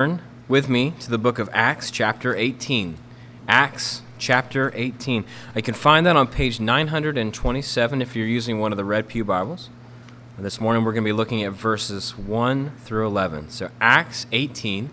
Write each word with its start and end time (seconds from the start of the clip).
Turn 0.00 0.22
with 0.46 0.68
me 0.68 0.92
to 1.00 1.10
the 1.10 1.18
book 1.18 1.40
of 1.40 1.50
Acts, 1.52 1.90
chapter 1.90 2.32
18. 2.32 2.98
Acts, 3.48 4.02
chapter 4.16 4.70
18. 4.76 5.24
I 5.56 5.60
can 5.60 5.74
find 5.74 6.06
that 6.06 6.14
on 6.14 6.28
page 6.28 6.60
927 6.60 8.00
if 8.00 8.14
you're 8.14 8.24
using 8.24 8.60
one 8.60 8.70
of 8.70 8.78
the 8.78 8.84
Red 8.84 9.08
Pew 9.08 9.24
Bibles. 9.24 9.70
This 10.38 10.60
morning 10.60 10.84
we're 10.84 10.92
going 10.92 11.02
to 11.02 11.08
be 11.08 11.12
looking 11.12 11.42
at 11.42 11.52
verses 11.52 12.16
1 12.16 12.74
through 12.78 13.08
11. 13.08 13.48
So, 13.50 13.70
Acts 13.80 14.28
18, 14.30 14.90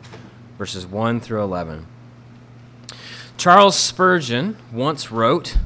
verses 0.57 0.87
1 0.87 1.19
through 1.19 1.43
11. 1.43 1.85
Charles 3.37 3.77
Spurgeon 3.77 4.57
once 4.73 5.11
wrote 5.11 5.57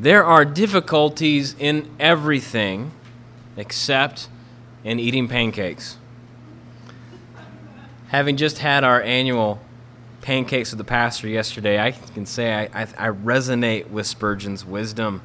There 0.00 0.24
are 0.24 0.46
difficulties 0.46 1.54
in 1.58 1.90
everything 2.00 2.92
except 3.58 4.30
in 4.84 4.98
eating 4.98 5.28
pancakes 5.28 5.98
having 8.14 8.36
just 8.36 8.58
had 8.58 8.84
our 8.84 9.02
annual 9.02 9.58
pancakes 10.22 10.70
with 10.70 10.78
the 10.78 10.84
pastor 10.84 11.26
yesterday, 11.26 11.80
I 11.80 11.90
can 11.90 12.26
say 12.26 12.54
I, 12.54 12.82
I, 12.82 12.82
I, 12.96 13.08
resonate 13.08 13.90
with 13.90 14.06
Spurgeon's 14.06 14.64
wisdom. 14.64 15.20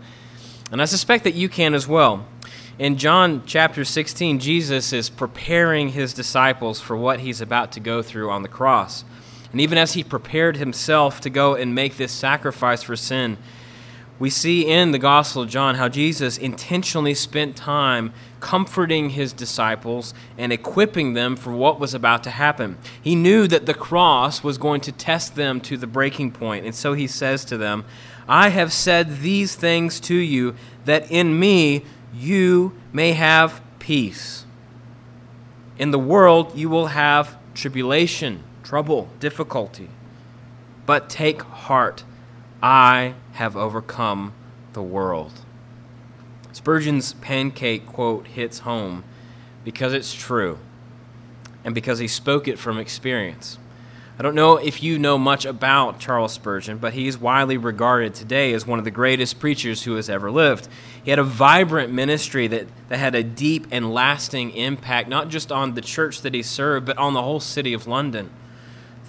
And 0.72 0.82
I 0.82 0.86
suspect 0.86 1.24
that 1.26 1.36
you 1.36 1.50
can 1.50 1.76
as 1.76 1.88
well. 1.88 2.26
In 2.80 2.98
John 2.98 3.44
chapter 3.46 3.86
16, 3.86 4.40
Jesus 4.40 4.92
is 4.92 5.08
preparing 5.08 5.90
his 5.90 6.16
disciples 6.16 6.82
for 6.82 6.98
what 6.98 7.20
he's 7.20 7.42
about 7.42 7.72
to 7.74 7.80
go 7.80 8.02
through 8.02 8.32
on 8.32 8.42
the 8.42 8.50
cross. 8.50 9.06
And 9.52 9.62
even 9.62 9.78
as 9.78 9.94
he 9.94 10.04
prepared 10.04 10.58
himself 10.58 11.22
to 11.22 11.30
go 11.30 11.54
and 11.54 11.76
make 11.76 11.98
this 11.98 12.12
sacrifice 12.12 12.82
for 12.82 12.96
sin, 12.96 13.38
we 14.20 14.30
see 14.30 14.68
in 14.68 14.92
the 14.92 15.00
Gospel 15.00 15.44
of 15.44 15.50
John 15.50 15.76
how 15.76 15.88
Jesus 15.88 16.38
intentionally 16.38 17.14
spent 17.14 17.56
time 17.56 18.14
comforting 18.42 19.12
his 19.12 19.32
disciples 19.32 20.14
and 20.38 20.52
equipping 20.52 21.14
them 21.14 21.38
for 21.38 21.54
what 21.54 21.80
was 21.80 21.94
about 21.94 22.24
to 22.26 22.30
happen. 22.30 22.78
He 23.02 23.16
knew 23.16 23.48
that 23.48 23.66
the 23.66 23.74
cross 23.74 24.44
was 24.44 24.58
going 24.58 24.82
to 24.82 24.92
test 24.92 25.36
them 25.36 25.62
to 25.62 25.78
the 25.78 25.88
breaking 25.88 26.32
point, 26.32 26.66
and 26.66 26.76
so 26.76 26.94
he 26.94 27.08
says 27.08 27.46
to 27.46 27.58
them, 27.58 27.86
I 28.28 28.50
have 28.50 28.74
said 28.74 29.22
these 29.22 29.56
things 29.56 30.02
to 30.02 30.16
you 30.16 30.54
that 30.84 31.10
in 31.10 31.40
me 31.40 31.86
you 32.14 32.74
may 32.92 33.14
have 33.14 33.62
peace. 33.80 34.46
In 35.78 35.92
the 35.92 36.00
world 36.00 36.58
you 36.58 36.70
will 36.70 36.88
have 36.88 37.38
tribulation, 37.54 38.44
trouble, 38.64 39.10
difficulty. 39.22 39.90
But 40.86 41.10
take 41.10 41.42
heart 41.42 42.04
I 42.62 43.16
have 43.34 43.56
overcome 43.56 44.34
the 44.74 44.82
world. 44.82 45.34
Spurgeon's 46.52 47.14
pancake 47.14 47.86
quote 47.86 48.28
hits 48.28 48.60
home 48.60 49.04
because 49.64 49.94
it's 49.94 50.14
true 50.14 50.60
and 51.64 51.74
because 51.74 52.00
he 52.00 52.08
spoke 52.08 52.48
it 52.48 52.60
from 52.60 52.78
experience. 52.78 53.58
I 54.18 54.22
don't 54.22 54.36
know 54.36 54.58
if 54.58 54.84
you 54.84 55.00
know 55.00 55.18
much 55.18 55.46
about 55.46 56.00
Charles 56.00 56.34
Spurgeon, 56.34 56.78
but 56.78 56.92
he 56.92 57.08
is 57.08 57.18
widely 57.18 57.56
regarded 57.56 58.14
today 58.14 58.54
as 58.54 58.68
one 58.68 58.78
of 58.78 58.84
the 58.84 58.92
greatest 58.92 59.40
preachers 59.40 59.84
who 59.84 59.96
has 59.96 60.10
ever 60.10 60.30
lived. 60.30 60.68
He 61.02 61.10
had 61.12 61.20
a 61.20 61.24
vibrant 61.24 61.94
ministry 61.94 62.46
that, 62.48 62.68
that 62.90 62.98
had 62.98 63.16
a 63.16 63.24
deep 63.24 63.68
and 63.72 63.94
lasting 63.94 64.52
impact, 64.52 65.08
not 65.08 65.30
just 65.30 65.54
on 65.54 65.76
the 65.76 65.82
church 65.82 66.22
that 66.24 66.34
he 66.34 66.44
served, 66.44 66.86
but 66.86 66.98
on 66.98 67.14
the 67.14 67.22
whole 67.22 67.40
city 67.40 67.72
of 67.72 67.88
London. 67.88 68.30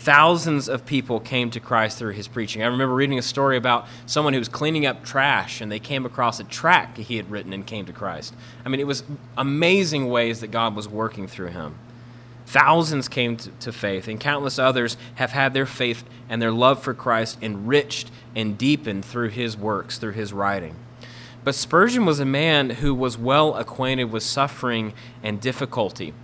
Thousands 0.01 0.67
of 0.67 0.87
people 0.87 1.21
came 1.21 1.51
to 1.51 1.61
Christ 1.61 1.99
through 1.99 2.15
his 2.15 2.27
preaching. 2.27 2.63
I 2.63 2.67
remember 2.69 2.95
reading 2.95 3.19
a 3.19 3.23
story 3.23 3.59
about 3.59 3.87
someone 4.07 4.33
who 4.33 4.39
was 4.39 4.49
cleaning 4.49 4.87
up 4.87 5.05
trash 5.05 5.61
and 5.61 5.71
they 5.71 5.79
came 5.79 6.07
across 6.07 6.41
a 6.41 6.45
tract 6.45 6.97
he 6.97 7.19
had 7.19 7.31
written 7.31 7.53
and 7.53 7.67
came 7.67 7.85
to 7.85 7.93
Christ. 7.93 8.35
I 8.65 8.71
mean, 8.71 8.81
it 8.81 8.87
was 8.87 9.03
amazing 9.37 10.09
ways 10.09 10.41
that 10.41 10.47
God 10.47 10.75
was 10.75 10.89
working 10.89 11.29
through 11.29 11.49
him. 11.49 11.75
Thousands 12.47 13.09
came 13.09 13.37
to, 13.37 13.51
to 13.51 13.73
faith, 13.73 14.09
and 14.09 14.19
countless 14.19 14.59
others 14.59 14.97
have 15.17 15.33
had 15.33 15.53
their 15.53 15.67
faith 15.67 16.03
and 16.31 16.41
their 16.41 16.51
love 16.51 16.83
for 16.83 16.95
Christ 16.95 17.37
enriched 17.43 18.11
and 18.35 18.57
deepened 18.57 19.05
through 19.05 19.29
his 19.29 19.55
works, 19.55 19.99
through 19.99 20.13
his 20.13 20.33
writing. 20.33 20.77
But 21.45 21.55
Spurgeon 21.55 22.07
was 22.07 22.21
a 22.21 22.25
man 22.25 22.71
who 22.71 22.95
was 22.95 23.19
well 23.19 23.55
acquainted 23.55 24.05
with 24.05 24.23
suffering 24.23 24.95
and 25.23 25.43
difficulty. 25.43 26.15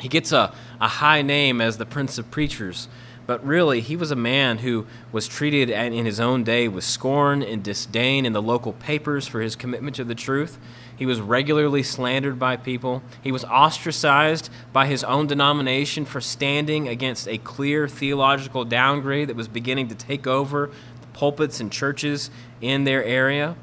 He 0.00 0.08
gets 0.08 0.32
a, 0.32 0.54
a 0.80 0.88
high 0.88 1.20
name 1.20 1.60
as 1.60 1.76
the 1.76 1.84
Prince 1.84 2.16
of 2.16 2.30
Preachers 2.30 2.88
but 3.30 3.46
really, 3.46 3.80
he 3.80 3.94
was 3.94 4.10
a 4.10 4.16
man 4.16 4.58
who 4.58 4.88
was 5.12 5.28
treated 5.28 5.70
in 5.70 6.04
his 6.04 6.18
own 6.18 6.42
day 6.42 6.66
with 6.66 6.82
scorn 6.82 7.44
and 7.44 7.62
disdain 7.62 8.26
in 8.26 8.32
the 8.32 8.42
local 8.42 8.72
papers 8.72 9.28
for 9.28 9.40
his 9.40 9.54
commitment 9.54 9.94
to 9.94 10.02
the 10.02 10.16
truth. 10.16 10.58
He 10.96 11.06
was 11.06 11.20
regularly 11.20 11.84
slandered 11.84 12.40
by 12.40 12.56
people. 12.56 13.04
He 13.22 13.30
was 13.30 13.44
ostracized 13.44 14.50
by 14.72 14.86
his 14.86 15.04
own 15.04 15.28
denomination 15.28 16.06
for 16.06 16.20
standing 16.20 16.88
against 16.88 17.28
a 17.28 17.38
clear 17.38 17.86
theological 17.86 18.64
downgrade 18.64 19.28
that 19.28 19.36
was 19.36 19.46
beginning 19.46 19.86
to 19.90 19.94
take 19.94 20.26
over 20.26 20.68
the 21.00 21.06
pulpits 21.16 21.60
and 21.60 21.70
churches 21.70 22.32
in 22.60 22.82
their 22.82 23.04
area. 23.04 23.54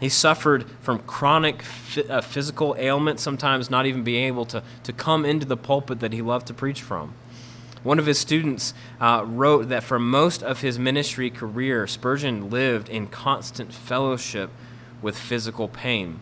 He 0.00 0.10
suffered 0.10 0.66
from 0.82 0.98
chronic 0.98 1.64
uh, 2.10 2.20
physical 2.20 2.76
ailments, 2.78 3.22
sometimes 3.22 3.70
not 3.70 3.86
even 3.86 4.04
being 4.04 4.26
able 4.26 4.44
to, 4.44 4.62
to 4.82 4.92
come 4.92 5.24
into 5.24 5.46
the 5.46 5.56
pulpit 5.56 6.00
that 6.00 6.12
he 6.12 6.20
loved 6.20 6.46
to 6.48 6.52
preach 6.52 6.82
from. 6.82 7.14
One 7.82 7.98
of 7.98 8.06
his 8.06 8.18
students 8.18 8.74
uh, 9.00 9.24
wrote 9.26 9.68
that 9.68 9.84
for 9.84 9.98
most 9.98 10.42
of 10.42 10.60
his 10.60 10.78
ministry 10.78 11.30
career, 11.30 11.86
Spurgeon 11.86 12.50
lived 12.50 12.88
in 12.88 13.06
constant 13.06 13.72
fellowship 13.72 14.50
with 15.00 15.16
physical 15.16 15.68
pain. 15.68 16.20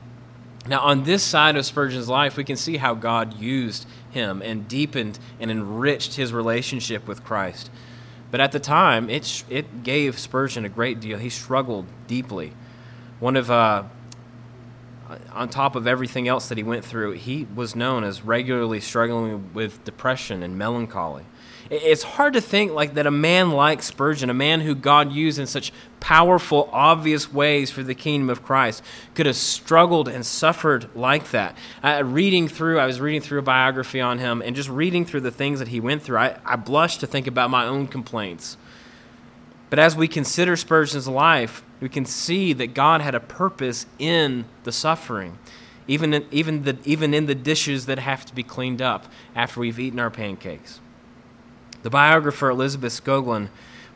Now, 0.68 0.80
on 0.80 1.04
this 1.04 1.22
side 1.22 1.56
of 1.56 1.64
Spurgeon's 1.64 2.08
life, 2.08 2.36
we 2.36 2.44
can 2.44 2.56
see 2.56 2.76
how 2.76 2.94
God 2.94 3.38
used 3.38 3.86
him 4.10 4.42
and 4.42 4.66
deepened 4.66 5.18
and 5.38 5.50
enriched 5.50 6.16
his 6.16 6.32
relationship 6.32 7.06
with 7.06 7.22
Christ. 7.22 7.70
But 8.30 8.40
at 8.40 8.52
the 8.52 8.58
time, 8.58 9.08
it, 9.08 9.44
it 9.48 9.84
gave 9.84 10.18
Spurgeon 10.18 10.64
a 10.64 10.68
great 10.68 10.98
deal. 10.98 11.18
He 11.18 11.30
struggled 11.30 11.86
deeply. 12.08 12.52
One 13.20 13.36
of, 13.36 13.50
uh, 13.50 13.84
on 15.32 15.48
top 15.48 15.76
of 15.76 15.86
everything 15.86 16.26
else 16.26 16.48
that 16.48 16.58
he 16.58 16.64
went 16.64 16.84
through, 16.84 17.12
he 17.12 17.46
was 17.54 17.76
known 17.76 18.02
as 18.02 18.22
regularly 18.22 18.80
struggling 18.80 19.54
with 19.54 19.84
depression 19.84 20.42
and 20.42 20.58
melancholy. 20.58 21.24
It's 21.68 22.04
hard 22.04 22.34
to 22.34 22.40
think 22.40 22.72
like 22.72 22.94
that 22.94 23.06
a 23.06 23.10
man 23.10 23.50
like 23.50 23.82
Spurgeon, 23.82 24.30
a 24.30 24.34
man 24.34 24.60
who 24.60 24.74
God 24.74 25.12
used 25.12 25.38
in 25.38 25.46
such 25.46 25.72
powerful, 25.98 26.68
obvious 26.72 27.32
ways 27.32 27.70
for 27.72 27.82
the 27.82 27.94
kingdom 27.94 28.30
of 28.30 28.44
Christ, 28.44 28.84
could 29.14 29.26
have 29.26 29.36
struggled 29.36 30.06
and 30.06 30.24
suffered 30.24 30.88
like 30.94 31.32
that. 31.32 31.56
Uh, 31.82 32.02
reading 32.04 32.46
through, 32.46 32.78
I 32.78 32.86
was 32.86 33.00
reading 33.00 33.20
through 33.20 33.40
a 33.40 33.42
biography 33.42 34.00
on 34.00 34.20
him, 34.20 34.42
and 34.42 34.54
just 34.54 34.68
reading 34.68 35.04
through 35.04 35.22
the 35.22 35.32
things 35.32 35.58
that 35.58 35.68
he 35.68 35.80
went 35.80 36.02
through, 36.02 36.18
I, 36.18 36.38
I 36.44 36.54
blush 36.54 36.98
to 36.98 37.06
think 37.06 37.26
about 37.26 37.50
my 37.50 37.64
own 37.66 37.88
complaints. 37.88 38.56
But 39.68 39.80
as 39.80 39.96
we 39.96 40.06
consider 40.06 40.54
Spurgeon's 40.54 41.08
life, 41.08 41.64
we 41.80 41.88
can 41.88 42.04
see 42.04 42.52
that 42.52 42.74
God 42.74 43.00
had 43.00 43.16
a 43.16 43.20
purpose 43.20 43.86
in 43.98 44.44
the 44.62 44.70
suffering, 44.70 45.38
even 45.88 46.14
in, 46.14 46.26
even, 46.30 46.62
the, 46.62 46.78
even 46.84 47.12
in 47.12 47.26
the 47.26 47.34
dishes 47.34 47.86
that 47.86 47.98
have 47.98 48.24
to 48.26 48.34
be 48.34 48.44
cleaned 48.44 48.80
up 48.80 49.06
after 49.34 49.58
we've 49.58 49.80
eaten 49.80 49.98
our 49.98 50.10
pancakes. 50.10 50.80
The 51.86 51.90
biographer 51.90 52.50
Elizabeth 52.50 53.00
Skoglund 53.00 53.48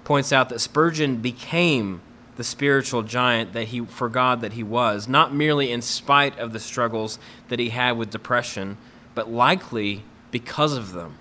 points 0.05 0.33
out 0.33 0.49
that 0.51 0.61
Spurgeon 0.61 1.17
became 1.17 2.03
the 2.37 2.45
spiritual 2.45 3.03
giant 3.03 3.53
that 3.53 3.65
he 3.65 3.85
for 3.85 4.09
God 4.09 4.43
that 4.43 4.53
he 4.53 4.63
was, 4.63 5.09
not 5.09 5.35
merely 5.35 5.73
in 5.73 5.83
spite 5.83 6.39
of 6.39 6.53
the 6.53 6.61
struggles 6.61 7.19
that 7.49 7.59
he 7.59 7.71
had 7.71 7.99
with 7.99 8.11
depression, 8.11 8.79
but 9.17 9.29
likely 9.29 10.05
because 10.31 10.77
of 10.77 10.93
them. 10.93 11.17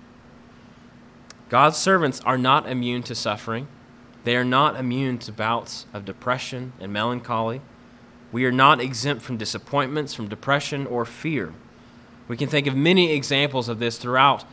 God's 1.48 1.76
servants 1.76 2.20
are 2.20 2.38
not 2.38 2.68
immune 2.68 3.02
to 3.02 3.16
suffering. 3.16 3.66
They 4.22 4.36
are 4.36 4.44
not 4.44 4.76
immune 4.76 5.18
to 5.18 5.32
bouts 5.32 5.86
of 5.92 6.04
depression 6.04 6.72
and 6.78 6.92
melancholy. 6.92 7.62
We 8.30 8.44
are 8.44 8.52
not 8.52 8.80
exempt 8.80 9.24
from 9.24 9.38
disappointments, 9.38 10.14
from 10.14 10.28
depression, 10.28 10.86
or 10.86 11.04
fear. 11.04 11.52
We 12.28 12.36
can 12.36 12.48
think 12.48 12.68
of 12.68 12.76
many 12.76 13.10
examples 13.10 13.68
of 13.68 13.80
this 13.80 13.98
throughout 13.98 14.44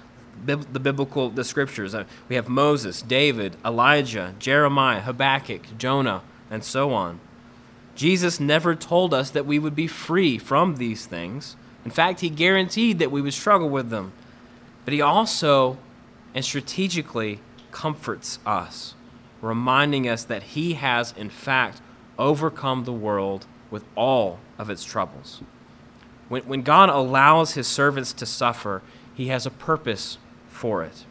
the 0.46 0.80
biblical 0.80 1.30
the 1.30 1.44
scriptures. 1.44 1.94
Uh, 1.94 2.06
we 2.30 2.36
have 2.36 2.48
Moses, 2.48 3.02
David, 3.02 3.56
Elijah, 3.66 4.36
Jeremiah, 4.40 5.02
Habakkuk, 5.02 5.78
Jonah, 5.78 6.22
and 6.50 6.64
so 6.64 6.94
on. 6.94 7.20
Jesus 7.96 8.40
never 8.40 8.76
told 8.76 9.14
us 9.14 9.32
that 9.32 9.46
we 9.46 9.58
would 9.58 9.76
be 9.76 9.88
free 9.88 10.38
from 10.38 10.76
these 10.76 11.06
things. 11.06 11.56
In 11.84 11.92
fact, 11.92 12.20
he 12.20 12.30
guaranteed 12.30 13.00
that 13.00 13.12
we 13.12 13.22
would 13.22 13.34
struggle 13.34 13.70
with 13.70 13.90
them. 13.90 14.14
But 14.86 14.94
he 14.94 15.02
also 15.02 15.78
and 16.34 16.46
strategically 16.46 17.40
comforts 17.72 18.40
us, 18.46 18.94
reminding 19.42 20.08
us 20.08 20.24
that 20.24 20.44
he 20.44 20.74
has, 20.74 21.14
in 21.18 21.30
fact, 21.30 21.82
overcome 22.20 22.84
the 22.84 22.94
world 22.94 23.46
with 23.72 23.84
all 23.96 24.40
of 24.58 24.70
its 24.70 24.84
troubles. 24.86 25.42
When, 26.30 26.44
when 26.44 26.62
God 26.62 26.90
allows 26.90 27.54
his 27.54 27.68
servants 27.68 28.14
to 28.14 28.26
suffer, 28.26 28.82
he 29.16 29.28
has 29.28 29.46
a 29.46 29.52
purpose 29.52 30.20
for 30.58 30.84
it. 30.84 31.06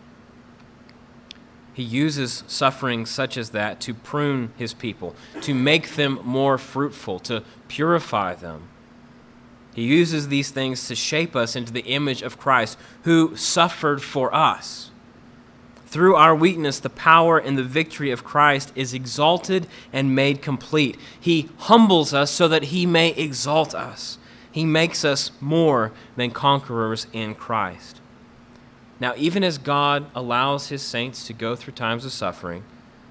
He 1.72 1.82
uses 1.82 2.42
suffering 2.46 3.06
such 3.06 3.36
as 3.36 3.50
that 3.50 3.80
to 3.82 3.94
prune 3.94 4.52
his 4.56 4.74
people, 4.74 5.14
to 5.42 5.54
make 5.54 5.94
them 5.94 6.18
more 6.24 6.58
fruitful, 6.58 7.18
to 7.20 7.42
purify 7.68 8.34
them. 8.34 8.68
He 9.74 9.82
uses 9.82 10.28
these 10.28 10.50
things 10.50 10.88
to 10.88 10.94
shape 10.94 11.36
us 11.36 11.54
into 11.54 11.72
the 11.72 11.84
image 11.84 12.22
of 12.22 12.38
Christ, 12.38 12.78
who 13.02 13.36
suffered 13.36 14.02
for 14.02 14.34
us. 14.34 14.90
Through 15.86 16.16
our 16.16 16.34
weakness, 16.34 16.80
the 16.80 16.88
power 16.88 17.38
and 17.38 17.58
the 17.58 17.62
victory 17.62 18.10
of 18.10 18.24
Christ 18.24 18.72
is 18.74 18.94
exalted 18.94 19.66
and 19.92 20.14
made 20.14 20.40
complete. 20.40 20.96
He 21.20 21.50
humbles 21.58 22.14
us 22.14 22.30
so 22.30 22.48
that 22.48 22.64
he 22.64 22.86
may 22.86 23.10
exalt 23.10 23.74
us. 23.74 24.16
He 24.50 24.64
makes 24.64 25.04
us 25.04 25.30
more 25.40 25.92
than 26.16 26.30
conquerors 26.30 27.06
in 27.12 27.34
Christ. 27.34 28.00
Now, 28.98 29.14
even 29.16 29.44
as 29.44 29.58
God 29.58 30.06
allows 30.14 30.68
his 30.68 30.82
saints 30.82 31.26
to 31.26 31.32
go 31.32 31.54
through 31.54 31.74
times 31.74 32.04
of 32.04 32.12
suffering, 32.12 32.64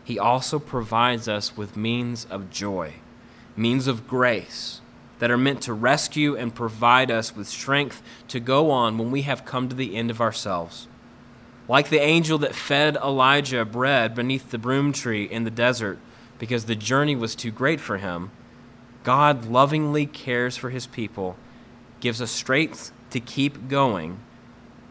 he 0.04 0.18
also 0.18 0.60
provides 0.60 1.28
us 1.28 1.56
with 1.56 1.78
means 1.78 2.26
of 2.26 2.50
joy, 2.50 2.96
means 3.56 3.88
of 3.88 4.08
grace 4.08 4.82
that 5.20 5.32
are 5.32 5.38
meant 5.38 5.62
to 5.62 5.74
rescue 5.74 6.36
and 6.36 6.54
provide 6.54 7.10
us 7.10 7.36
with 7.36 7.48
strength 7.48 8.02
to 8.28 8.40
go 8.40 8.70
on 8.70 8.98
when 8.98 9.12
we 9.12 9.22
have 9.24 9.46
come 9.46 9.70
to 9.70 9.76
the 9.76 9.96
end 9.96 10.12
of 10.12 10.22
ourselves. 10.22 10.88
Like 11.68 11.90
the 11.90 12.02
angel 12.02 12.38
that 12.40 12.54
fed 12.54 12.98
Elijah 12.98 13.66
bread 13.66 14.14
beneath 14.14 14.52
the 14.52 14.58
broom 14.58 14.92
tree 14.92 15.24
in 15.24 15.44
the 15.44 15.52
desert 15.52 15.98
because 16.38 16.66
the 16.66 16.76
journey 16.76 17.16
was 17.16 17.34
too 17.34 17.52
great 17.52 17.80
for 17.80 17.98
him, 17.98 18.32
God 19.04 19.46
lovingly 19.46 20.06
cares 20.06 20.58
for 20.58 20.70
his 20.70 20.86
people, 20.86 21.38
gives 22.00 22.22
us 22.22 22.32
strength 22.32 22.92
to 23.12 23.20
keep 23.20 23.68
going, 23.68 24.20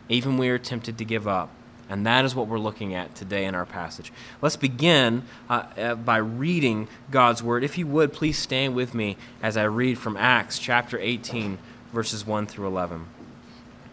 even 0.09 0.39
we 0.39 0.49
are 0.49 0.59
tempted 0.59 0.99
to 0.99 1.05
give 1.05 1.27
up. 1.27 1.51
And 1.89 2.07
that 2.07 2.25
is 2.25 2.35
what 2.35 2.47
we're 2.47 2.59
looking 2.59 2.95
at 2.95 3.15
today 3.15 3.45
in 3.45 3.55
our 3.55 3.67
passage. 3.67 4.13
Let's 4.41 4.57
begin 4.57 5.25
uh, 5.51 5.65
uh, 5.77 5.95
by 5.97 6.17
reading 6.17 6.89
God's 7.11 7.43
word. 7.43 7.63
If 7.63 7.77
you 7.77 7.87
would, 7.87 8.13
please 8.13 8.39
stand 8.39 8.75
with 8.75 8.95
me 8.95 9.17
as 9.43 9.57
I 9.57 9.65
read 9.65 9.99
from 9.99 10.17
Acts 10.17 10.59
chapter 10.59 10.99
18, 10.99 11.59
verses 11.93 12.27
1 12.27 12.47
through 12.47 12.67
11. 12.67 13.07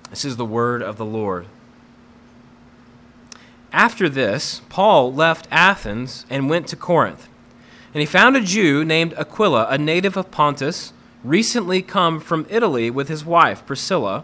This 0.09 0.23
is 0.23 0.37
the 0.37 0.45
word 0.45 0.81
of 0.81 0.97
the 0.97 1.05
Lord. 1.05 1.47
After 3.73 4.09
this, 4.09 4.61
Paul 4.69 5.13
left 5.13 5.47
Athens 5.51 6.25
and 6.29 6.49
went 6.49 6.67
to 6.67 6.75
Corinth. 6.75 7.27
And 7.93 7.99
he 7.99 8.05
found 8.05 8.37
a 8.37 8.41
Jew 8.41 8.85
named 8.85 9.13
Aquila, 9.17 9.67
a 9.69 9.77
native 9.77 10.15
of 10.15 10.31
Pontus, 10.31 10.93
recently 11.23 11.81
come 11.81 12.19
from 12.19 12.45
Italy 12.49 12.89
with 12.89 13.09
his 13.09 13.25
wife, 13.25 13.65
Priscilla, 13.65 14.23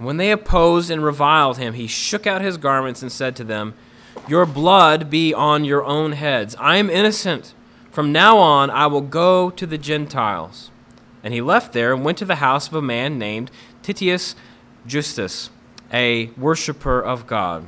When 0.00 0.16
they 0.16 0.30
opposed 0.30 0.90
and 0.90 1.04
reviled 1.04 1.58
him, 1.58 1.74
he 1.74 1.86
shook 1.86 2.26
out 2.26 2.40
his 2.40 2.56
garments 2.56 3.02
and 3.02 3.12
said 3.12 3.36
to 3.36 3.44
them, 3.44 3.74
Your 4.26 4.46
blood 4.46 5.10
be 5.10 5.34
on 5.34 5.66
your 5.66 5.84
own 5.84 6.12
heads. 6.12 6.56
I 6.58 6.76
am 6.76 6.88
innocent. 6.88 7.52
From 7.90 8.10
now 8.10 8.38
on, 8.38 8.70
I 8.70 8.86
will 8.86 9.02
go 9.02 9.50
to 9.50 9.66
the 9.66 9.76
Gentiles. 9.76 10.70
And 11.22 11.34
he 11.34 11.42
left 11.42 11.74
there 11.74 11.92
and 11.92 12.02
went 12.02 12.16
to 12.16 12.24
the 12.24 12.36
house 12.36 12.66
of 12.66 12.72
a 12.72 12.80
man 12.80 13.18
named 13.18 13.50
Titius 13.82 14.34
Justus, 14.86 15.50
a 15.92 16.28
worshiper 16.28 16.98
of 16.98 17.26
God. 17.26 17.66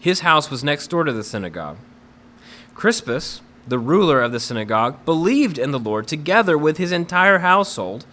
His 0.00 0.20
house 0.20 0.50
was 0.50 0.64
next 0.64 0.88
door 0.88 1.04
to 1.04 1.12
the 1.12 1.22
synagogue. 1.22 1.76
Crispus, 2.74 3.40
the 3.68 3.78
ruler 3.78 4.20
of 4.20 4.32
the 4.32 4.40
synagogue, 4.40 5.04
believed 5.04 5.58
in 5.58 5.70
the 5.70 5.78
Lord 5.78 6.08
together 6.08 6.58
with 6.58 6.78
his 6.78 6.90
entire 6.90 7.38
household, 7.38 8.04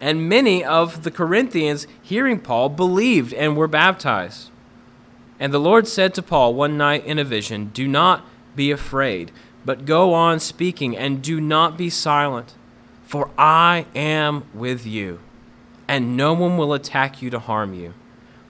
and 0.00 0.28
many 0.28 0.64
of 0.64 1.04
the 1.04 1.10
Corinthians, 1.10 1.86
hearing 2.02 2.38
Paul, 2.38 2.68
believed 2.68 3.32
and 3.32 3.56
were 3.56 3.68
baptized. 3.68 4.50
And 5.38 5.52
the 5.52 5.60
Lord 5.60 5.86
said 5.86 6.14
to 6.14 6.22
Paul 6.22 6.54
one 6.54 6.76
night 6.76 7.04
in 7.04 7.18
a 7.18 7.24
vision, 7.24 7.70
Do 7.72 7.86
not 7.88 8.26
be 8.54 8.70
afraid, 8.70 9.32
but 9.64 9.84
go 9.84 10.14
on 10.14 10.40
speaking, 10.40 10.96
and 10.96 11.22
do 11.22 11.40
not 11.40 11.76
be 11.76 11.90
silent, 11.90 12.54
for 13.04 13.30
I 13.38 13.86
am 13.94 14.44
with 14.54 14.86
you, 14.86 15.20
and 15.88 16.16
no 16.16 16.32
one 16.32 16.56
will 16.56 16.72
attack 16.72 17.20
you 17.20 17.30
to 17.30 17.38
harm 17.38 17.74
you. 17.74 17.94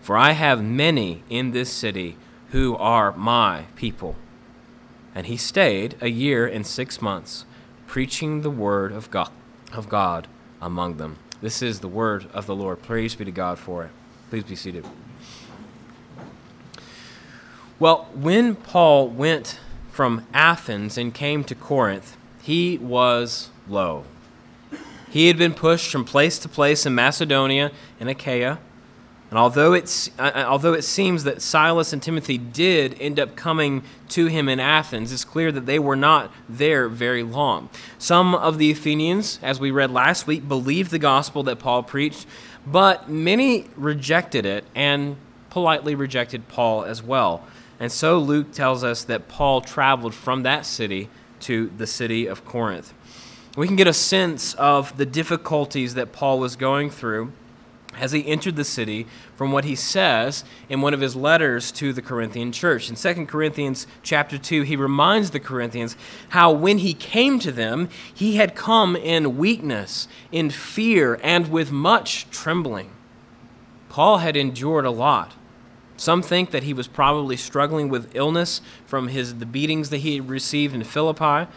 For 0.00 0.16
I 0.16 0.32
have 0.32 0.62
many 0.62 1.25
in 1.28 1.50
this 1.50 1.72
city 1.72 2.16
who 2.50 2.76
are 2.76 3.12
my 3.16 3.64
people. 3.75 4.14
And 5.14 5.26
he 5.26 5.37
stayed 5.37 5.96
a 6.00 6.08
year 6.08 6.46
and 6.46 6.66
six 6.66 7.02
months, 7.02 7.44
preaching 7.87 8.43
the 8.43 8.50
word 8.50 8.93
of 8.93 9.10
God, 9.10 9.31
of 9.72 9.88
God 9.88 10.28
among 10.60 10.98
them. 10.98 11.19
This 11.41 11.61
is 11.62 11.81
the 11.81 11.88
word 11.88 12.27
of 12.33 12.47
the 12.47 12.55
Lord. 12.55 12.83
Praise 12.83 13.15
be 13.15 13.25
to 13.25 13.31
God 13.31 13.59
for 13.59 13.85
it. 13.85 13.91
Please 14.31 14.44
be 14.44 14.56
seated. 14.56 14.85
Well, 17.79 18.09
when 18.15 18.55
Paul 18.55 19.09
went 19.09 19.61
from 19.91 20.27
Athens 20.33 20.97
and 20.97 21.12
came 21.12 21.44
to 21.44 21.55
Corinth, 21.55 22.17
he 22.41 22.79
was 22.79 23.50
low. 23.69 24.05
He 25.11 25.29
had 25.29 25.37
been 25.37 25.53
pushed 25.55 25.91
from 25.91 26.05
place 26.05 26.38
to 26.38 26.49
place 26.49 26.87
in 26.87 26.94
Macedonia 26.94 27.71
and 28.00 28.09
Achaia 28.09 28.59
and 29.31 29.38
although, 29.38 29.73
it's, 29.73 30.11
uh, 30.19 30.31
uh, 30.34 30.44
although 30.46 30.73
it 30.73 30.82
seems 30.82 31.25
that 31.25 31.43
Silas 31.43 31.93
and 31.93 32.00
Timothy 32.00 32.38
did 32.38 32.96
end 33.00 33.19
up 33.19 33.34
coming 33.34 33.82
to 34.11 34.26
him 34.26 34.49
in 34.49 34.61
Athens, 34.61 35.12
it's 35.12 35.25
clear 35.25 35.50
that 35.50 35.67
they 35.67 35.81
were 35.81 35.96
not 35.96 36.32
there 36.49 36.88
very 36.88 37.25
long. 37.25 37.69
Some 37.99 38.37
of 38.37 38.58
the 38.58 38.70
Athenians, 38.70 39.40
as 39.43 39.58
we 39.58 39.73
read 39.73 39.90
last 39.90 40.28
week, 40.28 40.46
believed 40.46 40.93
the 40.93 41.00
gospel 41.00 41.43
that 41.44 41.58
Paul 41.58 41.82
preached, 41.82 42.26
but 42.64 43.08
many 43.08 43.67
rejected 43.76 44.46
it 44.46 44.64
and 44.76 45.17
politely 45.50 45.96
rejected 45.96 46.46
Paul 46.46 46.84
as 46.84 47.02
well. 47.02 47.43
And 47.81 47.90
so 47.90 48.19
Luke 48.19 48.52
tells 48.52 48.84
us 48.84 49.02
that 49.05 49.26
Paul 49.26 49.61
traveled 49.61 50.14
from 50.14 50.44
that 50.44 50.64
city 50.64 51.08
to 51.40 51.72
the 51.76 51.87
city 51.87 52.26
of 52.26 52.44
Corinth. 52.44 52.94
We 53.56 53.67
can 53.67 53.76
get 53.76 53.88
a 53.88 53.93
sense 53.93 54.55
of 54.55 54.96
the 54.99 55.06
difficulties 55.06 55.94
that 55.94 56.12
Paul 56.12 56.38
was 56.38 56.55
going 56.56 56.90
through 56.90 57.32
as 57.98 58.12
he 58.12 58.26
entered 58.26 58.56
the 58.56 58.64
city 58.64 59.06
from 59.34 59.52
what 59.52 59.64
he 59.64 59.75
says 59.75 60.44
in 60.69 60.81
one 60.81 60.94
of 60.94 61.00
his 61.00 61.16
letters 61.16 61.72
to 61.72 61.93
the 61.93 62.02
Corinthian 62.02 62.52
church. 62.52 62.88
In 62.88 62.96
2 62.96 63.26
Corinthians 63.26 63.87
chapter 64.02 64.38
2, 64.38 64.62
he 64.62 64.76
reminds 64.76 65.31
the 65.31 65.41
Corinthians 65.41 65.96
how 66.31 66.50
when 66.53 66.79
he 66.79 66.94
came 66.94 67.38
to 67.38 67.53
them, 67.53 67.88
he 68.12 68.36
had 68.36 68.55
come 68.55 68.96
in 68.96 69.36
weakness, 69.36 70.08
in 70.31 70.50
fear, 70.50 71.19
and 71.22 71.50
with 71.50 71.72
much 71.72 72.29
trembling. 72.31 72.91
Paul 73.88 74.19
had 74.19 74.36
endured 74.36 74.84
a 74.84 74.91
lot. 74.91 75.34
Some 75.96 76.20
think 76.20 76.50
that 76.50 76.65
he 76.65 76.74
was 76.74 76.88
probably 76.88 77.36
struggling 77.36 77.88
with 77.88 78.15
illness 78.15 78.60
from 78.84 79.08
his 79.08 79.36
the 79.36 79.46
beatings 79.46 79.88
that 79.91 79.98
he 79.98 80.17
had 80.17 80.29
received 80.29 80.74
in 80.74 80.84
Philippi. 80.84 81.50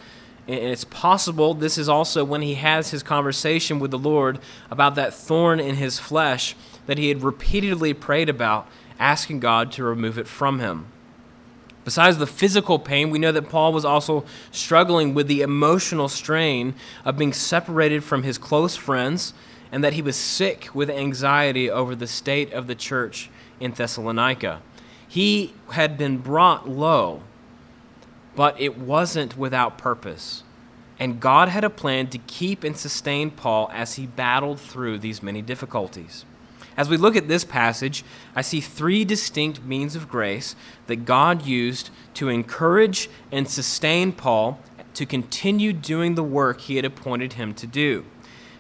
And 0.50 0.72
it's 0.72 0.84
possible 0.84 1.54
this 1.54 1.78
is 1.78 1.88
also 1.88 2.24
when 2.24 2.42
he 2.42 2.56
has 2.56 2.90
his 2.90 3.04
conversation 3.04 3.78
with 3.78 3.92
the 3.92 4.00
Lord 4.00 4.40
about 4.72 4.96
that 4.96 5.14
thorn 5.14 5.60
in 5.60 5.76
his 5.76 6.00
flesh 6.00 6.56
that 6.88 6.98
he 6.98 7.10
had 7.10 7.22
repeatedly 7.22 7.94
prayed 7.94 8.30
about, 8.30 8.68
asking 8.98 9.42
God 9.42 9.72
to 9.74 9.84
remove 9.84 10.18
it 10.18 10.28
from 10.28 10.58
him. 10.58 10.88
Besides 11.86 12.18
the 12.18 12.26
physical 12.26 12.80
pain, 12.80 13.12
we 13.12 13.20
know 13.20 13.32
that 13.32 13.48
Paul 13.48 13.72
was 13.72 13.86
also 13.86 14.26
struggling 14.52 15.14
with 15.14 15.28
the 15.28 15.42
emotional 15.42 16.10
strain 16.10 16.74
of 17.06 17.16
being 17.16 17.32
separated 17.32 18.04
from 18.04 18.24
his 18.24 18.40
close 18.40 18.76
friends 18.76 19.36
and 19.72 19.84
that 19.84 19.94
he 19.94 20.02
was 20.02 20.16
sick 20.16 20.70
with 20.74 20.90
anxiety 20.90 21.70
over 21.70 21.94
the 21.94 22.08
state 22.08 22.52
of 22.54 22.66
the 22.66 22.74
church 22.74 23.30
in 23.60 23.74
Thessalonica. 23.74 24.64
He 25.08 25.54
had 25.74 25.96
been 25.96 26.18
brought 26.18 26.68
low 26.68 27.22
but 28.40 28.58
it 28.58 28.78
wasn't 28.78 29.38
without 29.38 29.78
purpose. 29.78 30.44
And 30.98 31.20
God 31.20 31.50
had 31.50 31.66
a 31.66 31.70
plan 31.70 32.08
to 32.08 32.18
keep 32.20 32.64
and 32.64 32.78
sustain 32.78 33.32
Paul 33.32 33.70
as 33.74 33.96
he 33.96 34.08
battled 34.08 34.62
through 34.62 35.00
these 35.00 35.22
many 35.22 35.42
difficulties. 35.42 36.24
As 36.78 36.88
we 36.88 36.96
look 36.96 37.18
at 37.18 37.28
this 37.28 37.44
passage, 37.44 38.06
I 38.38 38.42
see 38.42 38.62
three 38.62 39.04
distinct 39.04 39.66
means 39.66 39.94
of 39.94 40.08
grace 40.08 40.56
that 40.88 41.04
God 41.04 41.46
used 41.46 41.90
to 42.14 42.30
encourage 42.30 43.10
and 43.30 43.46
sustain 43.46 44.14
Paul 44.14 44.62
to 44.94 45.06
continue 45.06 45.74
doing 45.74 46.16
the 46.16 46.24
work 46.24 46.62
he 46.62 46.78
had 46.78 46.86
appointed 46.86 47.34
him 47.34 47.54
to 47.56 47.68
do. 47.68 48.06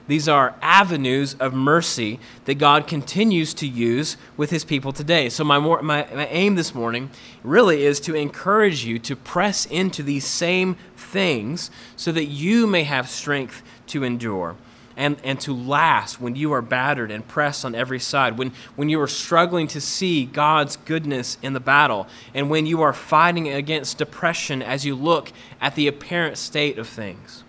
These 0.10 0.28
are 0.28 0.56
avenues 0.63 1.36
of 1.36 1.54
mercy 1.54 2.20
that 2.46 2.56
God 2.56 2.88
continues 2.88 3.54
to 3.54 3.68
use 3.68 4.18
with 4.38 4.50
his 4.50 4.66
people 4.66 4.92
today. 4.92 5.30
So, 5.30 5.44
my, 5.44 5.60
more, 5.60 5.84
my, 5.84 6.08
my 6.12 6.25
aim 6.30 6.56
this 6.56 6.74
morning 6.74 7.12
really 7.44 7.86
is 7.86 8.00
to 8.01 8.16
encourage 8.16 8.84
you 8.84 8.98
to 8.98 9.16
press 9.16 9.68
into 9.68 10.01
these 10.01 10.25
same 10.25 10.78
things 10.98 11.70
so 11.96 12.12
that 12.12 12.25
you 12.25 12.66
may 12.66 12.86
have 12.86 13.08
strength 13.08 13.62
to 13.89 14.04
endure. 14.04 14.56
and, 14.98 15.18
and 15.24 15.39
to 15.42 15.54
last 15.54 16.20
when 16.20 16.36
you 16.36 16.51
are 16.54 16.63
battered 16.63 17.12
and 17.12 17.28
pressed 17.28 17.63
on 17.63 17.75
every 17.75 18.00
side, 18.00 18.36
when, 18.36 18.51
when 18.75 18.89
you 18.89 19.00
are 19.00 19.08
struggling 19.08 19.68
to 19.68 19.80
see 19.80 20.25
God's 20.25 20.75
goodness 20.75 21.38
in 21.44 21.54
the 21.54 21.60
battle, 21.60 22.08
and 22.34 22.50
when 22.50 22.66
you 22.66 22.82
are 22.82 22.94
fighting 22.94 23.48
against 23.48 24.00
depression 24.00 24.63
as 24.63 24.86
you 24.86 24.96
look 24.96 25.32
at 25.62 25.75
the 25.75 25.86
apparent 25.88 26.39
state 26.39 26.80
of 26.80 26.88
things. 26.88 27.44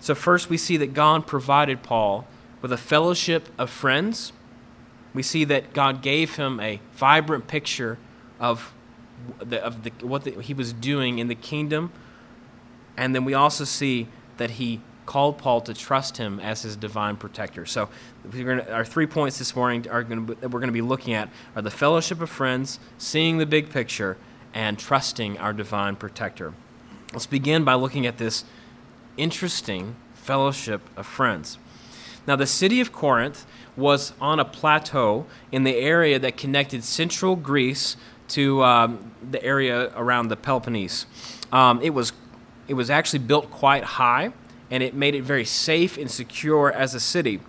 So, 0.00 0.14
first, 0.14 0.48
we 0.48 0.56
see 0.56 0.76
that 0.76 0.94
God 0.94 1.26
provided 1.26 1.82
Paul 1.82 2.26
with 2.62 2.72
a 2.72 2.76
fellowship 2.76 3.48
of 3.58 3.70
friends. 3.70 4.32
We 5.14 5.22
see 5.22 5.44
that 5.44 5.72
God 5.72 6.02
gave 6.02 6.36
him 6.36 6.60
a 6.60 6.80
vibrant 6.92 7.48
picture 7.48 7.98
of, 8.38 8.72
the, 9.40 9.62
of 9.62 9.82
the, 9.82 9.90
what 10.06 10.24
the, 10.24 10.40
he 10.40 10.54
was 10.54 10.72
doing 10.72 11.18
in 11.18 11.28
the 11.28 11.34
kingdom. 11.34 11.92
And 12.96 13.14
then 13.14 13.24
we 13.24 13.34
also 13.34 13.64
see 13.64 14.08
that 14.36 14.50
he 14.52 14.80
called 15.06 15.38
Paul 15.38 15.62
to 15.62 15.72
trust 15.72 16.18
him 16.18 16.38
as 16.38 16.62
his 16.62 16.76
divine 16.76 17.16
protector. 17.16 17.64
So, 17.64 17.88
gonna, 18.30 18.66
our 18.70 18.84
three 18.84 19.06
points 19.06 19.38
this 19.38 19.56
morning 19.56 19.88
are 19.88 20.02
gonna, 20.02 20.34
that 20.34 20.50
we're 20.50 20.60
going 20.60 20.68
to 20.68 20.72
be 20.72 20.82
looking 20.82 21.14
at 21.14 21.30
are 21.56 21.62
the 21.62 21.70
fellowship 21.70 22.20
of 22.20 22.28
friends, 22.28 22.78
seeing 22.98 23.38
the 23.38 23.46
big 23.46 23.70
picture, 23.70 24.16
and 24.54 24.78
trusting 24.78 25.38
our 25.38 25.52
divine 25.52 25.96
protector. 25.96 26.52
Let's 27.12 27.26
begin 27.26 27.64
by 27.64 27.74
looking 27.74 28.06
at 28.06 28.18
this 28.18 28.44
interesting 29.18 29.96
fellowship 30.14 30.80
of 30.96 31.06
friends. 31.06 31.58
Now, 32.26 32.36
the 32.36 32.46
city 32.46 32.80
of 32.80 32.92
Corinth 32.92 33.46
was 33.76 34.12
on 34.20 34.38
a 34.38 34.44
plateau 34.44 35.26
in 35.50 35.64
the 35.64 35.76
area 35.76 36.18
that 36.18 36.36
connected 36.36 36.84
central 36.84 37.36
Greece 37.36 37.96
to 38.28 38.62
um, 38.62 39.12
the 39.30 39.42
area 39.42 39.90
around 39.96 40.28
the 40.28 40.36
Peloponnese. 40.36 41.06
Um, 41.52 41.80
it 41.82 41.90
was 41.90 42.12
it 42.66 42.74
was 42.74 42.90
actually 42.90 43.20
built 43.20 43.50
quite 43.50 43.82
high, 43.82 44.32
and 44.70 44.82
it 44.82 44.94
made 44.94 45.14
it 45.14 45.22
very 45.22 45.46
safe 45.46 45.96
and 45.96 46.10
secure 46.10 46.70
as 46.70 46.94
a 46.94 47.00
city. 47.00 47.40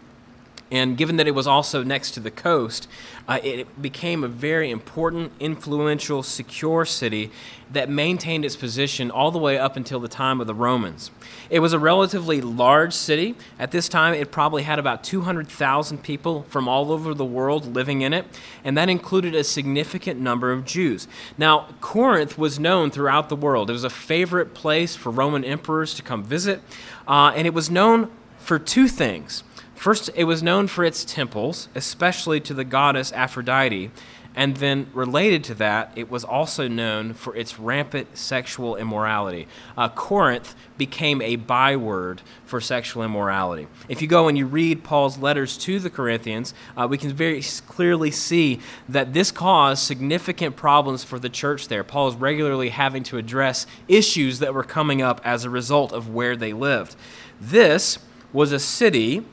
And 0.72 0.98
given 0.98 1.18
that 1.18 1.28
it 1.28 1.34
was 1.34 1.48
also 1.48 1.84
next 1.84 2.12
to 2.12 2.20
the 2.20 2.30
coast, 2.30 2.88
uh, 3.28 3.40
it 3.44 3.82
became 3.82 4.24
a 4.24 4.28
very 4.28 4.70
important, 4.70 5.32
influential, 5.40 6.22
secure 6.22 6.86
city 6.86 7.32
that 7.72 7.90
maintained 7.90 8.44
its 8.44 8.56
position 8.56 9.12
all 9.12 9.32
the 9.32 9.38
way 9.38 9.58
up 9.58 9.76
until 9.76 10.00
the 10.00 10.08
time 10.08 10.42
of 10.42 10.48
the 10.48 10.54
Romans. 10.54 11.12
It 11.50 11.60
was 11.60 11.74
a 11.74 11.80
relatively 11.80 12.42
large 12.42 12.94
city. 12.94 13.36
At 13.60 13.72
this 13.72 13.88
time, 13.88 14.14
it 14.14 14.32
probably 14.32 14.64
had 14.64 14.80
about 14.80 15.04
200,000 15.04 16.02
people 16.04 16.44
from 16.50 16.68
all 16.68 16.92
over 16.92 17.14
the 17.14 17.26
world 17.26 17.76
living 17.76 18.02
in 18.02 18.14
it, 18.14 18.26
and 18.64 18.78
that 18.78 18.90
included 18.90 19.36
a 19.36 19.44
significant 19.44 20.20
number 20.20 20.52
of 20.52 20.66
Jews. 20.66 21.08
Now, 21.38 21.68
Corinth 21.82 22.38
was 22.38 22.60
known 22.60 22.90
throughout 22.90 23.30
the 23.30 23.36
world. 23.36 23.70
It 23.70 23.74
was 23.74 23.84
a 23.84 23.90
favorite 23.90 24.54
place 24.54 24.96
for 24.96 25.12
Roman 25.12 25.44
emperors 25.44 25.94
to 25.96 26.02
come 26.02 26.24
visit, 26.24 26.62
uh, 27.08 27.34
and 27.36 27.46
it 27.46 27.54
was 27.54 27.70
known 27.70 28.10
for 28.40 28.58
two 28.58 28.88
things. 28.88 29.44
First, 29.80 30.10
it 30.14 30.26
was 30.26 30.44
known 30.44 30.68
for 30.68 30.84
its 30.84 31.06
temples, 31.06 31.70
especially 31.74 32.42
to 32.42 32.54
the 32.54 32.66
goddess 32.66 33.14
Aphrodite. 33.14 33.92
And 34.36 34.58
then, 34.58 34.88
related 34.94 35.42
to 35.46 35.54
that, 35.54 35.94
it 35.96 36.12
was 36.12 36.26
also 36.26 36.68
known 36.68 37.14
for 37.14 37.34
its 37.34 37.58
rampant 37.58 38.18
sexual 38.18 38.76
immorality. 38.76 39.48
Uh, 39.78 39.88
Corinth 39.88 40.54
became 40.78 41.22
a 41.22 41.38
byword 41.38 42.22
for 42.46 42.60
sexual 42.60 43.04
immorality. 43.04 43.68
If 43.88 44.02
you 44.02 44.10
go 44.10 44.28
and 44.28 44.38
you 44.38 44.48
read 44.48 44.84
Paul's 44.84 45.18
letters 45.18 45.58
to 45.60 45.80
the 45.80 45.90
Corinthians, 45.90 46.54
uh, 46.76 46.86
we 46.90 46.98
can 46.98 47.14
very 47.14 47.42
clearly 47.66 48.12
see 48.12 48.60
that 48.90 49.14
this 49.14 49.32
caused 49.32 49.82
significant 49.84 50.58
problems 50.58 51.06
for 51.06 51.20
the 51.20 51.30
church 51.30 51.70
there. 51.70 51.86
Paul 51.86 52.10
is 52.10 52.16
regularly 52.16 52.68
having 52.68 53.04
to 53.04 53.18
address 53.18 53.66
issues 53.88 54.40
that 54.40 54.54
were 54.54 54.64
coming 54.66 55.02
up 55.02 55.22
as 55.24 55.46
a 55.46 55.50
result 55.50 55.94
of 55.94 56.10
where 56.10 56.36
they 56.36 56.52
lived. 56.52 56.98
This 57.40 57.98
was 58.34 58.52
a 58.52 58.60
city 58.60 59.24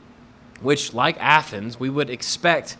which, 0.61 0.93
like 0.93 1.17
Athens, 1.19 1.79
we 1.79 1.89
would 1.89 2.09
expect 2.09 2.77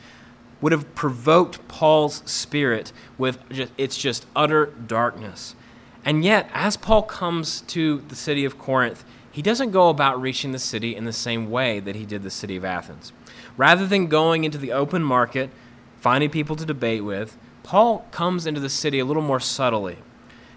would 0.62 0.72
have 0.72 0.96
provoked 0.96 1.68
Paul's 1.68 2.24
spirit 2.26 2.92
with 3.18 3.48
just, 3.50 3.72
its 3.78 3.98
just 3.98 4.26
utter 4.36 4.66
darkness. 4.66 5.56
And 6.04 6.24
yet, 6.24 6.50
as 6.54 6.78
Paul 6.78 7.04
comes 7.04 7.62
to 7.62 8.04
the 8.08 8.16
city 8.16 8.46
of 8.46 8.58
Corinth, 8.58 9.04
he 9.32 9.42
doesn't 9.42 9.72
go 9.72 9.90
about 9.90 10.20
reaching 10.20 10.52
the 10.52 10.60
city 10.60 10.96
in 10.96 11.06
the 11.06 11.14
same 11.14 11.52
way 11.52 11.80
that 11.80 11.96
he 11.96 12.06
did 12.06 12.24
the 12.24 12.32
city 12.32 12.56
of 12.56 12.66
Athens. 12.66 13.14
Rather 13.56 13.86
than 13.86 14.08
going 14.08 14.44
into 14.44 14.58
the 14.58 14.72
open 14.72 15.04
market, 15.04 15.52
finding 16.00 16.30
people 16.30 16.56
to 16.56 16.66
debate 16.66 17.04
with, 17.04 17.38
Paul 17.62 18.08
comes 18.12 18.48
into 18.48 18.60
the 18.60 18.70
city 18.70 18.98
a 19.00 19.06
little 19.06 19.22
more 19.22 19.40
subtly. 19.40 19.98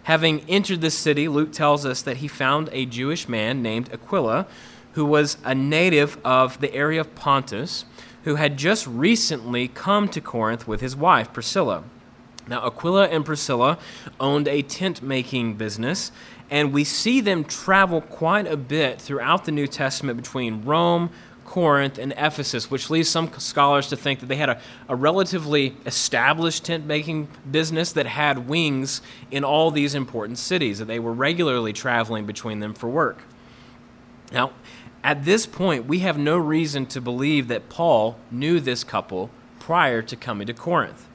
Having 0.04 0.48
entered 0.48 0.80
the 0.80 0.90
city, 0.90 1.28
Luke 1.28 1.52
tells 1.52 1.84
us 1.84 2.00
that 2.02 2.18
he 2.18 2.28
found 2.28 2.70
a 2.72 2.86
Jewish 2.86 3.28
man 3.28 3.62
named 3.62 3.92
Aquila 3.92 4.46
who 4.92 5.04
was 5.04 5.36
a 5.44 5.54
native 5.54 6.18
of 6.24 6.60
the 6.60 6.74
area 6.74 7.00
of 7.00 7.14
Pontus, 7.14 7.84
who 8.24 8.34
had 8.34 8.56
just 8.56 8.86
recently 8.86 9.68
come 9.68 10.08
to 10.08 10.20
Corinth 10.20 10.66
with 10.68 10.80
his 10.80 10.96
wife, 10.96 11.32
Priscilla. 11.32 11.84
Now, 12.48 12.66
Aquila 12.66 13.06
and 13.08 13.24
Priscilla 13.24 13.78
owned 14.18 14.48
a 14.48 14.62
tent 14.62 15.02
making 15.02 15.54
business, 15.54 16.10
and 16.50 16.72
we 16.72 16.82
see 16.82 17.20
them 17.20 17.44
travel 17.44 18.00
quite 18.00 18.46
a 18.46 18.56
bit 18.56 19.00
throughout 19.00 19.44
the 19.44 19.52
New 19.52 19.68
Testament 19.68 20.16
between 20.16 20.64
Rome, 20.64 21.10
Corinth, 21.44 21.98
and 21.98 22.12
Ephesus, 22.16 22.70
which 22.70 22.90
leads 22.90 23.08
some 23.08 23.30
scholars 23.38 23.88
to 23.88 23.96
think 23.96 24.20
that 24.20 24.26
they 24.26 24.36
had 24.36 24.48
a, 24.48 24.60
a 24.88 24.96
relatively 24.96 25.76
established 25.86 26.64
tent 26.64 26.86
making 26.86 27.28
business 27.50 27.92
that 27.92 28.06
had 28.06 28.48
wings 28.48 29.00
in 29.30 29.44
all 29.44 29.70
these 29.70 29.94
important 29.94 30.38
cities, 30.38 30.78
that 30.80 30.86
they 30.86 30.98
were 30.98 31.12
regularly 31.12 31.72
traveling 31.72 32.26
between 32.26 32.60
them 32.60 32.74
for 32.74 32.88
work. 32.88 33.22
Now, 34.32 34.52
at 35.02 35.24
this 35.24 35.46
point, 35.46 35.86
we 35.86 36.00
have 36.00 36.18
no 36.18 36.36
reason 36.36 36.86
to 36.86 37.00
believe 37.00 37.48
that 37.48 37.68
Paul 37.68 38.16
knew 38.30 38.60
this 38.60 38.84
couple 38.84 39.30
prior 39.58 40.02
to 40.02 40.16
coming 40.16 40.46
to 40.46 40.54
Corinth. 40.54 41.06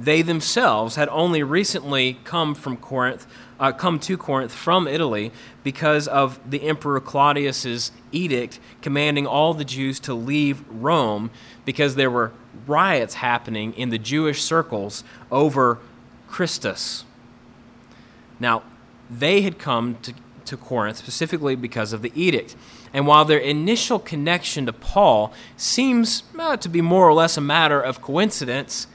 They 0.00 0.22
themselves 0.22 0.96
had 0.96 1.08
only 1.10 1.44
recently 1.44 2.18
come 2.24 2.56
from 2.56 2.76
Corinth, 2.76 3.26
uh, 3.60 3.70
come 3.70 4.00
to 4.00 4.16
Corinth 4.16 4.52
from 4.52 4.88
Italy 4.88 5.30
because 5.62 6.08
of 6.08 6.40
the 6.48 6.62
Emperor 6.62 6.98
Claudius's 6.98 7.92
edict 8.10 8.58
commanding 8.80 9.26
all 9.26 9.54
the 9.54 9.64
Jews 9.64 10.00
to 10.00 10.14
leave 10.14 10.64
Rome 10.68 11.30
because 11.64 11.94
there 11.94 12.10
were 12.10 12.32
riots 12.66 13.14
happening 13.14 13.72
in 13.74 13.90
the 13.90 13.98
Jewish 13.98 14.42
circles 14.42 15.04
over 15.30 15.78
Christus. 16.26 17.04
Now, 18.40 18.64
they 19.08 19.42
had 19.42 19.58
come 19.58 19.98
to, 20.02 20.14
to 20.46 20.56
Corinth 20.56 20.96
specifically 20.96 21.54
because 21.54 21.92
of 21.92 22.02
the 22.02 22.10
edict. 22.20 22.56
And 22.92 23.06
while 23.06 23.24
their 23.24 23.38
initial 23.38 23.98
connection 23.98 24.66
to 24.66 24.72
Paul 24.72 25.32
seems 25.56 26.24
uh, 26.38 26.56
to 26.58 26.68
be 26.68 26.80
more 26.80 27.08
or 27.08 27.14
less 27.14 27.36
a 27.36 27.40
matter 27.40 27.80
of 27.80 28.02
coincidence, 28.02 28.86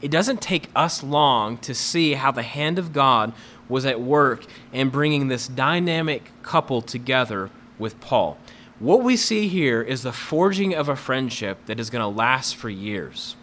it 0.00 0.10
doesn't 0.10 0.40
take 0.40 0.70
us 0.74 1.02
long 1.02 1.58
to 1.58 1.74
see 1.74 2.14
how 2.14 2.30
the 2.30 2.42
hand 2.42 2.78
of 2.78 2.92
God 2.92 3.32
was 3.68 3.84
at 3.84 4.00
work 4.00 4.44
in 4.72 4.88
bringing 4.88 5.28
this 5.28 5.46
dynamic 5.48 6.30
couple 6.42 6.80
together 6.80 7.50
with 7.78 8.00
Paul. 8.00 8.38
What 8.78 9.02
we 9.02 9.16
see 9.16 9.48
here 9.48 9.82
is 9.82 10.02
the 10.02 10.12
forging 10.12 10.74
of 10.74 10.88
a 10.88 10.96
friendship 10.96 11.66
that 11.66 11.78
is 11.78 11.90
going 11.90 12.02
to 12.02 12.08
last 12.08 12.56
for 12.56 12.70
years. 12.70 13.36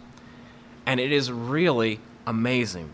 And 0.84 0.98
it 0.98 1.12
is 1.12 1.30
really 1.30 2.00
amazing. 2.26 2.90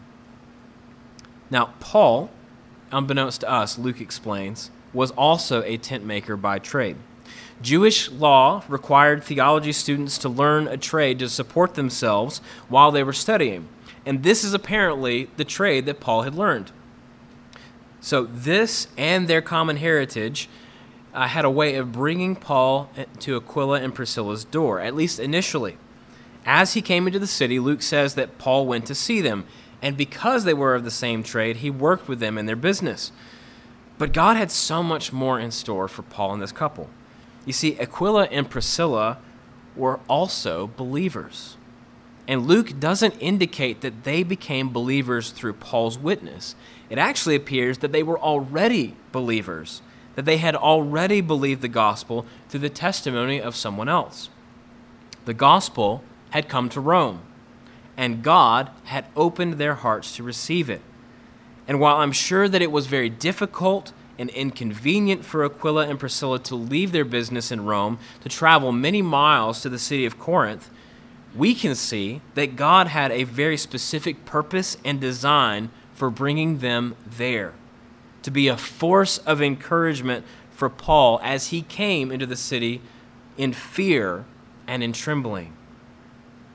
Now, 1.51 1.75
Paul, 1.81 2.31
unbeknownst 2.93 3.41
to 3.41 3.51
us, 3.51 3.79
Luke 3.79 4.01
explains, 4.01 4.71
was 4.95 5.11
also 5.13 5.63
a 5.65 5.77
tent 5.77 6.05
maker 6.05 6.37
by 6.37 6.59
trade. 6.59 6.97
Jewish 7.61 8.11
law 8.11 8.63
required 8.69 9.25
theology 9.25 9.73
students 9.73 10.19
to 10.19 10.29
learn 10.29 10.69
a 10.69 10.77
trade 10.77 11.19
to 11.19 11.29
support 11.29 11.75
themselves 11.75 12.41
while 12.69 12.91
they 12.91 13.03
were 13.03 13.13
studying. 13.13 13.69
And 14.07 14.23
this 14.23 14.45
is 14.45 14.55
apparently 14.55 15.31
the 15.37 15.45
trade 15.45 15.87
that 15.87 16.01
Paul 16.01 16.23
had 16.23 16.35
learned. 16.35 16.73
So, 18.01 18.25
this 18.25 18.89
and 18.99 19.29
their 19.29 19.41
common 19.41 19.79
heritage 19.79 20.49
uh, 21.15 21.27
had 21.27 21.47
a 21.47 21.51
way 21.51 21.77
of 21.77 21.93
bringing 21.93 22.37
Paul 22.37 22.91
to 23.21 23.37
Aquila 23.37 23.81
and 23.81 23.95
Priscilla's 23.95 24.45
door, 24.45 24.81
at 24.81 24.95
least 24.95 25.19
initially. 25.19 25.79
As 26.45 26.75
he 26.75 26.83
came 26.83 27.07
into 27.07 27.19
the 27.19 27.27
city, 27.27 27.59
Luke 27.59 27.81
says 27.81 28.15
that 28.15 28.37
Paul 28.37 28.67
went 28.67 28.85
to 28.87 28.95
see 28.95 29.23
them. 29.23 29.47
And 29.81 29.97
because 29.97 30.45
they 30.45 30.55
were 30.55 30.75
of 30.75 30.85
the 30.85 30.91
same 30.91 31.23
trade, 31.23 31.57
he 31.57 31.71
worked 31.71 32.09
with 32.09 32.21
them 32.21 32.37
in 32.37 32.47
their 32.47 32.57
business. 32.57 33.13
But 33.99 34.13
God 34.13 34.37
had 34.37 34.51
so 34.51 34.83
much 34.83 35.13
more 35.13 35.39
in 35.39 35.51
store 35.51 35.89
for 35.89 36.03
Paul 36.03 36.33
and 36.35 36.43
this 36.43 36.53
couple. 36.53 36.89
You 37.45 37.53
see, 37.53 37.79
Aquila 37.79 38.25
and 38.25 38.51
Priscilla 38.51 39.19
were 39.77 40.01
also 40.09 40.71
believers. 40.77 41.57
And 42.27 42.47
Luke 42.47 42.81
doesn't 42.81 43.19
indicate 43.21 43.83
that 43.83 44.05
they 44.05 44.23
became 44.23 44.73
believers 44.73 45.31
through 45.31 45.55
Paul's 45.55 45.99
witness. 45.99 46.55
It 46.89 46.99
actually 46.99 47.35
appears 47.35 47.79
that 47.79 47.93
they 47.93 48.03
were 48.03 48.19
already 48.19 48.97
believers, 49.13 49.83
that 50.15 50.25
they 50.25 50.39
had 50.39 50.57
already 50.57 51.21
believed 51.21 51.61
the 51.61 51.69
gospel 51.69 52.25
through 52.49 52.61
the 52.61 52.71
testimony 52.71 53.41
of 53.41 53.55
someone 53.55 53.89
else. 53.89 54.31
The 55.27 55.35
gospel 55.35 56.03
had 56.31 56.49
come 56.49 56.69
to 56.71 56.81
Rome, 56.81 57.21
and 57.97 58.23
God 58.23 58.71
had 58.85 59.07
opened 59.15 59.55
their 59.55 59.75
hearts 59.75 60.17
to 60.17 60.23
receive 60.23 60.71
it. 60.71 60.81
And 61.67 61.81
while 61.81 61.97
I'm 61.97 62.13
sure 62.13 62.49
that 62.49 62.63
it 62.63 62.71
was 62.71 62.87
very 62.87 63.09
difficult 63.09 63.93
and 64.19 64.31
inconvenient 64.31 65.25
for 65.25 65.45
Aquila 65.45 65.89
and 65.89 65.99
Priscilla 65.99 66.39
to 66.41 66.55
leave 66.55 66.93
their 66.93 67.05
business 67.05 67.51
in 67.51 67.65
Rome 67.65 67.99
to 68.23 68.29
travel 68.29 68.71
many 68.71 69.03
miles 69.03 69.61
to 69.63 69.69
the 69.69 69.79
city 69.79 70.07
of 70.07 70.19
Corinth, 70.19 70.71
we 71.35 71.55
can 71.55 71.75
see 71.75 72.21
that 72.35 72.57
God 72.57 72.89
had 72.89 73.11
a 73.11 73.25
very 73.25 73.57
specific 73.57 74.25
purpose 74.25 74.77
and 74.85 75.01
design 75.01 75.71
for 75.93 76.11
bringing 76.11 76.59
them 76.59 76.97
there 77.05 77.55
to 78.23 78.31
be 78.31 78.49
a 78.49 78.57
force 78.57 79.19
of 79.19 79.43
encouragement 79.43 80.25
for 80.51 80.71
Paul 80.71 81.21
as 81.23 81.49
he 81.49 81.63
came 81.63 82.11
into 82.11 82.27
the 82.27 82.37
city 82.37 82.81
in 83.37 83.53
fear 83.53 84.25
and 84.67 84.83
in 84.83 84.93
trembling. 84.93 85.53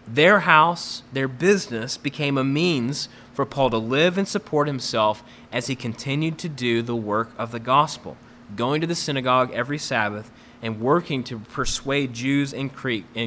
Their 0.07 0.41
house, 0.41 1.03
their 1.13 1.27
business, 1.27 1.97
became 1.97 2.37
a 2.37 2.43
means 2.43 3.09
for 3.39 3.46
Paul 3.46 3.69
to 3.69 3.77
live 3.77 4.17
and 4.17 4.27
support 4.27 4.67
himself 4.67 5.24
as 5.50 5.67
he 5.67 5.74
continued 5.74 6.38
to 6.39 6.50
do 6.50 6.81
the 6.81 6.93
work 6.93 7.31
of 7.38 7.53
the 7.53 7.60
gospel, 7.62 8.17
going 8.58 8.81
to 8.81 8.88
the 8.88 8.93
synagogue 8.93 9.50
every 9.53 9.77
Sabbath 9.77 10.29
and 10.62 10.81
working 10.81 11.24
to 11.24 11.39
persuade 11.39 12.12
Jews 12.12 12.53
and, 12.53 12.69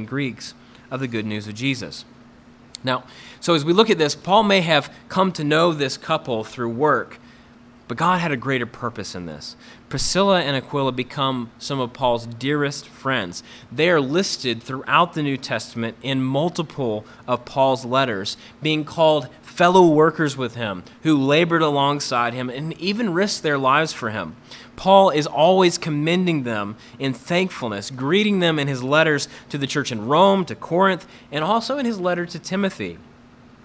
Greeks 0.06 0.52
of 0.90 1.00
the 1.00 1.08
good 1.08 1.24
news 1.24 1.48
of 1.48 1.54
Jesus. 1.54 2.04
Now, 2.84 3.04
so 3.40 3.54
as 3.54 3.64
we 3.64 3.72
look 3.72 3.88
at 3.88 3.96
this, 3.96 4.14
Paul 4.14 4.42
may 4.42 4.60
have 4.60 4.92
come 5.08 5.32
to 5.32 5.44
know 5.44 5.72
this 5.72 5.96
couple 5.96 6.44
through 6.44 6.74
work, 6.74 7.18
but 7.92 7.98
God 7.98 8.22
had 8.22 8.32
a 8.32 8.38
greater 8.38 8.64
purpose 8.64 9.14
in 9.14 9.26
this. 9.26 9.54
Priscilla 9.90 10.40
and 10.40 10.56
Aquila 10.56 10.92
become 10.92 11.50
some 11.58 11.78
of 11.78 11.92
Paul's 11.92 12.24
dearest 12.24 12.88
friends. 12.88 13.42
They 13.70 13.90
are 13.90 14.00
listed 14.00 14.62
throughout 14.62 15.12
the 15.12 15.22
New 15.22 15.36
Testament 15.36 15.98
in 16.00 16.22
multiple 16.22 17.04
of 17.28 17.44
Paul's 17.44 17.84
letters, 17.84 18.38
being 18.62 18.86
called 18.86 19.28
fellow 19.42 19.86
workers 19.86 20.38
with 20.38 20.54
him, 20.54 20.84
who 21.02 21.18
labored 21.18 21.60
alongside 21.60 22.32
him 22.32 22.48
and 22.48 22.72
even 22.80 23.12
risked 23.12 23.42
their 23.42 23.58
lives 23.58 23.92
for 23.92 24.08
him. 24.08 24.36
Paul 24.74 25.10
is 25.10 25.26
always 25.26 25.76
commending 25.76 26.44
them 26.44 26.76
in 26.98 27.12
thankfulness, 27.12 27.90
greeting 27.90 28.40
them 28.40 28.58
in 28.58 28.68
his 28.68 28.82
letters 28.82 29.28
to 29.50 29.58
the 29.58 29.66
church 29.66 29.92
in 29.92 30.06
Rome, 30.06 30.46
to 30.46 30.54
Corinth, 30.54 31.06
and 31.30 31.44
also 31.44 31.76
in 31.76 31.84
his 31.84 32.00
letter 32.00 32.24
to 32.24 32.38
Timothy. 32.38 32.96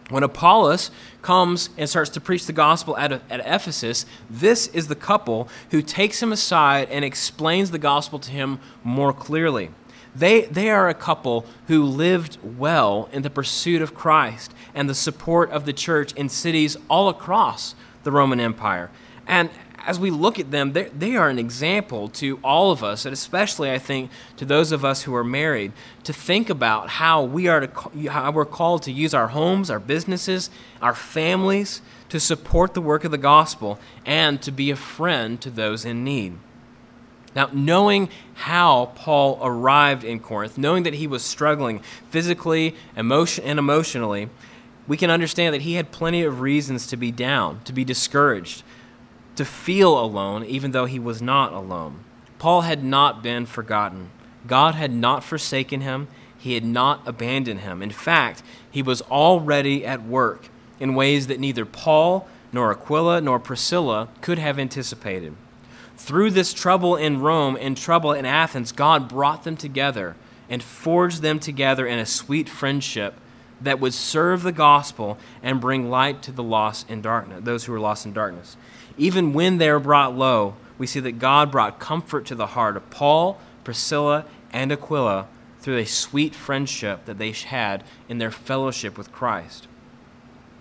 When 0.10 0.24
Apollos 0.24 0.90
comes 1.22 1.70
and 1.78 1.90
starts 1.90 2.10
to 2.12 2.22
preach 2.22 2.46
the 2.46 2.54
gospel 2.54 2.96
at, 2.98 3.12
at 3.12 3.42
Ephesus, 3.42 4.06
this 4.30 4.68
is 4.68 4.88
the 4.88 4.96
couple 4.96 5.50
who 5.72 5.82
takes 5.82 6.24
him 6.24 6.32
aside 6.32 6.90
and 6.90 7.04
explains 7.04 7.72
the 7.72 7.78
gospel 7.78 8.18
to 8.20 8.32
him 8.32 8.60
more 8.84 9.12
clearly. 9.12 9.70
They, 10.16 10.42
they 10.46 10.70
are 10.70 10.88
a 10.88 10.94
couple 10.94 11.46
who 11.68 11.84
lived 11.84 12.38
well 12.42 13.10
in 13.12 13.22
the 13.22 13.30
pursuit 13.30 13.82
of 13.82 13.94
Christ 13.94 14.54
and 14.74 14.90
the 14.90 14.96
support 14.96 15.52
of 15.52 15.66
the 15.66 15.74
church 15.74 16.14
in 16.14 16.30
cities 16.30 16.78
all 16.90 17.10
across 17.10 17.76
the 18.04 18.12
Roman 18.12 18.40
Empire. 18.40 18.90
And 19.28 19.50
as 19.88 20.01
we 20.01 20.12
look 20.12 20.38
at 20.38 20.51
them, 20.51 20.74
they 20.74 21.15
are 21.15 21.29
an 21.29 21.39
example 21.39 22.10
to 22.10 22.39
all 22.44 22.72
of 22.72 22.84
us, 22.84 23.06
and 23.06 23.13
especially, 23.13 23.72
I 23.72 23.79
think, 23.79 24.12
to 24.36 24.44
those 24.44 24.74
of 24.74 24.84
us 24.84 25.03
who 25.03 25.15
are 25.15 25.24
married, 25.24 25.72
to 26.03 26.12
think 26.12 26.50
about 26.50 26.89
how 26.89 27.24
we 27.24 27.48
are 27.48 27.65
to, 27.65 28.10
how 28.10 28.29
we're 28.32 28.44
called 28.44 28.84
to 28.84 28.91
use 28.91 29.13
our 29.13 29.29
homes, 29.29 29.72
our 29.72 29.79
businesses, 29.79 30.50
our 30.82 30.94
families 30.94 31.82
to 32.10 32.20
support 32.20 32.74
the 32.74 32.82
work 32.82 33.06
of 33.06 33.12
the 33.12 33.17
gospel 33.17 33.79
and 34.06 34.41
to 34.41 34.51
be 34.51 34.72
a 34.72 34.75
friend 34.75 35.39
to 35.39 35.50
those 35.50 35.86
in 35.86 36.03
need. 36.03 36.38
Now, 37.34 37.50
knowing 37.53 38.10
how 38.34 38.91
Paul 38.96 39.39
arrived 39.41 40.03
in 40.03 40.20
Corinth, 40.20 40.58
knowing 40.58 40.84
that 40.84 40.96
he 40.96 41.08
was 41.08 41.24
struggling 41.24 41.79
physically 42.10 42.75
emotion, 42.98 43.46
and 43.46 43.58
emotionally, 43.58 44.29
we 44.86 44.98
can 44.98 45.10
understand 45.10 45.53
that 45.53 45.62
he 45.62 45.75
had 45.75 45.91
plenty 45.91 46.24
of 46.24 46.41
reasons 46.41 46.88
to 46.88 46.98
be 46.98 47.10
down, 47.10 47.62
to 47.63 47.72
be 47.72 47.86
discouraged, 47.86 48.63
to 49.38 49.46
feel 49.46 49.98
alone, 50.00 50.44
even 50.46 50.72
though 50.72 50.86
he 50.86 51.00
was 51.00 51.22
not 51.22 51.53
alone. 51.53 52.03
Paul 52.39 52.62
had 52.62 52.84
not 52.84 53.24
been 53.24 53.46
forgotten. 53.46 54.10
God 54.46 54.75
had 54.75 54.91
not 54.91 55.24
forsaken 55.24 55.82
him, 55.82 56.08
he 56.38 56.53
had 56.53 56.63
not 56.63 57.08
abandoned 57.08 57.62
him. 57.62 57.82
In 57.82 57.89
fact, 57.89 58.44
he 58.70 58.82
was 58.82 59.01
already 59.03 59.86
at 59.86 60.03
work 60.03 60.50
in 60.79 60.94
ways 60.94 61.27
that 61.27 61.39
neither 61.39 61.65
Paul, 61.65 62.27
nor 62.53 62.72
Aquila, 62.72 63.22
nor 63.22 63.39
Priscilla 63.39 64.10
could 64.22 64.38
have 64.38 64.60
anticipated. 64.60 65.36
Through 65.98 66.32
this 66.32 66.53
trouble 66.53 66.96
in 66.96 67.22
Rome 67.22 67.58
and 67.60 67.76
trouble 67.76 68.13
in 68.13 68.26
Athens, 68.26 68.71
God 68.71 69.10
brought 69.10 69.43
them 69.43 69.58
together 69.58 70.15
and 70.50 70.62
forged 70.62 71.21
them 71.21 71.39
together 71.39 71.88
in 71.88 72.00
a 72.00 72.06
sweet 72.06 72.47
friendship 72.47 73.15
that 73.60 73.80
would 73.80 73.93
serve 73.93 74.43
the 74.43 74.52
gospel 74.52 75.17
and 75.41 75.60
bring 75.60 75.89
light 75.89 76.21
to 76.21 76.32
the 76.32 76.43
lost 76.43 76.89
in 76.89 77.02
darkness, 77.02 77.41
those 77.43 77.65
who 77.65 77.71
were 77.71 77.80
lost 77.80 78.06
in 78.06 78.13
darkness. 78.13 78.56
Even 78.97 79.33
when 79.33 79.57
they 79.57 79.69
are 79.69 79.79
brought 79.79 80.15
low, 80.15 80.55
we 80.77 80.88
see 80.88 80.99
that 80.99 81.19
God 81.19 81.51
brought 81.51 81.79
comfort 81.79 82.25
to 82.25 82.36
the 82.36 82.47
heart 82.47 82.77
of 82.77 82.89
Paul, 82.89 83.39
Priscilla, 83.63 84.25
and 84.51 84.71
Aquila 84.71 85.27
through 85.60 85.77
a 85.77 85.86
sweet 85.86 86.33
friendship 86.33 87.05
that 87.05 87.17
they 87.17 87.31
had 87.31 87.83
in 88.07 88.17
their 88.17 88.31
fellowship 88.31 88.97
with 88.97 89.12
Christ. 89.12 89.67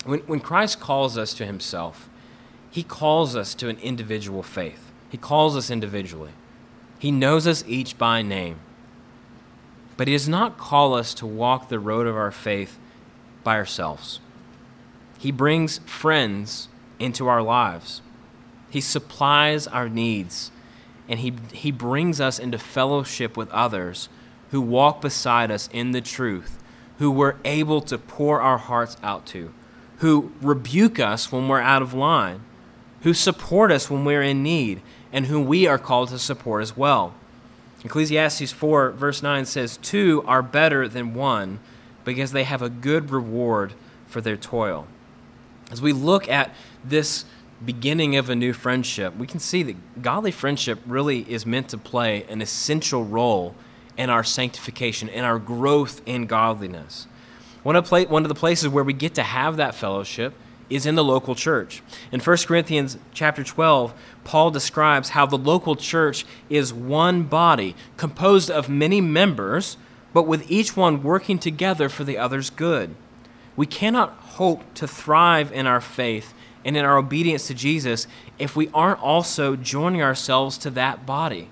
When, 0.05 0.21
when 0.21 0.41
Christ 0.41 0.81
calls 0.81 1.17
us 1.17 1.35
to 1.35 1.47
himself, 1.47 2.09
he 2.71 2.83
calls 2.83 3.37
us 3.37 3.55
to 3.55 3.69
an 3.69 3.79
individual 3.79 4.43
faith. 4.43 4.93
He 5.09 5.17
calls 5.17 5.57
us 5.57 5.71
individually. 5.71 6.33
He 6.99 7.11
knows 7.11 7.47
us 7.47 7.65
each 7.67 7.97
by 7.97 8.23
name. 8.23 8.59
But 9.97 10.09
he 10.09 10.15
does 10.15 10.29
not 10.29 10.59
call 10.59 10.95
us 10.95 11.15
to 11.15 11.27
walk 11.27 11.69
the 11.69 11.79
road 11.79 12.07
of 12.07 12.17
our 12.17 12.31
faith 12.31 12.79
by 13.45 13.57
ourselves. 13.57 14.21
He 15.19 15.31
brings 15.31 15.79
friends 15.87 16.69
into 16.99 17.29
our 17.29 17.43
lives. 17.43 18.03
He 18.77 18.83
supplies 18.83 19.67
our 19.67 19.89
needs, 19.89 20.51
and 21.09 21.21
he, 21.21 21.33
he 21.51 21.71
brings 21.71 22.21
us 22.21 22.39
into 22.39 22.59
fellowship 22.59 23.35
with 23.35 23.49
others 23.49 24.11
who 24.51 24.61
walk 24.61 25.01
beside 25.01 25.51
us 25.51 25.71
in 25.73 25.93
the 25.93 26.03
truth, 26.03 26.63
who 26.99 27.11
we're 27.11 27.37
able 27.43 27.81
to 27.81 27.97
pour 27.97 28.43
our 28.43 28.59
hearts 28.59 28.99
out 29.03 29.25
to, 29.29 29.51
who 30.01 30.31
rebuke 30.43 31.01
us 31.01 31.33
when 31.33 31.49
we're 31.49 31.63
out 31.63 31.81
of 31.81 31.95
line, 31.95 32.43
who 33.01 33.15
support 33.15 33.73
us 33.73 33.89
when 33.89 34.05
we're 34.05 34.23
in 34.23 34.43
need, 34.43 34.83
and 35.11 35.25
whom 35.25 35.47
we 35.47 35.67
are 35.67 35.79
called 35.79 36.11
to 36.11 36.19
support 36.19 36.61
as 36.61 36.77
well. 36.77 37.15
Ecclesiastes 37.83 38.53
4, 38.53 38.91
verse 38.91 39.23
9 39.23 39.47
says, 39.47 39.79
Two 39.79 40.23
are 40.27 40.43
better 40.43 40.87
than 40.87 41.15
one 41.15 41.61
because 42.05 42.33
they 42.33 42.45
have 42.45 42.61
a 42.61 42.69
good 42.69 43.11
reward 43.11 43.73
for 44.07 44.21
their 44.21 44.37
toil. 44.37 44.87
As 45.71 45.81
we 45.81 45.95
look 45.95 46.29
at 46.29 46.55
this 46.85 47.25
beginning 47.65 48.17
of 48.17 48.29
a 48.29 48.37
new 48.37 48.53
friendship, 48.53 49.17
we 49.17 49.27
can 49.27 49.41
see 49.41 49.63
that 49.63 50.03
godly 50.03 50.31
friendship 50.31 50.79
really 50.87 51.21
is 51.31 51.47
meant 51.47 51.69
to 51.71 51.79
play 51.79 52.25
an 52.25 52.43
essential 52.43 53.05
role 53.05 53.55
in 53.97 54.11
our 54.11 54.25
sanctification, 54.25 55.09
in 55.09 55.25
our 55.25 55.39
growth 55.39 56.03
in 56.07 56.27
godliness. 56.27 57.07
One 57.63 57.77
of, 57.77 57.91
one 57.91 58.25
of 58.25 58.29
the 58.29 58.35
places 58.35 58.69
where 58.69 58.85
we 58.85 58.93
get 58.93 59.15
to 59.15 59.23
have 59.23 59.57
that 59.57 59.75
fellowship 59.75 60.35
is 60.69 60.87
in 60.87 60.97
the 60.97 61.05
local 61.05 61.35
church. 61.35 61.83
In 62.13 62.21
1 62.21 62.37
Corinthians 62.39 62.99
chapter 63.13 63.45
12, 63.45 63.95
Paul 64.25 64.51
describes 64.51 65.11
how 65.11 65.27
the 65.27 65.39
local 65.39 65.77
church 65.77 66.27
is 66.51 66.75
one 66.75 67.23
body 67.23 67.75
composed 67.97 68.51
of 68.51 68.69
many 68.69 69.01
members, 69.01 69.77
but 70.13 70.25
with 70.25 70.51
each 70.51 70.77
one 70.77 71.03
working 71.03 71.39
together 71.39 71.89
for 71.89 72.05
the 72.05 72.19
other's 72.19 72.51
good. 72.51 72.95
We 73.55 73.67
cannot 73.67 74.11
hope 74.11 74.63
to 74.75 74.89
thrive 74.89 75.53
in 75.53 75.67
our 75.67 75.81
faith 75.81 76.35
and 76.67 76.77
in 76.77 76.85
our 76.85 76.99
obedience 76.99 77.47
to 77.47 77.55
Jesus 77.55 78.09
if 78.41 78.57
we 78.57 78.69
aren't 78.75 79.01
also 79.01 79.55
joining 79.55 80.03
ourselves 80.03 80.59
to 80.59 80.71
that 80.71 81.07
body. 81.07 81.49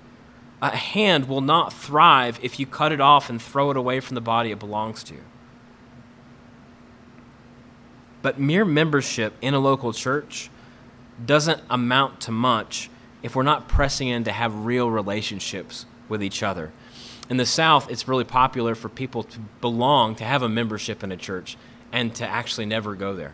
A 0.61 0.75
hand 0.75 1.29
will 1.29 1.41
not 1.41 1.71
thrive 1.71 2.37
if 2.43 2.59
you 2.59 2.65
cut 2.65 2.91
it 2.91 2.99
off 2.99 3.29
and 3.29 3.41
throw 3.41 3.71
it 3.71 3.77
away 3.77 4.01
from 4.01 4.15
the 4.15 4.21
body 4.21 4.51
it 4.51 4.59
belongs 4.59 5.03
to. 5.05 5.15
But 8.21 8.39
mere 8.39 8.65
membership 8.65 9.33
in 9.41 9.53
a 9.53 9.59
local 9.59 9.93
church 9.93 10.49
doesn't 11.25 11.61
amount 11.69 12.19
to 12.21 12.31
much 12.31 12.89
if 13.23 13.35
we're 13.35 13.43
not 13.43 13.69
pressing 13.69 14.09
in 14.09 14.25
to 14.25 14.31
have 14.33 14.65
real 14.65 14.91
relationships 14.91 15.85
with 16.09 16.21
each 16.21 16.43
other. 16.43 16.71
In 17.29 17.37
the 17.37 17.45
South, 17.45 17.89
it's 17.89 18.07
really 18.07 18.23
popular 18.25 18.75
for 18.75 18.89
people 18.89 19.23
to 19.23 19.39
belong, 19.61 20.15
to 20.15 20.25
have 20.25 20.41
a 20.41 20.49
membership 20.49 21.03
in 21.03 21.11
a 21.11 21.17
church, 21.17 21.57
and 21.91 22.13
to 22.15 22.27
actually 22.27 22.65
never 22.65 22.95
go 22.95 23.15
there. 23.15 23.33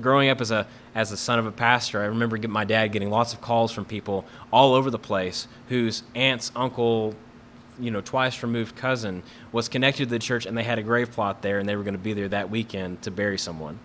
Growing 0.00 0.28
up 0.28 0.40
as 0.40 0.52
a 0.52 0.68
as 0.94 1.10
a 1.10 1.16
son 1.16 1.38
of 1.38 1.46
a 1.46 1.52
pastor, 1.52 2.00
I 2.00 2.04
remember 2.04 2.36
my 2.46 2.64
dad 2.64 2.88
getting 2.92 3.10
lots 3.10 3.32
of 3.32 3.40
calls 3.40 3.72
from 3.72 3.84
people 3.84 4.24
all 4.52 4.74
over 4.74 4.90
the 4.90 4.98
place 4.98 5.48
whose 5.68 6.04
aunt's 6.14 6.52
uncle, 6.54 7.14
you 7.80 7.90
know, 7.90 8.00
twice 8.00 8.40
removed 8.42 8.76
cousin 8.76 9.22
was 9.50 9.68
connected 9.68 10.04
to 10.04 10.10
the 10.10 10.18
church, 10.20 10.46
and 10.46 10.56
they 10.56 10.62
had 10.62 10.78
a 10.78 10.82
grave 10.82 11.10
plot 11.10 11.42
there, 11.42 11.58
and 11.58 11.68
they 11.68 11.74
were 11.74 11.82
going 11.82 11.94
to 11.94 11.98
be 11.98 12.12
there 12.12 12.28
that 12.28 12.50
weekend 12.50 13.02
to 13.02 13.10
bury 13.10 13.38
someone. 13.38 13.80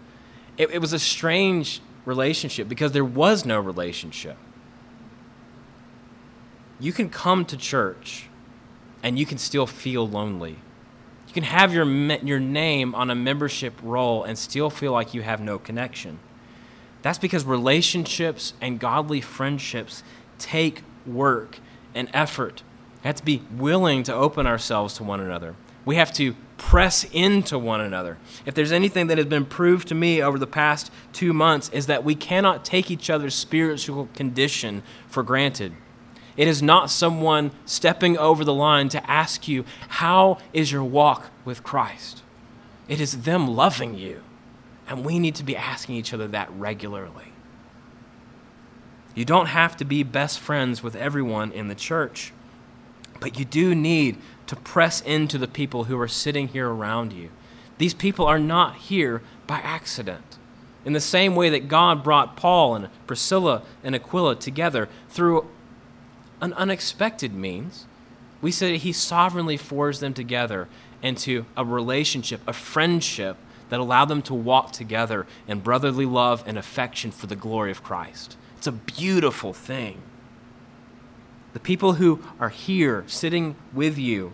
It, 0.57 0.69
it 0.71 0.79
was 0.79 0.93
a 0.93 0.99
strange 0.99 1.81
relationship 2.05 2.69
because 2.69 2.91
there 2.91 3.05
was 3.05 3.45
no 3.45 3.59
relationship. 3.59 4.37
You 6.79 6.91
can 6.91 7.09
come 7.09 7.45
to 7.45 7.57
church, 7.57 8.29
and 9.01 9.17
you 9.17 9.25
can 9.25 9.39
still 9.39 9.65
feel 9.65 10.07
lonely 10.07 10.57
can 11.37 11.43
have 11.43 11.71
your, 11.71 11.85
your 11.85 12.39
name 12.39 12.95
on 12.95 13.11
a 13.11 13.15
membership 13.15 13.75
roll 13.83 14.23
and 14.23 14.35
still 14.39 14.71
feel 14.71 14.91
like 14.91 15.13
you 15.13 15.21
have 15.21 15.39
no 15.39 15.59
connection. 15.59 16.17
That's 17.03 17.19
because 17.19 17.45
relationships 17.45 18.53
and 18.59 18.79
godly 18.79 19.21
friendships 19.21 20.01
take 20.39 20.81
work 21.05 21.59
and 21.93 22.09
effort. 22.11 22.63
We 23.03 23.07
have 23.09 23.17
to 23.17 23.23
be 23.23 23.43
willing 23.51 24.01
to 24.03 24.13
open 24.15 24.47
ourselves 24.47 24.95
to 24.95 25.03
one 25.03 25.19
another. 25.19 25.53
We 25.85 25.97
have 25.97 26.11
to 26.13 26.35
press 26.57 27.03
into 27.11 27.59
one 27.59 27.81
another. 27.81 28.17
If 28.47 28.55
there's 28.55 28.71
anything 28.71 29.05
that 29.05 29.19
has 29.19 29.27
been 29.27 29.45
proved 29.45 29.89
to 29.89 29.95
me 29.95 30.23
over 30.23 30.39
the 30.39 30.47
past 30.47 30.91
two 31.13 31.33
months, 31.33 31.69
is 31.69 31.85
that 31.85 32.03
we 32.03 32.15
cannot 32.15 32.65
take 32.65 32.89
each 32.89 33.11
other's 33.11 33.35
spiritual 33.35 34.09
condition 34.15 34.81
for 35.07 35.21
granted. 35.21 35.73
It 36.37 36.47
is 36.47 36.61
not 36.61 36.91
someone 36.91 37.51
stepping 37.65 38.17
over 38.17 38.45
the 38.45 38.53
line 38.53 38.89
to 38.89 39.09
ask 39.09 39.47
you, 39.47 39.65
How 39.89 40.37
is 40.53 40.71
your 40.71 40.83
walk 40.83 41.31
with 41.43 41.63
Christ? 41.63 42.21
It 42.87 43.01
is 43.01 43.23
them 43.23 43.47
loving 43.47 43.97
you. 43.97 44.21
And 44.87 45.03
we 45.03 45.19
need 45.19 45.35
to 45.35 45.43
be 45.43 45.57
asking 45.57 45.95
each 45.95 46.13
other 46.13 46.27
that 46.27 46.49
regularly. 46.51 47.33
You 49.15 49.25
don't 49.25 49.47
have 49.47 49.75
to 49.77 49.85
be 49.85 50.03
best 50.03 50.39
friends 50.39 50.83
with 50.83 50.95
everyone 50.95 51.51
in 51.51 51.67
the 51.67 51.75
church, 51.75 52.31
but 53.19 53.37
you 53.39 53.45
do 53.45 53.73
need 53.73 54.17
to 54.45 54.55
press 54.55 55.01
into 55.01 55.39
the 55.39 55.47
people 55.47 55.85
who 55.85 55.99
are 55.99 56.07
sitting 56.07 56.49
here 56.49 56.69
around 56.69 57.11
you. 57.11 57.31
These 57.79 57.95
people 57.95 58.25
are 58.25 58.39
not 58.39 58.75
here 58.75 59.23
by 59.47 59.57
accident. 59.57 60.37
In 60.85 60.93
the 60.93 61.01
same 61.01 61.35
way 61.35 61.49
that 61.49 61.67
God 61.67 62.03
brought 62.03 62.37
Paul 62.37 62.75
and 62.75 62.89
Priscilla 63.07 63.63
and 63.83 63.95
Aquila 63.95 64.35
together 64.35 64.87
through 65.09 65.47
an 66.41 66.53
unexpected 66.53 67.33
means, 67.33 67.85
we 68.41 68.51
say 68.51 68.73
that 68.73 68.79
He 68.79 68.91
sovereignly 68.91 69.57
forged 69.57 69.99
them 69.99 70.13
together 70.13 70.67
into 71.01 71.45
a 71.55 71.65
relationship, 71.65 72.41
a 72.47 72.53
friendship 72.53 73.37
that 73.69 73.79
allowed 73.79 74.05
them 74.05 74.21
to 74.23 74.33
walk 74.33 74.71
together 74.71 75.25
in 75.47 75.59
brotherly 75.59 76.05
love 76.05 76.43
and 76.47 76.57
affection 76.57 77.11
for 77.11 77.27
the 77.27 77.35
glory 77.35 77.71
of 77.71 77.83
Christ. 77.83 78.37
It's 78.57 78.67
a 78.67 78.71
beautiful 78.71 79.53
thing. 79.53 80.01
The 81.53 81.59
people 81.59 81.93
who 81.93 82.23
are 82.39 82.49
here 82.49 83.03
sitting 83.07 83.55
with 83.73 83.97
you, 83.97 84.33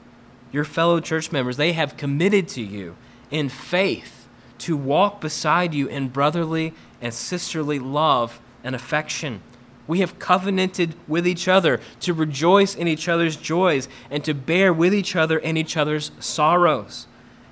your 0.52 0.64
fellow 0.64 1.00
church 1.00 1.32
members, 1.32 1.58
they 1.58 1.74
have 1.74 1.98
committed 1.98 2.48
to 2.50 2.62
you 2.62 2.96
in 3.32 3.50
faith 3.50 4.28
to 4.60 4.78
walk 4.78 5.20
beside 5.20 5.74
you 5.74 5.88
in 5.88 6.10
brotherly 6.10 6.74
and 7.02 7.14
sisterly 7.14 7.80
love 7.80 8.40
and 8.64 8.76
affection. 8.76 9.42
We 9.86 10.00
have 10.00 10.20
covenanted 10.20 10.96
with 11.08 11.28
each 11.28 11.48
other 11.48 11.82
to 12.02 12.14
rejoice 12.14 12.76
in 12.76 12.88
each 12.88 13.10
other's 13.10 13.36
joys 13.36 13.90
and 14.10 14.24
to 14.24 14.34
bear 14.34 14.72
with 14.72 14.94
each 14.94 15.16
other 15.16 15.38
in 15.38 15.58
each 15.58 15.76
other's 15.76 16.12
sorrows. 16.20 17.08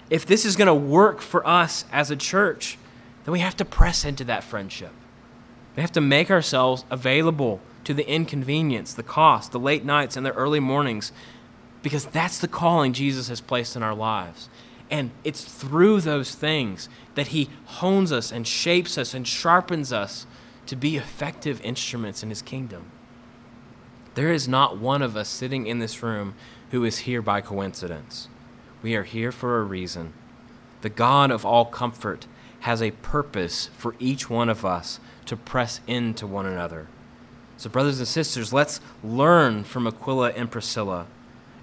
If 0.10 0.26
this 0.26 0.46
is 0.46 0.56
going 0.56 0.68
to 0.68 0.74
work 0.74 1.22
for 1.22 1.46
us 1.46 1.86
as 1.92 2.12
a 2.12 2.16
church, 2.16 2.78
then 3.26 3.34
we 3.34 3.40
have 3.40 3.58
to 3.58 3.66
press 3.66 4.06
into 4.06 4.24
that 4.26 4.44
friendship. 4.44 4.92
We 5.76 5.82
have 5.82 5.92
to 5.94 6.02
make 6.02 6.30
ourselves 6.32 6.86
available 6.90 7.60
to 7.84 7.94
the 7.94 8.08
inconvenience, 8.10 8.94
the 8.94 9.04
cost, 9.04 9.52
the 9.52 9.60
late 9.60 9.86
nights, 9.86 10.16
and 10.16 10.26
the 10.26 10.34
early 10.34 10.60
mornings, 10.60 11.12
because 11.82 12.06
that's 12.06 12.40
the 12.40 12.48
calling 12.48 12.94
Jesus 12.94 13.28
has 13.28 13.42
placed 13.42 13.76
in 13.76 13.84
our 13.84 13.96
lives. 13.96 14.50
And 14.90 15.12
it's 15.24 15.44
through 15.44 16.02
those 16.02 16.36
things 16.36 16.90
that 17.16 17.28
He 17.28 17.50
hones 17.66 18.12
us 18.12 18.32
and 18.32 18.46
shapes 18.46 18.98
us 18.98 19.14
and 19.14 19.28
sharpens 19.28 19.94
us 19.94 20.26
to 20.66 20.76
be 20.76 20.98
effective 20.98 21.62
instruments 21.62 22.24
in 22.24 22.30
His 22.30 22.42
kingdom. 22.42 22.92
There 24.16 24.32
is 24.32 24.48
not 24.48 24.78
one 24.78 25.02
of 25.02 25.16
us 25.16 25.30
sitting 25.30 25.68
in 25.68 25.80
this 25.80 26.04
room 26.04 26.36
who 26.72 26.84
is 26.84 27.00
here 27.00 27.22
by 27.22 27.42
coincidence. 27.42 28.28
We 28.82 28.96
are 28.96 29.04
here 29.04 29.32
for 29.32 29.60
a 29.60 29.64
reason. 29.64 30.14
The 30.82 30.90
God 30.90 31.32
of 31.32 31.46
all 31.46 31.66
comfort 31.66 32.28
has 32.62 32.82
a 32.82 32.92
purpose 32.92 33.70
for 33.78 33.96
each 34.00 34.30
one 34.30 34.50
of 34.50 34.66
us 34.66 35.00
to 35.26 35.36
press 35.38 35.82
into 35.88 36.28
one 36.28 36.46
another. 36.46 36.88
So, 37.58 37.70
brothers 37.70 38.00
and 38.00 38.08
sisters, 38.08 38.52
let's 38.52 38.82
learn 39.04 39.64
from 39.64 39.86
Aquila 39.86 40.32
and 40.32 40.50
Priscilla. 40.50 41.06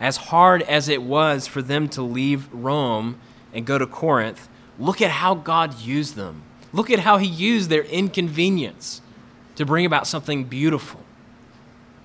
As 0.01 0.17
hard 0.17 0.63
as 0.63 0.89
it 0.89 1.03
was 1.03 1.47
for 1.47 1.61
them 1.61 1.89
to 1.91 2.03
leave 2.03 2.53
Rome 2.53 3.19
and 3.53 3.67
go 3.67 3.79
to 3.79 3.87
Corinth, 3.87 4.49
look 4.79 5.03
at 5.03 5.11
how 5.11 5.35
God 5.35 5.81
used 5.81 6.15
them. 6.15 6.43
Look 6.73 6.91
at 6.91 7.01
how 7.01 7.19
He 7.19 7.27
used 7.27 7.71
their 7.71 7.83
inconvenience 7.83 9.01
to 9.57 9.67
bring 9.67 9.87
about 9.87 10.07
something 10.07 10.45
beautiful. 10.45 11.01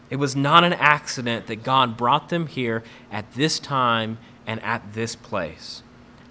It 0.09 0.17
was 0.17 0.35
not 0.35 0.63
an 0.63 0.73
accident 0.73 1.47
that 1.47 1.63
God 1.63 1.97
brought 1.97 2.29
them 2.29 2.47
here 2.47 2.83
at 3.11 3.33
this 3.33 3.59
time 3.59 4.17
and 4.45 4.61
at 4.61 4.93
this 4.93 5.15
place. 5.15 5.81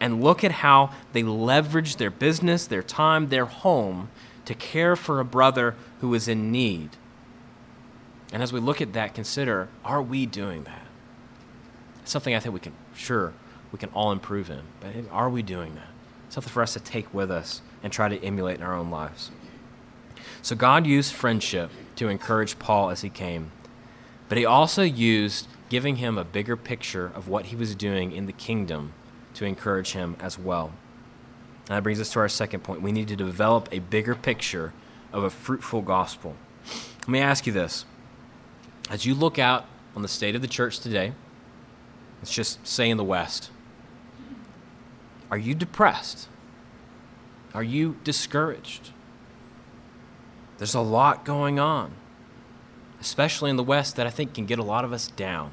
And 0.01 0.23
look 0.23 0.45
at 0.45 0.53
how 0.53 0.92
they 1.12 1.23
leveraged 1.23 1.97
their 1.97 2.11
business, 2.11 2.66
their 2.66 2.83
time, 2.83 3.29
their 3.29 3.47
home 3.47 4.11
to 4.45 4.55
care 4.55 4.97
for 4.97 5.21
a 5.21 5.25
brother 5.25 5.77
who 6.01 6.12
is 6.14 6.27
in 6.27 6.51
need 6.51 6.90
and 8.33 8.42
as 8.42 8.53
we 8.53 8.61
look 8.61 8.81
at 8.81 8.95
that, 8.95 9.14
consider 9.14 9.68
are 9.85 10.03
we 10.03 10.25
doing 10.25 10.64
that? 10.64 10.87
It's 12.03 12.11
something 12.11 12.35
I 12.35 12.40
think 12.40 12.55
we 12.55 12.61
can, 12.61 12.73
sure, 12.95 13.35
we 13.71 13.79
can 13.79 13.90
all 13.90 14.11
improve 14.11 14.51
in. 14.51 14.62
But 14.81 14.95
are 15.11 15.29
we 15.29 15.42
doing 15.42 15.75
that? 15.75 15.88
Something 16.31 16.53
for 16.53 16.62
us 16.62 16.73
to 16.73 16.81
take 16.81 17.12
with 17.12 17.31
us 17.31 17.61
and 17.83 17.92
try 17.92 18.09
to 18.09 18.23
emulate 18.25 18.57
in 18.57 18.62
our 18.62 18.75
own 18.75 18.90
lives. 18.90 19.31
So 20.40 20.57
God 20.57 20.87
used 20.87 21.14
friendship 21.14 21.71
to 21.97 22.09
encourage 22.09 22.59
Paul 22.59 22.90
as 22.90 23.03
he 23.03 23.09
came, 23.09 23.53
but 24.29 24.38
he 24.38 24.45
also 24.45 24.83
used 24.83 25.47
giving 25.68 25.97
him 25.97 26.18
a 26.18 26.25
bigger 26.25 26.57
picture 26.57 27.11
of 27.14 27.29
what 27.29 27.47
he 27.47 27.57
was 27.57 27.75
doing 27.75 28.12
in 28.12 28.27
the 28.27 28.33
kingdom 28.33 28.92
to 29.35 29.45
encourage 29.45 29.92
him 29.92 30.16
as 30.21 30.38
well. 30.38 30.73
And 31.68 31.77
that 31.77 31.83
brings 31.83 32.01
us 32.01 32.12
to 32.12 32.18
our 32.18 32.29
second 32.29 32.61
point. 32.61 32.83
We 32.83 32.92
need 32.92 33.09
to 33.09 33.16
develop 33.16 33.68
a 33.71 33.79
bigger 33.79 34.14
picture 34.14 34.73
of 35.12 35.23
a 35.23 35.31
fruitful 35.31 35.83
gospel. 35.83 36.37
Let 37.01 37.09
me 37.09 37.21
ask 37.21 37.47
you 37.47 37.53
this 37.53 37.85
as 38.90 39.07
you 39.07 39.14
look 39.14 39.38
out 39.38 39.66
on 39.95 40.03
the 40.03 40.09
state 40.09 40.35
of 40.35 40.42
the 40.42 40.49
church 40.49 40.81
today, 40.81 41.12
let's 42.21 42.33
just 42.33 42.66
say 42.66 42.90
in 42.90 42.97
the 42.97 43.05
West, 43.05 43.51
are 45.31 45.38
you 45.38 45.55
depressed? 45.55 46.29
Are 47.55 47.62
you 47.62 47.97
discouraged? 48.05 48.91
There's 50.59 50.75
a 50.75 50.81
lot 50.81 51.25
going 51.25 51.59
on, 51.59 51.93
especially 53.01 53.51
in 53.51 53.57
the 53.57 53.62
West, 53.62 53.97
that 53.97 54.07
I 54.07 54.11
think 54.11 54.35
can 54.35 54.47
get 54.47 54.59
a 54.59 54.62
lot 54.62 54.85
of 54.85 54.93
us 54.93 55.09
down. 55.09 55.51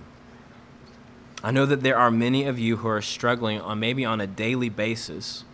I 1.44 1.52
know 1.52 1.66
that 1.66 1.82
there 1.82 1.98
are 1.98 2.12
many 2.12 2.44
of 2.46 2.60
you 2.60 2.78
who 2.78 2.88
are 2.88 3.02
struggling 3.02 3.60
on 3.62 3.80
maybe 3.80 4.06
on 4.06 4.22
a 4.22 4.28
daily 4.28 4.70
basis, 4.70 5.46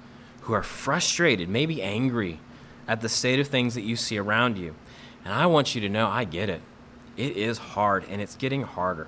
who 0.41 0.53
are 0.53 0.63
frustrated, 0.63 1.47
maybe 1.47 1.81
angry 1.81 2.39
at 2.87 3.01
the 3.01 3.09
state 3.09 3.39
of 3.39 3.47
things 3.47 3.75
that 3.75 3.81
you 3.81 3.95
see 3.95 4.17
around 4.17 4.57
you. 4.57 4.75
And 5.23 5.33
I 5.33 5.45
want 5.45 5.73
you 5.73 5.81
to 5.81 5.89
know 5.89 6.07
I 6.07 6.23
get 6.23 6.49
it. 6.49 6.61
It 7.17 7.37
is 7.37 7.57
hard, 7.57 8.05
and 8.09 8.21
it's 8.21 8.35
getting 8.35 8.63
harder. 8.63 9.07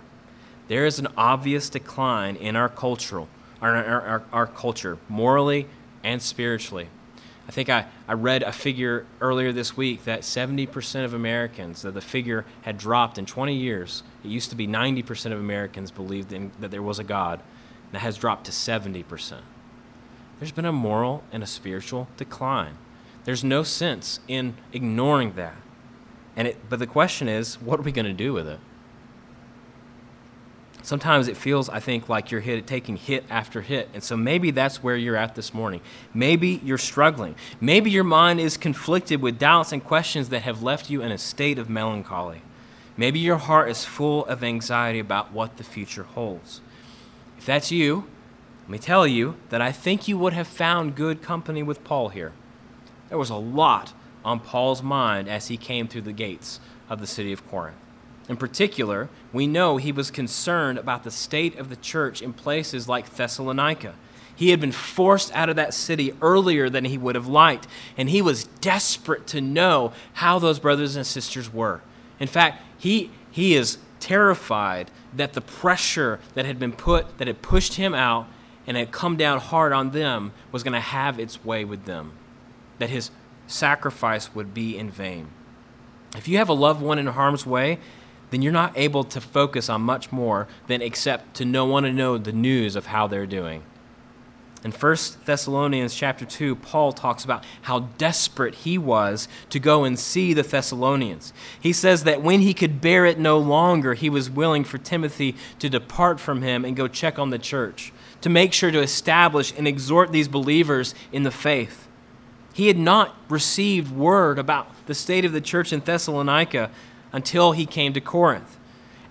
There 0.67 0.85
is 0.85 0.99
an 0.99 1.07
obvious 1.17 1.69
decline 1.69 2.35
in 2.35 2.55
our 2.55 2.69
cultural, 2.69 3.27
our, 3.61 3.75
our, 3.75 4.01
our, 4.01 4.23
our 4.31 4.47
culture, 4.47 4.97
morally 5.09 5.67
and 6.03 6.21
spiritually. 6.21 6.89
I 7.47 7.51
think 7.51 7.69
I, 7.69 7.85
I 8.07 8.13
read 8.13 8.43
a 8.43 8.51
figure 8.51 9.05
earlier 9.21 9.53
this 9.53 9.77
week 9.77 10.03
that 10.03 10.21
70% 10.21 11.05
of 11.05 11.13
Americans, 11.13 11.81
that 11.81 11.93
the 11.93 12.01
figure 12.01 12.45
had 12.63 12.77
dropped 12.77 13.17
in 13.17 13.25
20 13.25 13.55
years. 13.55 14.03
It 14.23 14.27
used 14.27 14.49
to 14.49 14.55
be 14.55 14.67
90% 14.67 15.31
of 15.31 15.39
Americans 15.39 15.89
believed 15.89 16.33
in, 16.33 16.51
that 16.59 16.71
there 16.71 16.81
was 16.81 16.99
a 16.99 17.03
God. 17.03 17.41
That 17.93 17.99
has 17.99 18.17
dropped 18.17 18.45
to 18.47 18.51
70%. 18.51 19.39
There's 20.39 20.51
been 20.51 20.65
a 20.65 20.73
moral 20.73 21.23
and 21.31 21.41
a 21.41 21.47
spiritual 21.47 22.09
decline. 22.17 22.77
There's 23.23 23.45
no 23.45 23.63
sense 23.63 24.19
in 24.27 24.55
ignoring 24.73 25.33
that. 25.33 25.55
And 26.35 26.49
it, 26.49 26.69
but 26.69 26.79
the 26.79 26.87
question 26.87 27.29
is, 27.29 27.61
what 27.61 27.79
are 27.79 27.83
we 27.83 27.93
going 27.93 28.05
to 28.05 28.13
do 28.13 28.33
with 28.33 28.47
it? 28.47 28.59
Sometimes 30.87 31.27
it 31.27 31.35
feels, 31.35 31.67
I 31.67 31.81
think, 31.81 32.07
like 32.07 32.31
you're 32.31 32.39
hit, 32.39 32.65
taking 32.65 32.95
hit 32.95 33.25
after 33.29 33.59
hit. 33.59 33.89
And 33.93 34.01
so 34.01 34.15
maybe 34.15 34.51
that's 34.51 34.81
where 34.81 34.95
you're 34.95 35.17
at 35.17 35.35
this 35.35 35.53
morning. 35.53 35.81
Maybe 36.13 36.61
you're 36.63 36.77
struggling. 36.77 37.35
Maybe 37.59 37.91
your 37.91 38.05
mind 38.05 38.39
is 38.39 38.55
conflicted 38.55 39.21
with 39.21 39.37
doubts 39.37 39.73
and 39.73 39.83
questions 39.83 40.29
that 40.29 40.43
have 40.43 40.63
left 40.63 40.89
you 40.89 41.01
in 41.01 41.11
a 41.11 41.17
state 41.17 41.59
of 41.59 41.69
melancholy. 41.69 42.41
Maybe 42.95 43.19
your 43.19 43.35
heart 43.35 43.69
is 43.69 43.83
full 43.83 44.25
of 44.27 44.41
anxiety 44.45 44.99
about 44.99 45.33
what 45.33 45.57
the 45.57 45.63
future 45.65 46.03
holds. 46.03 46.61
If 47.37 47.45
that's 47.45 47.69
you, 47.69 48.07
let 48.61 48.69
me 48.69 48.77
tell 48.79 49.05
you 49.05 49.35
that 49.49 49.61
I 49.61 49.73
think 49.73 50.07
you 50.07 50.17
would 50.17 50.31
have 50.31 50.47
found 50.47 50.95
good 50.95 51.21
company 51.21 51.63
with 51.63 51.83
Paul 51.83 52.07
here. 52.07 52.31
There 53.09 53.17
was 53.17 53.29
a 53.29 53.35
lot 53.35 53.91
on 54.23 54.39
Paul's 54.39 54.81
mind 54.81 55.27
as 55.27 55.49
he 55.49 55.57
came 55.57 55.89
through 55.89 56.03
the 56.03 56.13
gates 56.13 56.61
of 56.89 57.01
the 57.01 57.07
city 57.07 57.33
of 57.33 57.45
Corinth. 57.45 57.75
In 58.29 58.37
particular, 58.37 59.09
we 59.31 59.47
know 59.47 59.77
he 59.77 59.91
was 59.91 60.11
concerned 60.11 60.77
about 60.77 61.03
the 61.03 61.11
state 61.11 61.57
of 61.57 61.69
the 61.69 61.75
church 61.75 62.21
in 62.21 62.33
places 62.33 62.87
like 62.87 63.09
Thessalonica. 63.09 63.95
He 64.35 64.51
had 64.51 64.59
been 64.59 64.71
forced 64.71 65.33
out 65.33 65.49
of 65.49 65.55
that 65.55 65.73
city 65.73 66.13
earlier 66.21 66.69
than 66.69 66.85
he 66.85 66.97
would 66.97 67.15
have 67.15 67.27
liked, 67.27 67.67
and 67.97 68.09
he 68.09 68.21
was 68.21 68.43
desperate 68.61 69.25
to 69.27 69.41
know 69.41 69.93
how 70.13 70.37
those 70.37 70.59
brothers 70.59 70.95
and 70.95 71.07
sisters 71.07 71.51
were. 71.51 71.81
In 72.19 72.27
fact, 72.27 72.61
he, 72.77 73.09
he 73.31 73.55
is 73.55 73.79
terrified 73.99 74.91
that 75.15 75.33
the 75.33 75.41
pressure 75.41 76.19
that 76.35 76.45
had 76.45 76.59
been 76.59 76.73
put, 76.73 77.17
that 77.17 77.27
had 77.27 77.41
pushed 77.41 77.75
him 77.75 77.95
out 77.95 78.27
and 78.67 78.77
had 78.77 78.91
come 78.91 79.15
down 79.15 79.39
hard 79.39 79.73
on 79.73 79.91
them, 79.91 80.33
was 80.51 80.61
going 80.61 80.73
to 80.73 80.79
have 80.79 81.19
its 81.19 81.43
way 81.43 81.65
with 81.65 81.85
them. 81.85 82.11
That 82.77 82.89
his 82.89 83.09
sacrifice 83.47 84.35
would 84.35 84.53
be 84.53 84.77
in 84.77 84.91
vain. 84.91 85.29
If 86.15 86.27
you 86.27 86.37
have 86.37 86.49
a 86.49 86.53
loved 86.53 86.81
one 86.81 86.99
in 86.99 87.07
harm's 87.07 87.45
way, 87.45 87.79
then 88.29 88.41
you're 88.41 88.51
not 88.51 88.77
able 88.77 89.03
to 89.05 89.21
focus 89.21 89.69
on 89.69 89.81
much 89.81 90.11
more 90.11 90.47
than 90.67 90.81
except 90.81 91.35
to 91.35 91.45
know, 91.45 91.65
want 91.65 91.85
to 91.85 91.93
know 91.93 92.17
the 92.17 92.31
news 92.31 92.75
of 92.75 92.87
how 92.87 93.07
they're 93.07 93.25
doing. 93.25 93.63
In 94.63 94.71
1 94.71 94.97
Thessalonians 95.25 95.93
chapter 95.93 96.25
2, 96.25 96.55
Paul 96.55 96.91
talks 96.91 97.23
about 97.23 97.45
how 97.63 97.81
desperate 97.97 98.55
he 98.55 98.77
was 98.77 99.27
to 99.49 99.59
go 99.59 99.83
and 99.83 99.97
see 99.97 100.33
the 100.33 100.41
Thessalonians. 100.41 101.31
He 101.59 101.71
says 101.71 102.03
that 102.03 102.23
when 102.23 102.41
he 102.41 102.53
could 102.53 102.81
bear 102.81 103.05
it 103.05 103.19
no 103.19 103.37
longer, 103.37 103.93
he 103.93 104.09
was 104.09 104.29
willing 104.29 104.63
for 104.63 104.77
Timothy 104.77 105.35
to 105.59 105.69
depart 105.69 106.19
from 106.19 106.41
him 106.41 106.65
and 106.65 106.75
go 106.75 106.87
check 106.87 107.19
on 107.19 107.29
the 107.29 107.39
church, 107.39 107.93
to 108.21 108.29
make 108.29 108.51
sure 108.51 108.71
to 108.71 108.81
establish 108.81 109.53
and 109.55 109.67
exhort 109.67 110.11
these 110.11 110.27
believers 110.27 110.95
in 111.11 111.23
the 111.23 111.31
faith. 111.31 111.87
He 112.51 112.67
had 112.67 112.79
not 112.79 113.15
received 113.29 113.95
word 113.95 114.39
about 114.39 114.69
the 114.87 114.95
state 114.95 115.23
of 115.23 115.31
the 115.31 115.39
church 115.39 115.71
in 115.71 115.81
Thessalonica 115.81 116.71
until 117.17 117.53
he 117.53 117.65
came 117.65 117.93
to 117.93 117.99
Corinth. 117.99 118.59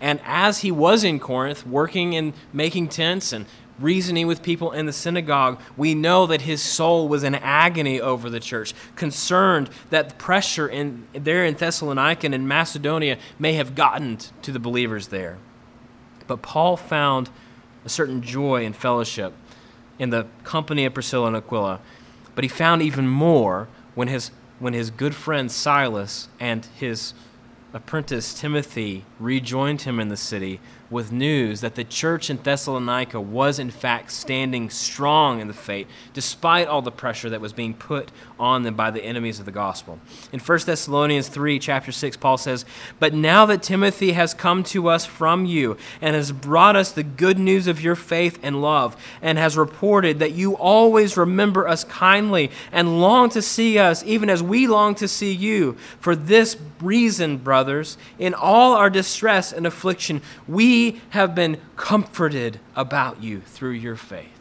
And 0.01 0.21
as 0.25 0.61
he 0.61 0.71
was 0.71 1.03
in 1.03 1.19
Corinth, 1.19 1.67
working 1.67 2.15
and 2.15 2.35
making 2.53 2.87
tents 2.87 3.33
and 3.33 3.47
reasoning 3.81 4.29
with 4.29 4.45
people 4.45 4.71
in 4.71 4.87
the 4.87 4.93
synagogue, 4.93 5.61
we 5.77 5.93
know 5.93 6.25
that 6.27 6.43
his 6.43 6.63
soul 6.63 7.09
was 7.09 7.25
in 7.25 7.35
agony 7.35 8.01
over 8.01 8.31
the 8.31 8.39
church, 8.39 8.75
concerned 8.95 9.69
that 9.91 10.09
the 10.09 10.15
pressure 10.15 10.69
in, 10.69 11.09
there 11.15 11.45
in 11.45 11.55
Thessalonica 11.55 12.29
and 12.29 12.35
in 12.35 12.47
Macedonia 12.47 13.19
may 13.41 13.55
have 13.55 13.75
gotten 13.75 14.19
to 14.43 14.53
the 14.53 14.61
believers 14.61 15.09
there. 15.09 15.37
But 16.29 16.43
Paul 16.43 16.77
found 16.77 17.29
a 17.85 17.89
certain 17.89 18.23
joy 18.23 18.65
and 18.65 18.75
fellowship 18.75 19.35
in 19.99 20.11
the 20.11 20.29
company 20.45 20.85
of 20.85 20.95
Priscilla 20.95 21.27
and 21.27 21.37
Aquila. 21.37 21.81
But 22.37 22.45
he 22.45 22.49
found 22.49 22.83
even 22.83 23.09
more 23.09 23.67
when 23.97 24.07
his, 24.07 24.31
when 24.61 24.75
his 24.75 24.91
good 24.91 25.17
friend 25.17 25.51
Silas 25.51 26.29
and 26.39 26.67
his 26.79 27.15
apprentice 27.77 28.33
Timothy 28.33 29.05
rejoined 29.21 29.83
him 29.83 30.01
in 30.01 30.09
the 30.09 30.17
city 30.17 30.61
with 30.91 31.11
news 31.11 31.61
that 31.61 31.75
the 31.75 31.85
church 31.85 32.31
in 32.31 32.37
Thessalonica 32.37 33.21
was 33.21 33.59
in 33.59 33.71
fact 33.71 34.11
standing 34.13 34.71
strong 34.71 35.41
in 35.41 35.49
the 35.49 35.55
faith 35.55 35.87
despite 36.13 36.69
all 36.69 36.83
the 36.83 36.93
pressure 36.93 37.29
that 37.31 37.41
was 37.41 37.53
being 37.53 37.75
put 37.75 38.11
on 38.39 38.63
them 38.63 38.75
by 38.75 38.91
the 38.91 39.05
enemies 39.05 39.39
of 39.39 39.47
the 39.47 39.53
gospel. 39.53 39.99
In 40.33 40.41
1 40.41 40.59
Thessalonians 40.67 41.29
3 41.29 41.59
chapter 41.59 41.91
6 41.91 42.17
Paul 42.17 42.39
says, 42.39 42.65
"But 43.01 43.15
now 43.15 43.47
that 43.47 43.63
Timothy 43.63 44.13
has 44.13 44.35
come 44.35 44.63
to 44.65 44.89
us 44.89 45.05
from 45.05 45.45
you 45.45 45.77
and 46.01 46.15
has 46.15 46.33
brought 46.33 46.77
us 46.77 46.93
the 46.93 47.03
good 47.03 47.39
news 47.39 47.67
of 47.67 47.81
your 47.81 47.97
faith 47.97 48.39
and 48.43 48.63
love 48.63 48.97
and 49.21 49.39
has 49.39 49.57
reported 49.57 50.19
that 50.19 50.33
you 50.33 50.55
always 50.57 51.17
remember 51.17 51.67
us 51.67 51.85
kindly 51.85 52.51
and 52.71 53.01
long 53.01 53.29
to 53.31 53.43
see 53.43 53.79
us 53.79 54.05
even 54.05 54.31
as 54.31 54.43
we 54.43 54.67
long 54.67 54.95
to 54.95 55.09
see 55.09 55.33
you, 55.33 55.77
for 55.99 56.15
this 56.15 56.57
reason, 56.81 57.39
brothers, 57.39 57.97
in 58.19 58.35
all 58.35 58.75
our 58.75 58.91
distress 58.91 59.53
and 59.53 59.67
affliction, 59.67 60.21
we 60.47 60.76
we 60.77 61.01
have 61.11 61.35
been 61.35 61.59
comforted 61.77 62.61
about 62.75 63.23
you 63.23 63.41
through 63.41 63.71
your 63.71 63.97
faith. 63.97 64.39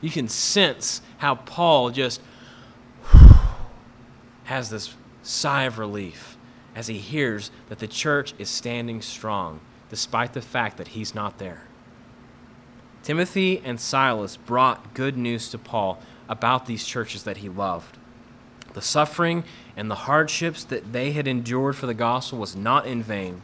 You 0.00 0.10
can 0.10 0.28
sense 0.28 1.02
how 1.18 1.34
Paul 1.34 1.90
just 1.90 2.22
has 4.44 4.70
this 4.70 4.94
sigh 5.22 5.64
of 5.64 5.78
relief 5.78 6.38
as 6.74 6.86
he 6.86 6.98
hears 6.98 7.50
that 7.68 7.80
the 7.80 7.86
church 7.86 8.32
is 8.38 8.48
standing 8.48 9.02
strong 9.02 9.60
despite 9.90 10.32
the 10.32 10.40
fact 10.40 10.78
that 10.78 10.88
he's 10.88 11.14
not 11.14 11.38
there. 11.38 11.64
Timothy 13.02 13.60
and 13.62 13.78
Silas 13.78 14.38
brought 14.38 14.94
good 14.94 15.18
news 15.18 15.50
to 15.50 15.58
Paul 15.58 16.00
about 16.30 16.64
these 16.64 16.86
churches 16.86 17.24
that 17.24 17.38
he 17.38 17.50
loved. 17.50 17.98
The 18.72 18.80
suffering 18.80 19.44
and 19.76 19.90
the 19.90 20.06
hardships 20.06 20.64
that 20.64 20.94
they 20.94 21.12
had 21.12 21.28
endured 21.28 21.76
for 21.76 21.86
the 21.86 21.92
gospel 21.92 22.38
was 22.38 22.56
not 22.56 22.86
in 22.86 23.02
vain. 23.02 23.42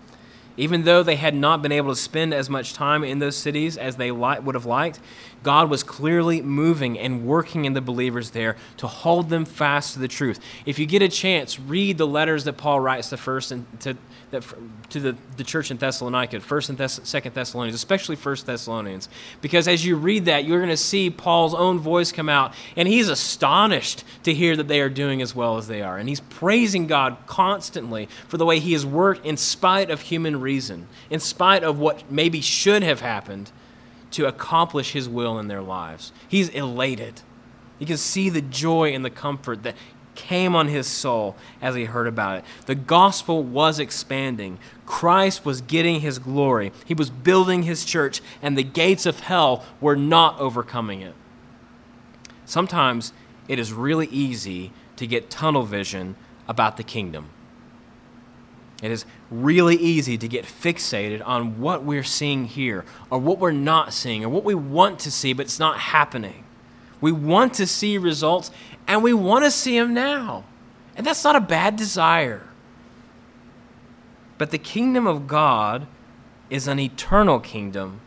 Even 0.57 0.85
though 0.85 1.03
they 1.03 1.17
had 1.17 1.35
not 1.35 1.63
been 1.63 1.73
able 1.73 1.91
to 1.91 2.01
spend 2.01 2.35
as 2.35 2.51
much 2.51 2.75
time 2.75 3.03
in 3.05 3.19
those 3.19 3.37
cities 3.37 3.77
as 3.77 3.97
they 3.97 4.11
would 4.11 4.55
have 4.55 4.67
liked, 4.67 5.01
God 5.43 5.71
was 5.71 5.83
clearly 5.83 6.43
moving 6.43 6.99
and 6.99 7.25
working 7.25 7.65
in 7.65 7.73
the 7.73 7.81
believers 7.81 8.31
there 8.31 8.57
to 8.77 8.87
hold 8.87 9.31
them 9.31 9.45
fast 9.45 9.95
to 9.95 9.99
the 9.99 10.09
truth. 10.09 10.39
If 10.67 10.79
you 10.79 10.87
get 10.87 11.03
a 11.03 11.09
chance, 11.09 11.59
read 11.59 11.97
the 11.99 12.07
letters 12.07 12.45
that 12.45 12.55
Paul 12.55 12.81
writes 12.81 13.11
to 13.11 13.17
first 13.17 13.53
and 13.53 13.67
to 13.81 13.97
to 14.31 15.01
the, 15.01 15.17
the 15.37 15.45
church 15.45 15.71
in 15.71 15.77
Thessalonica, 15.77 16.39
First 16.41 16.69
and 16.69 16.79
Thess- 16.79 17.01
Second 17.03 17.35
Thessalonians, 17.35 17.75
especially 17.75 18.17
First 18.17 18.47
Thessalonians, 18.47 19.09
because 19.41 19.67
as 19.67 19.85
you 19.85 19.97
read 19.97 20.27
that, 20.27 20.45
you're 20.45 20.59
going 20.59 20.71
to 20.71 20.77
see 20.77 21.11
Paul's 21.11 21.55
own 21.55 21.79
voice 21.79 22.13
come 22.13 22.29
out, 22.29 22.55
and 22.77 22.87
he's 22.87 23.09
astonished 23.09 24.05
to 24.23 24.33
hear 24.33 24.57
that 24.57 24.69
they 24.69 24.81
are 24.81 24.89
doing 24.89 25.21
as 25.21 25.35
well 25.35 25.59
as 25.59 25.67
they 25.67 25.83
are, 25.83 25.99
and 25.99 26.09
he's 26.09 26.21
praising 26.21 26.87
God 26.87 27.17
constantly 27.27 28.09
for 28.29 28.37
the 28.37 28.47
way 28.47 28.59
He 28.59 28.73
has 28.73 28.87
worked 28.87 29.27
in 29.27 29.37
spite 29.37 29.91
of 29.91 30.03
human 30.03 30.40
reason, 30.41 30.89
in 31.09 31.21
spite 31.21 31.63
of 31.63 31.79
what 31.79 32.11
maybe 32.11 32.41
should 32.41 32.83
have 32.83 33.01
happened, 33.01 33.51
to 34.13 34.27
accomplish 34.27 34.93
His 34.93 35.09
will 35.09 35.39
in 35.39 35.49
their 35.49 35.63
lives. 35.63 36.13
He's 36.29 36.49
elated. 36.49 37.23
You 37.79 37.87
can 37.87 37.97
see 37.97 38.29
the 38.29 38.43
joy 38.43 38.93
and 38.93 39.05
the 39.05 39.11
comfort 39.11 39.63
that 39.63 39.77
came 40.15 40.55
on 40.55 40.69
his 40.69 40.87
soul 40.87 41.35
as 41.63 41.75
he 41.75 41.85
heard 41.85 42.07
about 42.07 42.39
it. 42.39 42.45
The 42.67 42.75
gospel 42.75 43.43
was 43.43 43.79
expanding. 43.79 44.59
Christ 44.85 45.47
was 45.47 45.63
getting 45.63 46.01
his 46.01 46.19
glory. 46.19 46.73
He 46.85 46.93
was 46.93 47.09
building 47.09 47.63
his 47.63 47.85
church, 47.85 48.21
and 48.43 48.57
the 48.57 48.63
gates 48.63 49.07
of 49.07 49.21
hell 49.21 49.65
were 49.81 49.97
not 49.97 50.39
overcoming 50.39 51.01
it. 51.01 51.15
Sometimes 52.45 53.13
it 53.49 53.59
is 53.59 53.73
really 53.73 54.09
easy 54.09 54.73
to 54.97 55.07
get 55.07 55.31
tunnel 55.31 55.63
vision 55.63 56.17
about 56.47 56.77
the 56.77 56.83
kingdom. 56.83 57.31
It 58.83 58.91
is 58.91 59.05
really 59.31 59.77
easy 59.77 60.17
to 60.17 60.29
get 60.29 60.45
fixated 60.45 61.23
on 61.27 61.61
what 61.61 61.85
we're 61.85 62.03
seeing 62.03 62.47
here, 62.47 62.85
or 63.11 63.19
what 63.19 63.39
we're 63.39 63.53
not 63.53 63.93
seeing, 63.93 64.25
or 64.25 64.29
what 64.29 64.45
we 64.45 64.55
want 64.55 64.99
to 65.01 65.11
see, 65.11 65.33
but 65.33 65.47
it's 65.47 65.59
not 65.59 65.79
happening. 65.79 66.45
We 67.01 67.13
want 67.13 67.55
to 67.55 67.67
see 67.67 67.99
results, 67.99 68.51
and 68.87 69.03
we 69.03 69.13
want 69.13 69.45
to 69.45 69.51
see 69.51 69.79
them 69.79 69.93
now. 69.93 70.45
And 70.97 71.07
that's 71.07 71.25
not 71.25 71.37
a 71.37 71.41
bad 71.41 71.77
desire. 71.77 72.47
But 74.39 74.51
the 74.51 74.59
kingdom 74.59 75.07
of 75.07 75.27
God 75.27 75.87
is 76.49 76.67
an 76.67 76.79
eternal 76.79 77.39
kingdom, 77.41 78.01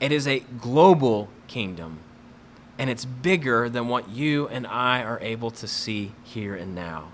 it 0.00 0.10
is 0.10 0.26
a 0.26 0.40
global 0.40 1.28
kingdom. 1.46 2.00
And 2.76 2.90
it's 2.90 3.04
bigger 3.04 3.68
than 3.68 3.86
what 3.86 4.08
you 4.08 4.48
and 4.48 4.66
I 4.66 5.02
are 5.02 5.20
able 5.20 5.52
to 5.52 5.68
see 5.68 6.12
here 6.24 6.56
and 6.56 6.74
now. 6.74 7.13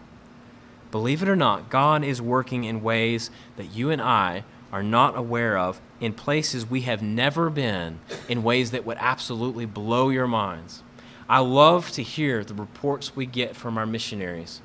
Believe 0.90 1.22
it 1.22 1.28
or 1.28 1.36
not, 1.36 1.70
God 1.70 2.04
is 2.04 2.20
working 2.20 2.64
in 2.64 2.82
ways 2.82 3.30
that 3.56 3.72
you 3.74 3.90
and 3.90 4.02
I 4.02 4.44
are 4.72 4.82
not 4.82 5.16
aware 5.16 5.58
of, 5.58 5.80
in 6.00 6.12
places 6.12 6.68
we 6.68 6.82
have 6.82 7.02
never 7.02 7.50
been, 7.50 8.00
in 8.28 8.42
ways 8.42 8.70
that 8.70 8.84
would 8.86 8.96
absolutely 9.00 9.66
blow 9.66 10.08
your 10.08 10.26
minds. 10.26 10.82
I 11.28 11.40
love 11.40 11.90
to 11.92 12.02
hear 12.02 12.44
the 12.44 12.54
reports 12.54 13.14
we 13.14 13.26
get 13.26 13.54
from 13.54 13.78
our 13.78 13.86
missionaries 13.86 14.60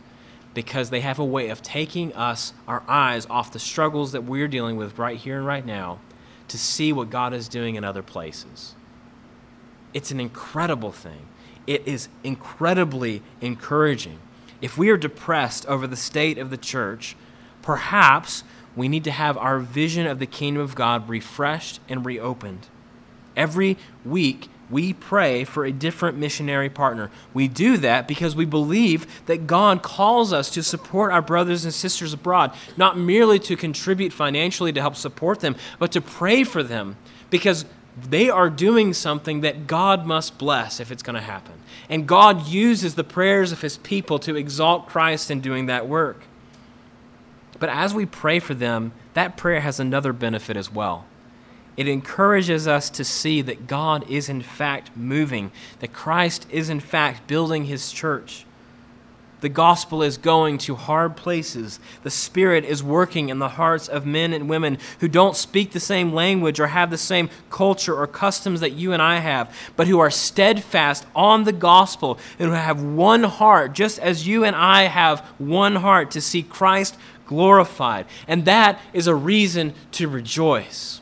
because 0.55 0.89
they 0.89 1.01
have 1.01 1.19
a 1.19 1.25
way 1.25 1.49
of 1.49 1.61
taking 1.61 2.13
us, 2.13 2.53
our 2.67 2.81
eyes, 2.87 3.25
off 3.27 3.51
the 3.51 3.59
struggles 3.59 4.13
that 4.13 4.23
we're 4.23 4.47
dealing 4.47 4.77
with 4.77 4.97
right 4.97 5.17
here 5.17 5.37
and 5.37 5.45
right 5.45 5.65
now 5.65 5.99
to 6.47 6.57
see 6.57 6.93
what 6.93 7.09
God 7.09 7.33
is 7.33 7.47
doing 7.47 7.75
in 7.75 7.83
other 7.83 8.01
places. 8.01 8.73
It's 9.93 10.11
an 10.11 10.19
incredible 10.19 10.91
thing. 10.91 11.27
It 11.67 11.87
is 11.87 12.07
incredibly 12.23 13.21
encouraging. 13.41 14.19
If 14.61 14.77
we 14.77 14.89
are 14.89 14.97
depressed 14.97 15.65
over 15.67 15.87
the 15.87 15.95
state 15.95 16.37
of 16.37 16.49
the 16.49 16.57
church, 16.57 17.15
perhaps 17.61 18.43
we 18.75 18.87
need 18.87 19.03
to 19.05 19.11
have 19.11 19.37
our 19.37 19.59
vision 19.59 20.07
of 20.07 20.19
the 20.19 20.25
kingdom 20.25 20.61
of 20.61 20.75
God 20.75 21.09
refreshed 21.09 21.79
and 21.87 22.05
reopened. 22.05 22.67
Every 23.35 23.77
week, 24.03 24.49
we 24.69 24.93
pray 24.93 25.43
for 25.43 25.65
a 25.65 25.71
different 25.71 26.17
missionary 26.17 26.69
partner. 26.69 27.11
We 27.33 27.47
do 27.47 27.77
that 27.77 28.07
because 28.07 28.35
we 28.35 28.45
believe 28.45 29.25
that 29.27 29.45
God 29.45 29.83
calls 29.83 30.33
us 30.33 30.49
to 30.51 30.63
support 30.63 31.11
our 31.11 31.21
brothers 31.21 31.65
and 31.65 31.73
sisters 31.73 32.13
abroad, 32.13 32.51
not 32.75 32.97
merely 32.97 33.37
to 33.39 33.55
contribute 33.55 34.11
financially 34.11 34.73
to 34.73 34.81
help 34.81 34.95
support 34.95 35.41
them, 35.41 35.55
but 35.77 35.91
to 35.91 36.01
pray 36.01 36.43
for 36.43 36.63
them 36.63 36.97
because 37.29 37.65
they 38.09 38.29
are 38.29 38.49
doing 38.49 38.93
something 38.93 39.41
that 39.41 39.67
God 39.67 40.05
must 40.05 40.37
bless 40.37 40.79
if 40.79 40.91
it's 40.91 41.03
going 41.03 41.15
to 41.15 41.21
happen. 41.21 41.54
And 41.89 42.07
God 42.07 42.47
uses 42.47 42.95
the 42.95 43.03
prayers 43.03 43.51
of 43.51 43.61
his 43.61 43.77
people 43.77 44.19
to 44.19 44.35
exalt 44.35 44.87
Christ 44.87 45.29
in 45.29 45.39
doing 45.41 45.67
that 45.67 45.87
work. 45.87 46.23
But 47.59 47.69
as 47.69 47.93
we 47.93 48.05
pray 48.05 48.39
for 48.39 48.53
them, 48.53 48.91
that 49.13 49.37
prayer 49.37 49.61
has 49.61 49.79
another 49.79 50.11
benefit 50.11 50.57
as 50.57 50.71
well 50.71 51.05
it 51.77 51.87
encourages 51.87 52.67
us 52.67 52.89
to 52.89 53.03
see 53.03 53.41
that 53.41 53.67
God 53.67 54.09
is 54.09 54.29
in 54.29 54.41
fact 54.41 54.95
moving, 54.95 55.51
that 55.79 55.93
Christ 55.93 56.47
is 56.49 56.69
in 56.69 56.79
fact 56.79 57.27
building 57.27 57.65
his 57.65 57.91
church. 57.91 58.45
The 59.45 59.49
gospel 59.49 60.01
is 60.01 60.17
going 60.17 60.57
to 60.57 60.73
hard 60.73 61.15
places. 61.15 61.79
The 62.01 62.09
Spirit 62.09 62.65
is 62.65 62.81
working 62.81 63.29
in 63.29 63.37
the 63.37 63.49
hearts 63.49 63.87
of 63.87 64.03
men 64.03 64.33
and 64.33 64.49
women 64.49 64.79
who 65.01 65.07
don't 65.07 65.35
speak 65.35 65.69
the 65.71 65.79
same 65.79 66.13
language 66.13 66.59
or 66.59 66.65
have 66.65 66.89
the 66.89 66.97
same 66.97 67.29
culture 67.51 67.95
or 67.95 68.07
customs 68.07 68.59
that 68.61 68.71
you 68.71 68.91
and 68.91 69.03
I 69.03 69.19
have, 69.19 69.55
but 69.75 69.85
who 69.85 69.99
are 69.99 70.09
steadfast 70.09 71.05
on 71.15 71.43
the 71.43 71.51
gospel 71.51 72.17
and 72.39 72.49
who 72.49 72.55
have 72.55 72.81
one 72.81 73.21
heart, 73.21 73.73
just 73.73 73.99
as 73.99 74.27
you 74.27 74.43
and 74.43 74.55
I 74.55 74.85
have 74.85 75.19
one 75.37 75.75
heart 75.75 76.09
to 76.09 76.21
see 76.21 76.41
Christ 76.41 76.97
glorified. 77.27 78.07
And 78.27 78.45
that 78.45 78.81
is 78.93 79.05
a 79.05 79.13
reason 79.13 79.75
to 79.91 80.07
rejoice. 80.07 81.01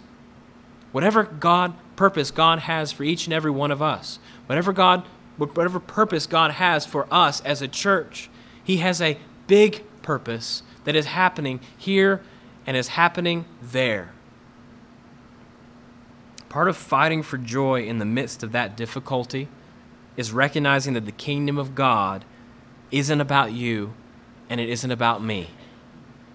Whatever 0.92 1.24
God 1.24 1.76
purpose 1.96 2.30
God 2.30 2.60
has 2.60 2.92
for 2.92 3.06
each 3.06 3.26
and 3.26 3.34
every 3.34 3.52
one 3.52 3.72
of 3.72 3.82
us, 3.82 4.20
whatever 4.48 4.74
God 4.74 5.06
whatever 5.38 5.80
purpose 5.80 6.28
God 6.28 6.52
has 6.52 6.86
for 6.86 7.08
us 7.12 7.42
as 7.42 7.62
a 7.62 7.68
church, 7.68 8.30
he 8.63 8.78
has 8.78 9.02
a 9.02 9.17
big 9.47 9.84
purpose 10.02 10.63
that 10.84 10.95
is 10.95 11.08
happening 11.08 11.60
here 11.78 12.21
and 12.65 12.78
is 12.78 12.89
happening 12.89 13.45
there. 13.62 14.12
Part 16.49 16.67
of 16.67 16.78
fighting 16.78 17.23
for 17.23 17.38
joy 17.38 17.84
in 17.84 17.99
the 17.99 18.06
midst 18.06 18.43
of 18.43 18.52
that 18.52 18.78
difficulty 18.78 19.47
is 20.15 20.32
recognizing 20.32 20.93
that 20.93 21.06
the 21.06 21.12
kingdom 21.12 21.58
of 21.58 21.73
God 21.73 22.26
isn't 22.91 23.21
about 23.21 23.54
you 23.54 23.93
and 24.49 24.62
it 24.62 24.69
isn't 24.69 24.91
about 24.91 25.23
me. 25.23 25.49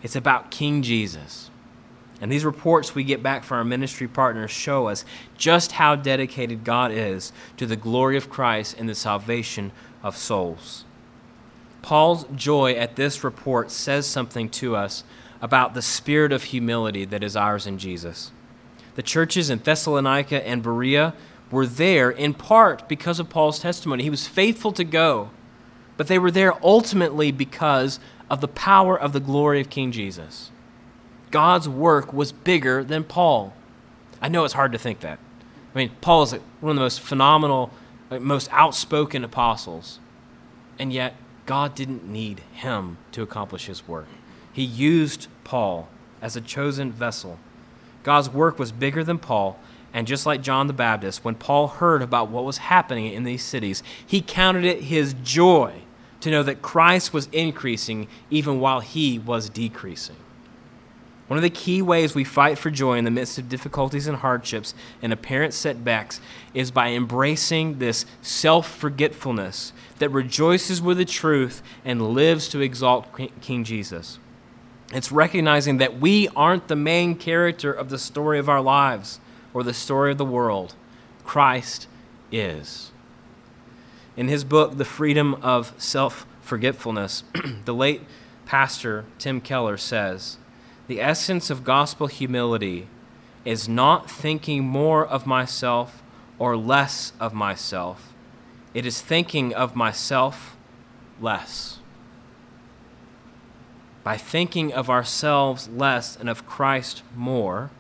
It's 0.03 0.17
about 0.17 0.51
King 0.51 0.83
Jesus. 0.83 1.51
And 2.21 2.33
these 2.33 2.45
reports 2.45 2.95
we 2.95 3.05
get 3.05 3.23
back 3.23 3.45
from 3.45 3.59
our 3.59 3.65
ministry 3.65 4.09
partners 4.09 4.51
show 4.51 4.89
us 4.89 5.05
just 5.37 5.73
how 5.73 5.95
dedicated 5.95 6.65
God 6.65 6.91
is 6.91 7.33
to 7.57 7.67
the 7.67 7.77
glory 7.77 8.17
of 8.17 8.29
Christ 8.29 8.77
and 8.77 8.89
the 8.89 8.95
salvation 8.95 9.71
of 10.03 10.17
souls. 10.17 10.85
Paul's 11.83 12.27
joy 12.35 12.73
at 12.73 12.97
this 12.97 13.23
report 13.25 13.71
says 13.71 14.07
something 14.07 14.49
to 14.51 14.77
us 14.77 15.05
about 15.41 15.75
the 15.75 15.83
spirit 15.83 16.33
of 16.33 16.45
humility 16.45 17.05
that 17.05 17.23
is 17.23 17.37
ours 17.37 17.67
in 17.67 17.79
Jesus. 17.79 18.33
The 18.97 19.03
churches 19.03 19.51
in 19.51 19.61
Thessalonica 19.61 20.47
and 20.47 20.63
Berea 20.63 21.15
were 21.51 21.67
there 21.67 22.11
in 22.11 22.35
part 22.35 22.89
because 22.89 23.21
of 23.21 23.31
Paul's 23.31 23.61
testimony. 23.61 24.03
He 24.03 24.11
was 24.11 24.27
faithful 24.27 24.73
to 24.73 24.85
go, 24.85 25.31
but 25.97 26.09
they 26.09 26.19
were 26.19 26.31
there 26.31 26.55
ultimately 26.65 27.31
because 27.31 28.01
of 28.29 28.41
the 28.41 28.49
power 28.49 28.99
of 28.99 29.13
the 29.13 29.21
glory 29.21 29.61
of 29.61 29.71
King 29.71 29.93
Jesus. 29.93 30.51
God's 31.31 31.69
work 31.69 32.13
was 32.13 32.33
bigger 32.33 32.83
than 32.83 33.05
Paul. 33.05 33.55
I 34.21 34.29
know 34.29 34.45
it's 34.45 34.55
hard 34.55 34.73
to 34.73 34.79
think 34.79 35.01
that. 35.01 35.19
I 35.75 35.79
mean, 35.79 35.93
Paul 36.01 36.25
is 36.25 36.33
one 36.33 36.71
of 36.71 36.77
the 36.77 36.83
most 36.83 37.01
phenomenal, 37.01 37.71
most 38.11 38.49
outspoken 38.51 39.23
apostles, 39.23 40.01
and 40.79 40.93
yet 40.93 41.15
God 41.49 41.75
didn't 41.75 42.07
need 42.07 42.41
him 42.53 42.99
to 43.13 43.23
accomplish 43.23 43.69
his 43.69 43.89
work. 43.89 44.05
He 44.53 44.63
used 44.63 45.29
Paul 45.45 45.89
as 46.21 46.37
a 46.37 46.43
chosen 46.43 46.93
vessel. 46.93 47.39
God's 48.03 48.29
work 48.29 48.59
was 48.59 48.71
bigger 48.71 49.03
than 49.03 49.19
Paul, 49.19 49.59
and 49.95 50.07
just 50.07 50.27
like 50.27 50.43
John 50.43 50.67
the 50.67 50.75
Baptist, 50.75 51.25
when 51.25 51.35
Paul 51.35 51.69
heard 51.69 52.03
about 52.03 52.29
what 52.29 52.45
was 52.45 52.59
happening 52.59 53.11
in 53.11 53.25
these 53.25 53.43
cities, 53.43 53.83
he 54.07 54.21
counted 54.21 54.67
it 54.67 54.83
his 54.83 55.15
joy 55.25 55.73
to 56.21 56.31
know 56.31 56.43
that 56.43 56.61
Christ 56.61 57.15
was 57.15 57.31
increasing 57.33 58.09
even 58.29 58.61
while 58.61 58.81
he 58.81 59.19
was 59.19 59.49
decreasing. 59.49 60.17
One 61.29 61.37
of 61.37 61.43
the 61.43 61.51
key 61.51 61.83
ways 61.83 62.15
we 62.15 62.25
fight 62.25 62.57
for 62.57 62.71
joy 62.71 62.97
in 62.97 63.05
the 63.05 63.11
midst 63.11 63.39
of 63.39 63.51
difficulties 63.51 64.07
and 64.07 64.17
hardships 64.17 64.75
and 65.03 65.13
apparent 65.13 65.53
setbacks 65.53 66.23
is 66.55 66.71
by 66.71 66.89
embracing 66.89 67.79
this 67.79 68.07
self 68.23 68.69
forgetfulness 68.69 69.75
that 69.99 70.09
rejoices 70.09 70.81
with 70.81 70.97
the 70.97 71.05
truth 71.05 71.63
and 71.85 72.15
lives 72.15 72.49
to 72.49 72.61
exalt 72.61 73.07
King 73.43 73.63
Jesus. 73.63 74.19
It's 74.91 75.13
recognizing 75.13 75.77
that 75.79 76.01
we 76.01 76.29
aren't 76.29 76.69
the 76.69 76.77
main 76.77 77.15
character 77.15 77.71
of 77.71 77.91
the 77.91 77.99
story 77.99 78.39
of 78.39 78.49
our 78.49 78.63
lives 78.63 79.21
or 79.53 79.63
the 79.63 79.75
story 79.75 80.13
of 80.13 80.19
the 80.19 80.25
world. 80.25 80.75
Christ 81.25 81.89
is. 82.33 82.91
In 84.17 84.29
his 84.29 84.45
book, 84.45 84.79
The 84.79 84.87
Freedom 84.87 85.35
of 85.43 85.75
Self 85.77 86.27
Forgetfulness, 86.41 87.25
the 87.67 87.75
late 87.75 88.01
pastor 88.47 89.05
Tim 89.19 89.43
Keller 89.43 89.77
says, 89.77 90.39
the 90.89 91.01
essence 91.01 91.51
of 91.51 91.65
gospel 91.65 92.07
humility 92.07 92.89
is 93.45 93.69
not 93.69 94.11
thinking 94.11 94.65
more 94.65 95.07
of 95.07 95.27
myself 95.27 96.03
or 96.39 96.57
less 96.57 97.13
of 97.21 97.35
myself. 97.35 98.15
It 98.75 98.87
is 98.87 99.01
thinking 99.01 99.55
of 99.55 99.77
myself 99.77 100.57
less. 101.21 101.79
By 104.03 104.17
thinking 104.17 104.73
of 104.73 104.89
ourselves 104.89 105.69
less 105.69 106.17
and 106.17 106.29
of 106.29 106.47
Christ 106.47 107.03
more, 107.15 107.71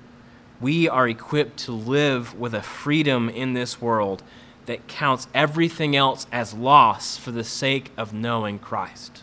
we 0.60 0.88
are 0.88 1.08
equipped 1.08 1.56
to 1.60 1.72
live 1.72 2.38
with 2.38 2.52
a 2.52 2.62
freedom 2.62 3.30
in 3.30 3.54
this 3.54 3.80
world 3.80 4.22
that 4.66 4.86
counts 4.86 5.28
everything 5.32 5.96
else 5.96 6.26
as 6.30 6.52
loss 6.52 7.16
for 7.16 7.30
the 7.30 7.44
sake 7.44 7.90
of 7.96 8.12
knowing 8.12 8.58
Christ. 8.58 9.22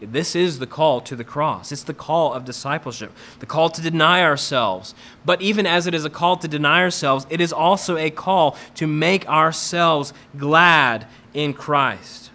This 0.00 0.34
is 0.34 0.58
the 0.58 0.66
call 0.66 1.00
to 1.02 1.14
the 1.14 1.24
cross. 1.24 1.72
It's 1.72 1.82
the 1.82 1.92
call 1.92 2.32
of 2.32 2.44
discipleship, 2.44 3.12
the 3.38 3.46
call 3.46 3.68
to 3.70 3.82
deny 3.82 4.22
ourselves. 4.22 4.94
But 5.24 5.42
even 5.42 5.66
as 5.66 5.86
it 5.86 5.94
is 5.94 6.04
a 6.04 6.10
call 6.10 6.36
to 6.38 6.48
deny 6.48 6.82
ourselves, 6.82 7.26
it 7.28 7.40
is 7.40 7.52
also 7.52 7.96
a 7.96 8.10
call 8.10 8.56
to 8.76 8.86
make 8.86 9.28
ourselves 9.28 10.14
glad 10.38 11.06
in 11.34 11.52
Christ. 11.52 12.30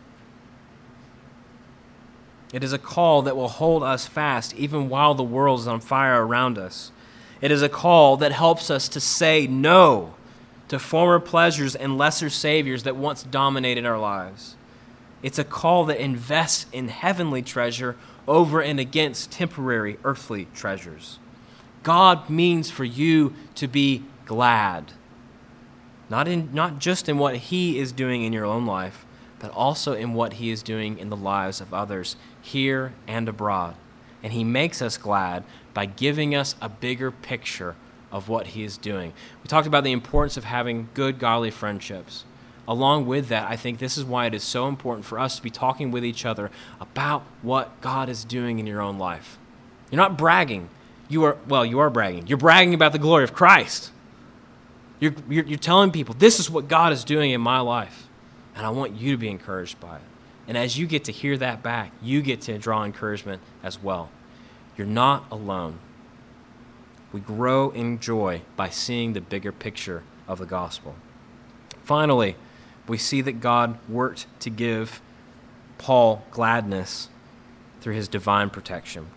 It 2.53 2.63
is 2.63 2.71
a 2.71 2.77
call 2.77 3.23
that 3.23 3.35
will 3.35 3.49
hold 3.49 3.83
us 3.83 4.05
fast 4.05 4.55
even 4.55 4.87
while 4.87 5.15
the 5.15 5.23
world 5.23 5.59
is 5.59 5.67
on 5.67 5.79
fire 5.81 6.25
around 6.25 6.57
us. 6.57 6.91
It 7.41 7.51
is 7.51 7.61
a 7.61 7.69
call 7.69 8.15
that 8.17 8.31
helps 8.31 8.69
us 8.69 8.87
to 8.89 8.99
say 8.99 9.47
no 9.47 10.13
to 10.67 10.79
former 10.79 11.19
pleasures 11.19 11.75
and 11.75 11.97
lesser 11.97 12.29
saviors 12.29 12.83
that 12.83 12.95
once 12.95 13.23
dominated 13.23 13.85
our 13.85 13.99
lives. 13.99 14.55
It's 15.25 15.39
a 15.39 15.43
call 15.43 15.85
that 15.85 15.99
invests 15.99 16.67
in 16.71 16.87
heavenly 16.87 17.41
treasure 17.41 17.95
over 18.27 18.61
and 18.61 18.79
against 18.79 19.31
temporary 19.31 19.97
earthly 20.03 20.45
treasures. 20.53 21.17
God 21.81 22.29
means 22.29 22.69
for 22.69 22.83
you 22.85 23.33
to 23.55 23.67
be 23.67 24.03
glad. 24.27 24.93
Not, 26.11 26.27
in, 26.27 26.53
not 26.53 26.77
just 26.77 27.09
in 27.09 27.17
what 27.17 27.37
He 27.37 27.79
is 27.79 27.91
doing 27.91 28.21
in 28.21 28.33
your 28.33 28.45
own 28.45 28.67
life, 28.67 29.03
but 29.39 29.49
also 29.49 29.93
in 29.93 30.13
what 30.13 30.33
He 30.33 30.51
is 30.51 30.61
doing 30.61 30.99
in 30.99 31.09
the 31.09 31.17
lives 31.17 31.59
of 31.59 31.73
others 31.73 32.17
here 32.39 32.93
and 33.07 33.27
abroad. 33.27 33.73
And 34.21 34.31
He 34.31 34.43
makes 34.43 34.79
us 34.79 34.95
glad 34.95 35.43
by 35.73 35.87
giving 35.87 36.35
us 36.35 36.55
a 36.61 36.69
bigger 36.69 37.09
picture 37.09 37.75
of 38.11 38.29
what 38.29 38.49
He 38.49 38.63
is 38.63 38.77
doing. 38.77 39.11
We 39.41 39.47
talked 39.47 39.65
about 39.65 39.83
the 39.83 39.91
importance 39.91 40.37
of 40.37 40.43
having 40.43 40.89
good, 40.93 41.17
godly 41.17 41.49
friendships 41.49 42.25
along 42.67 43.05
with 43.05 43.27
that, 43.29 43.49
I 43.49 43.55
think 43.55 43.79
this 43.79 43.97
is 43.97 44.03
why 44.03 44.25
it 44.25 44.33
is 44.33 44.43
so 44.43 44.67
important 44.67 45.05
for 45.05 45.19
us 45.19 45.35
to 45.37 45.43
be 45.43 45.49
talking 45.49 45.91
with 45.91 46.03
each 46.03 46.25
other 46.25 46.51
about 46.79 47.23
what 47.41 47.79
God 47.81 48.09
is 48.09 48.23
doing 48.23 48.59
in 48.59 48.67
your 48.67 48.81
own 48.81 48.97
life. 48.97 49.37
You're 49.91 49.97
not 50.01 50.17
bragging. 50.17 50.69
You 51.07 51.23
are, 51.25 51.37
well, 51.47 51.65
you 51.65 51.79
are 51.79 51.89
bragging. 51.89 52.27
You're 52.27 52.37
bragging 52.37 52.73
about 52.73 52.91
the 52.91 52.99
glory 52.99 53.23
of 53.23 53.33
Christ. 53.33 53.91
You're, 54.99 55.13
you're, 55.29 55.45
you're 55.45 55.59
telling 55.59 55.91
people, 55.91 56.15
this 56.17 56.39
is 56.39 56.49
what 56.49 56.67
God 56.67 56.91
is 56.91 57.03
doing 57.03 57.31
in 57.31 57.41
my 57.41 57.59
life. 57.59 58.07
And 58.55 58.65
I 58.65 58.69
want 58.69 58.95
you 58.95 59.11
to 59.11 59.17
be 59.17 59.29
encouraged 59.29 59.79
by 59.79 59.97
it. 59.97 60.01
And 60.47 60.57
as 60.57 60.77
you 60.77 60.87
get 60.87 61.03
to 61.05 61.11
hear 61.11 61.37
that 61.37 61.61
back, 61.61 61.91
you 62.01 62.21
get 62.21 62.41
to 62.41 62.57
draw 62.57 62.83
encouragement 62.83 63.41
as 63.63 63.81
well. 63.81 64.09
You're 64.77 64.87
not 64.87 65.25
alone. 65.31 65.79
We 67.11 67.19
grow 67.19 67.69
in 67.69 67.99
joy 67.99 68.41
by 68.55 68.69
seeing 68.69 69.13
the 69.13 69.21
bigger 69.21 69.51
picture 69.51 70.03
of 70.27 70.39
the 70.39 70.45
gospel. 70.45 70.95
Finally, 71.83 72.35
we 72.87 72.97
see 72.97 73.21
that 73.21 73.39
God 73.39 73.77
worked 73.89 74.27
to 74.41 74.49
give 74.49 75.01
Paul 75.77 76.23
gladness 76.31 77.09
through 77.81 77.95
his 77.95 78.07
divine 78.07 78.49
protection. 78.49 79.07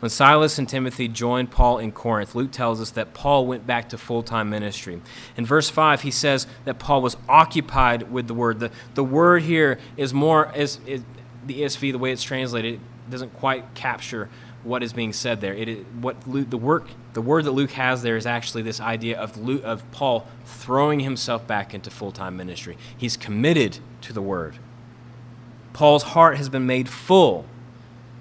When 0.00 0.08
Silas 0.08 0.58
and 0.58 0.66
Timothy 0.66 1.08
joined 1.08 1.50
Paul 1.50 1.78
in 1.78 1.92
Corinth, 1.92 2.34
Luke 2.34 2.52
tells 2.52 2.80
us 2.80 2.90
that 2.92 3.12
Paul 3.12 3.46
went 3.46 3.66
back 3.66 3.90
to 3.90 3.98
full 3.98 4.22
time 4.22 4.48
ministry. 4.48 5.02
In 5.36 5.44
verse 5.44 5.68
5, 5.68 6.02
he 6.02 6.10
says 6.10 6.46
that 6.64 6.78
Paul 6.78 7.02
was 7.02 7.18
occupied 7.28 8.10
with 8.10 8.26
the 8.26 8.32
word. 8.32 8.60
The, 8.60 8.70
the 8.94 9.04
word 9.04 9.42
here 9.42 9.78
is 9.98 10.14
more, 10.14 10.50
is, 10.56 10.80
is 10.86 11.02
the 11.44 11.60
ESV, 11.60 11.92
the 11.92 11.98
way 11.98 12.12
it's 12.12 12.22
translated, 12.22 12.74
it 12.74 12.80
doesn't 13.10 13.34
quite 13.34 13.74
capture 13.74 14.30
what 14.62 14.82
is 14.82 14.92
being 14.92 15.12
said 15.12 15.40
there. 15.40 15.54
It 15.54 15.68
is, 15.68 15.84
what 16.00 16.28
Luke, 16.28 16.50
the 16.50 16.58
work, 16.58 16.88
the 17.14 17.22
word 17.22 17.44
that 17.44 17.52
Luke 17.52 17.72
has 17.72 18.02
there 18.02 18.16
is 18.16 18.26
actually 18.26 18.62
this 18.62 18.80
idea 18.80 19.18
of 19.18 19.36
Luke, 19.38 19.62
of 19.64 19.90
Paul 19.90 20.26
throwing 20.44 21.00
himself 21.00 21.46
back 21.46 21.72
into 21.72 21.90
full 21.90 22.12
time 22.12 22.36
ministry. 22.36 22.76
He's 22.96 23.16
committed 23.16 23.78
to 24.02 24.12
the 24.12 24.22
word. 24.22 24.56
Paul's 25.72 26.02
heart 26.02 26.36
has 26.36 26.48
been 26.48 26.66
made 26.66 26.88
full. 26.88 27.46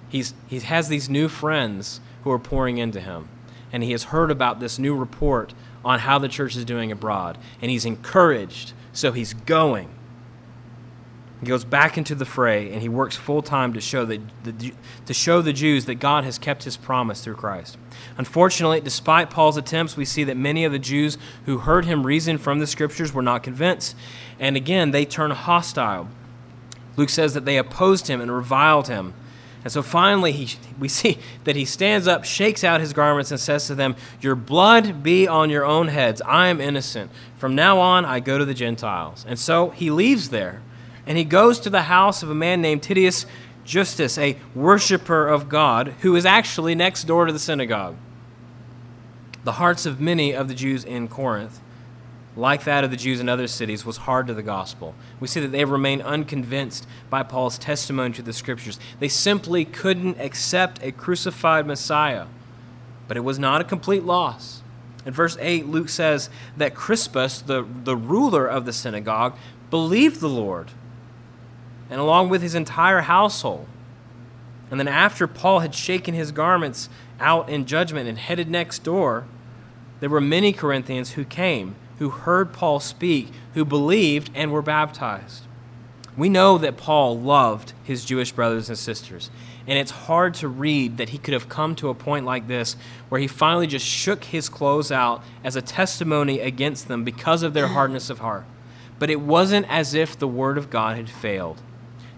He's, 0.07 0.33
he 0.47 0.59
has 0.59 0.87
these 0.87 1.09
new 1.09 1.27
friends 1.27 1.99
who 2.23 2.31
are 2.31 2.39
pouring 2.39 2.77
into 2.77 2.99
him, 2.99 3.27
and 3.71 3.83
he 3.83 3.91
has 3.91 4.05
heard 4.05 4.31
about 4.31 4.59
this 4.59 4.79
new 4.79 4.95
report 4.95 5.53
on 5.83 5.99
how 5.99 6.19
the 6.19 6.27
church 6.27 6.55
is 6.55 6.65
doing 6.65 6.91
abroad, 6.91 7.37
and 7.61 7.69
he's 7.69 7.85
encouraged, 7.85 8.73
so 8.93 9.11
he's 9.11 9.33
going. 9.33 9.89
He 11.39 11.45
goes 11.45 11.63
back 11.63 11.97
into 11.97 12.15
the 12.15 12.25
fray 12.25 12.71
and 12.71 12.81
he 12.81 12.89
works 12.89 13.15
full 13.15 13.41
time 13.41 13.73
to 13.73 13.79
show 13.79 14.03
the, 14.03 14.19
to 15.05 15.13
show 15.13 15.41
the 15.41 15.53
Jews 15.53 15.85
that 15.85 15.95
God 15.95 16.25
has 16.25 16.37
kept 16.37 16.63
his 16.63 16.75
promise 16.75 17.23
through 17.23 17.35
Christ. 17.35 17.77
Unfortunately, 18.17 18.81
despite 18.81 19.29
Paul's 19.29 19.55
attempts, 19.55 19.95
we 19.95 20.03
see 20.03 20.25
that 20.25 20.35
many 20.35 20.65
of 20.65 20.73
the 20.73 20.79
Jews 20.79 21.17
who 21.45 21.59
heard 21.59 21.85
him 21.85 22.05
reason 22.05 22.37
from 22.37 22.59
the 22.59 22.67
scriptures 22.67 23.13
were 23.13 23.21
not 23.21 23.43
convinced, 23.43 23.95
and 24.37 24.57
again 24.57 24.91
they 24.91 25.05
turn 25.05 25.31
hostile. 25.31 26.09
Luke 26.97 27.09
says 27.09 27.33
that 27.33 27.45
they 27.45 27.57
opposed 27.57 28.07
him 28.07 28.19
and 28.19 28.29
reviled 28.29 28.89
him. 28.89 29.13
And 29.63 29.71
so 29.71 29.81
finally, 29.81 30.31
he, 30.31 30.57
we 30.77 30.87
see 30.87 31.17
that 31.45 31.55
he 31.55 31.63
stands 31.63 32.07
up, 32.07 32.25
shakes 32.25 32.63
out 32.63 32.81
his 32.81 32.91
garments, 32.91 33.31
and 33.31 33.39
says 33.39 33.67
to 33.67 33.75
them, 33.75 33.95
Your 34.19 34.35
blood 34.35 35.03
be 35.03 35.27
on 35.27 35.49
your 35.49 35.65
own 35.65 35.87
heads. 35.87 36.21
I 36.25 36.47
am 36.47 36.59
innocent. 36.59 37.11
From 37.37 37.55
now 37.55 37.79
on, 37.79 38.03
I 38.03 38.19
go 38.19 38.37
to 38.37 38.45
the 38.45 38.53
Gentiles. 38.53 39.25
And 39.27 39.39
so 39.39 39.69
he 39.69 39.91
leaves 39.91 40.29
there, 40.29 40.61
and 41.05 41.17
he 41.17 41.23
goes 41.23 41.59
to 41.61 41.69
the 41.69 41.83
house 41.83 42.23
of 42.23 42.29
a 42.29 42.35
man 42.35 42.61
named 42.61 42.83
Titius 42.83 43.25
Justus, 43.65 44.17
a 44.17 44.37
worshiper 44.55 45.27
of 45.27 45.49
God, 45.49 45.95
who 46.01 46.15
is 46.15 46.25
actually 46.25 46.75
next 46.75 47.03
door 47.03 47.25
to 47.25 47.33
the 47.33 47.39
synagogue. 47.39 47.95
The 49.43 49.53
hearts 49.53 49.85
of 49.85 50.01
many 50.01 50.33
of 50.33 50.47
the 50.47 50.53
Jews 50.53 50.83
in 50.83 51.07
Corinth 51.07 51.61
like 52.39 52.63
that 52.63 52.83
of 52.83 52.91
the 52.91 52.97
Jews 52.97 53.19
in 53.19 53.27
other 53.27 53.47
cities, 53.47 53.85
was 53.85 53.97
hard 53.97 54.27
to 54.27 54.33
the 54.33 54.43
gospel. 54.43 54.95
We 55.19 55.27
see 55.27 55.41
that 55.41 55.49
they 55.49 55.65
remained 55.65 56.01
unconvinced 56.03 56.87
by 57.09 57.23
Paul's 57.23 57.57
testimony 57.57 58.13
to 58.13 58.21
the 58.21 58.33
scriptures. 58.33 58.79
They 58.99 59.09
simply 59.09 59.65
couldn't 59.65 60.19
accept 60.19 60.81
a 60.81 60.91
crucified 60.91 61.67
Messiah. 61.67 62.27
But 63.07 63.17
it 63.17 63.21
was 63.21 63.39
not 63.39 63.61
a 63.61 63.65
complete 63.65 64.03
loss. 64.03 64.61
In 65.05 65.13
verse 65.13 65.37
8, 65.39 65.67
Luke 65.67 65.89
says 65.89 66.29
that 66.55 66.75
Crispus, 66.75 67.41
the, 67.41 67.65
the 67.83 67.97
ruler 67.97 68.45
of 68.45 68.65
the 68.65 68.73
synagogue, 68.73 69.35
believed 69.69 70.19
the 70.19 70.29
Lord, 70.29 70.71
and 71.89 71.99
along 71.99 72.29
with 72.29 72.41
his 72.41 72.55
entire 72.55 73.01
household. 73.01 73.67
And 74.71 74.79
then, 74.79 74.87
after 74.87 75.27
Paul 75.27 75.59
had 75.59 75.73
shaken 75.73 76.13
his 76.13 76.31
garments 76.31 76.89
out 77.19 77.49
in 77.49 77.65
judgment 77.65 78.07
and 78.07 78.17
headed 78.17 78.49
next 78.49 78.83
door, 78.83 79.25
there 79.99 80.09
were 80.09 80.21
many 80.21 80.53
Corinthians 80.53 81.11
who 81.11 81.25
came 81.25 81.75
who 81.99 82.09
heard 82.09 82.53
Paul 82.53 82.79
speak, 82.79 83.29
who 83.53 83.65
believed 83.65 84.31
and 84.33 84.51
were 84.51 84.61
baptized. 84.61 85.43
We 86.17 86.29
know 86.29 86.57
that 86.57 86.77
Paul 86.77 87.19
loved 87.19 87.73
his 87.83 88.05
Jewish 88.05 88.31
brothers 88.31 88.69
and 88.69 88.77
sisters, 88.77 89.29
and 89.67 89.77
it's 89.77 89.91
hard 89.91 90.33
to 90.35 90.47
read 90.47 90.97
that 90.97 91.09
he 91.09 91.17
could 91.17 91.33
have 91.33 91.49
come 91.49 91.75
to 91.75 91.89
a 91.89 91.93
point 91.93 92.25
like 92.25 92.47
this 92.47 92.75
where 93.09 93.21
he 93.21 93.27
finally 93.27 93.67
just 93.67 93.85
shook 93.85 94.23
his 94.25 94.49
clothes 94.49 94.91
out 94.91 95.23
as 95.43 95.55
a 95.55 95.61
testimony 95.61 96.39
against 96.39 96.87
them 96.87 97.03
because 97.03 97.43
of 97.43 97.53
their 97.53 97.67
hardness 97.67 98.09
of 98.09 98.19
heart. 98.19 98.45
But 98.97 99.09
it 99.09 99.21
wasn't 99.21 99.69
as 99.69 99.93
if 99.93 100.17
the 100.17 100.27
word 100.27 100.57
of 100.57 100.69
God 100.69 100.95
had 100.95 101.09
failed. 101.09 101.61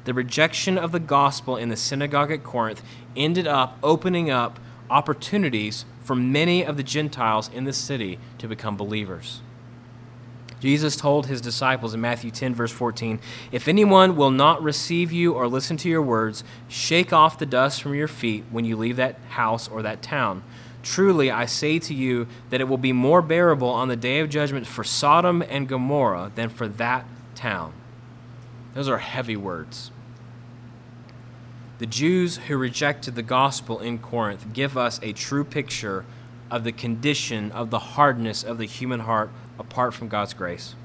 The 0.03 0.13
rejection 0.13 0.77
of 0.77 0.91
the 0.91 0.99
gospel 0.99 1.57
in 1.57 1.69
the 1.69 1.75
synagogue 1.75 2.31
at 2.31 2.43
Corinth 2.43 2.81
ended 3.15 3.47
up 3.47 3.77
opening 3.83 4.29
up 4.29 4.59
opportunities 4.89 5.85
for 6.03 6.15
many 6.15 6.65
of 6.65 6.77
the 6.77 6.83
Gentiles 6.83 7.49
in 7.53 7.63
the 7.63 7.73
city 7.73 8.19
to 8.39 8.47
become 8.47 8.75
believers. 8.75 9.41
Jesus 10.59 10.95
told 10.95 11.25
his 11.25 11.41
disciples 11.41 11.93
in 11.95 12.01
Matthew 12.01 12.29
10, 12.29 12.53
verse 12.53 12.71
14, 12.71 13.19
If 13.51 13.67
anyone 13.67 14.15
will 14.15 14.29
not 14.29 14.61
receive 14.61 15.11
you 15.11 15.33
or 15.33 15.47
listen 15.47 15.75
to 15.77 15.89
your 15.89 16.03
words, 16.03 16.43
shake 16.67 17.11
off 17.11 17.39
the 17.39 17.47
dust 17.47 17.81
from 17.81 17.95
your 17.95 18.07
feet 18.07 18.43
when 18.51 18.63
you 18.63 18.77
leave 18.77 18.95
that 18.97 19.15
house 19.29 19.67
or 19.67 19.81
that 19.81 20.03
town. 20.03 20.43
Truly, 20.83 21.31
I 21.31 21.45
say 21.45 21.79
to 21.79 21.95
you 21.95 22.27
that 22.51 22.61
it 22.61 22.67
will 22.67 22.77
be 22.77 22.93
more 22.93 23.23
bearable 23.23 23.69
on 23.69 23.87
the 23.87 23.95
day 23.95 24.19
of 24.19 24.29
judgment 24.29 24.67
for 24.67 24.83
Sodom 24.83 25.43
and 25.49 25.67
Gomorrah 25.67 26.31
than 26.35 26.49
for 26.49 26.67
that 26.67 27.05
town. 27.33 27.73
Those 28.73 28.87
are 28.87 28.99
heavy 28.99 29.35
words. 29.35 29.91
The 31.79 31.85
Jews 31.87 32.37
who 32.37 32.57
rejected 32.57 33.15
the 33.15 33.23
gospel 33.23 33.79
in 33.79 33.97
Corinth 33.97 34.53
give 34.53 34.77
us 34.77 34.99
a 35.01 35.13
true 35.13 35.43
picture 35.43 36.05
of 36.51 36.63
the 36.63 36.71
condition 36.71 37.51
of 37.51 37.69
the 37.69 37.79
hardness 37.79 38.43
of 38.43 38.57
the 38.57 38.65
human 38.65 39.01
heart 39.01 39.31
apart 39.57 39.93
from 39.93 40.07
God's 40.07 40.33
grace. 40.33 40.75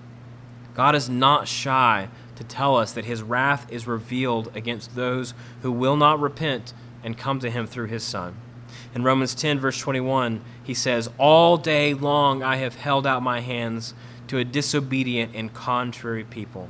God 0.74 0.94
is 0.94 1.08
not 1.08 1.48
shy 1.48 2.08
to 2.36 2.44
tell 2.44 2.76
us 2.76 2.92
that 2.92 3.04
his 3.04 3.22
wrath 3.22 3.70
is 3.70 3.86
revealed 3.86 4.50
against 4.54 4.94
those 4.94 5.34
who 5.62 5.72
will 5.72 5.96
not 5.96 6.20
repent 6.20 6.72
and 7.02 7.18
come 7.18 7.40
to 7.40 7.50
him 7.50 7.66
through 7.66 7.86
his 7.86 8.02
Son. 8.02 8.36
In 8.94 9.02
Romans 9.02 9.34
10, 9.34 9.58
verse 9.58 9.78
21, 9.78 10.42
he 10.62 10.74
says, 10.74 11.10
All 11.18 11.56
day 11.56 11.94
long 11.94 12.42
I 12.42 12.56
have 12.56 12.76
held 12.76 13.06
out 13.06 13.22
my 13.22 13.40
hands 13.40 13.94
to 14.28 14.38
a 14.38 14.44
disobedient 14.44 15.32
and 15.34 15.52
contrary 15.52 16.24
people. 16.24 16.68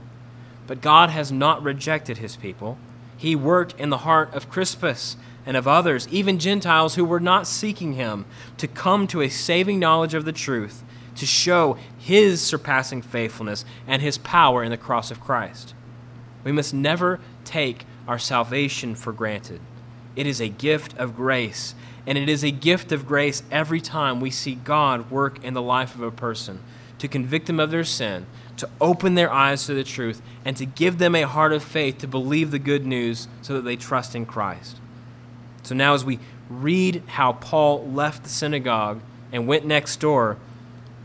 But 0.67 0.81
God 0.81 1.11
has 1.11 1.31
not 1.31 1.63
rejected 1.63 2.19
his 2.19 2.37
people. 2.37 2.79
He 3.17 3.37
worked 3.37 3.79
in 3.79 3.91
the 3.91 3.99
heart 3.99 4.35
of 4.35 4.51
Crispus 4.51 5.17
and 5.45 5.57
of 5.57 5.69
others, 5.69 6.09
even 6.09 6.39
Gentiles 6.39 6.97
who 6.97 7.05
were 7.05 7.21
not 7.21 7.47
seeking 7.47 7.93
him, 7.93 8.25
to 8.59 8.67
come 8.67 9.07
to 9.07 9.23
a 9.23 9.29
saving 9.29 9.79
knowledge 9.79 10.15
of 10.15 10.25
the 10.25 10.33
truth 10.33 10.83
to 11.17 11.27
show 11.27 11.77
his 11.99 12.41
surpassing 12.41 13.03
faithfulness 13.03 13.65
and 13.87 14.01
his 14.01 14.19
power 14.19 14.63
in 14.63 14.71
the 14.71 14.77
cross 14.77 15.11
of 15.11 15.21
Christ. 15.21 15.75
We 16.45 16.53
must 16.53 16.73
never 16.73 17.21
take 17.45 17.85
our 18.07 18.19
salvation 18.19 18.95
for 18.95 19.13
granted. 19.13 19.61
It 20.15 20.27
is 20.27 20.41
a 20.41 20.49
gift 20.49 20.97
of 20.97 21.17
grace, 21.17 21.75
and 22.07 22.17
it 22.17 22.29
is 22.29 22.45
a 22.45 22.51
gift 22.51 22.93
of 22.93 23.09
grace 23.09 23.43
every 23.51 23.81
time 23.81 24.21
we 24.21 24.31
see 24.31 24.55
God 24.55 25.11
work 25.11 25.43
in 25.43 25.55
the 25.55 25.63
life 25.63 25.95
of 25.95 26.03
a 26.03 26.11
person 26.11 26.61
to 26.99 27.09
convict 27.09 27.47
them 27.47 27.61
of 27.61 27.71
their 27.71 27.85
sin, 27.85 28.27
to 28.57 28.69
open 28.81 29.15
their 29.15 29.33
eyes 29.33 29.67
to 29.67 29.75
the 29.75 29.85
truth, 29.85 30.23
and 30.45 30.57
to 30.57 30.65
give 30.65 30.99
them 30.99 31.15
a 31.15 31.23
heart 31.23 31.53
of 31.53 31.63
faith 31.63 31.99
to 31.99 32.09
believe 32.09 32.51
the 32.51 32.59
good 32.59 32.87
news 32.87 33.29
so 33.43 33.55
that 33.55 33.63
they 33.63 33.77
trust 33.77 34.15
in 34.15 34.27
Christ. 34.27 34.79
So 35.63 35.75
now, 35.75 35.95
as 35.95 36.05
we 36.05 36.19
read 36.49 37.03
how 37.07 37.33
Paul 37.33 37.87
left 37.91 38.23
the 38.23 38.29
synagogue 38.29 39.01
and 39.33 39.47
went 39.47 39.67
next 39.67 39.99
door, 40.01 40.37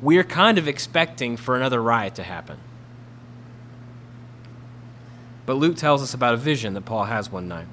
we're 0.02 0.24
kind 0.24 0.58
of 0.58 0.68
expecting 0.68 1.38
for 1.38 1.56
another 1.56 1.82
riot 1.82 2.16
to 2.16 2.24
happen. 2.24 2.58
But 5.46 5.54
Luke 5.54 5.78
tells 5.78 6.02
us 6.02 6.14
about 6.14 6.34
a 6.34 6.38
vision 6.38 6.74
that 6.76 6.86
Paul 6.86 7.06
has 7.06 7.32
one 7.32 7.48
night. 7.48 7.68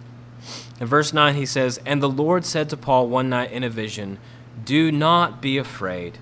In 0.80 0.86
verse 0.86 1.12
9, 1.12 1.34
he 1.34 1.46
says, 1.46 1.78
And 1.84 2.02
the 2.02 2.08
Lord 2.08 2.44
said 2.44 2.68
to 2.70 2.76
Paul 2.76 3.08
one 3.08 3.28
night 3.28 3.52
in 3.52 3.64
a 3.64 3.70
vision, 3.70 4.18
Do 4.64 4.90
not 4.90 5.42
be 5.42 5.58
afraid, 5.58 6.18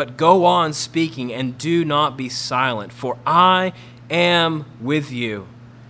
but 0.00 0.16
go 0.16 0.46
on 0.46 0.72
speaking, 0.72 1.30
and 1.30 1.58
do 1.58 1.84
not 1.84 2.16
be 2.16 2.30
silent, 2.30 2.90
for 2.90 3.18
I 3.26 3.74
am 4.08 4.64
with 4.80 5.12
you, 5.12 5.46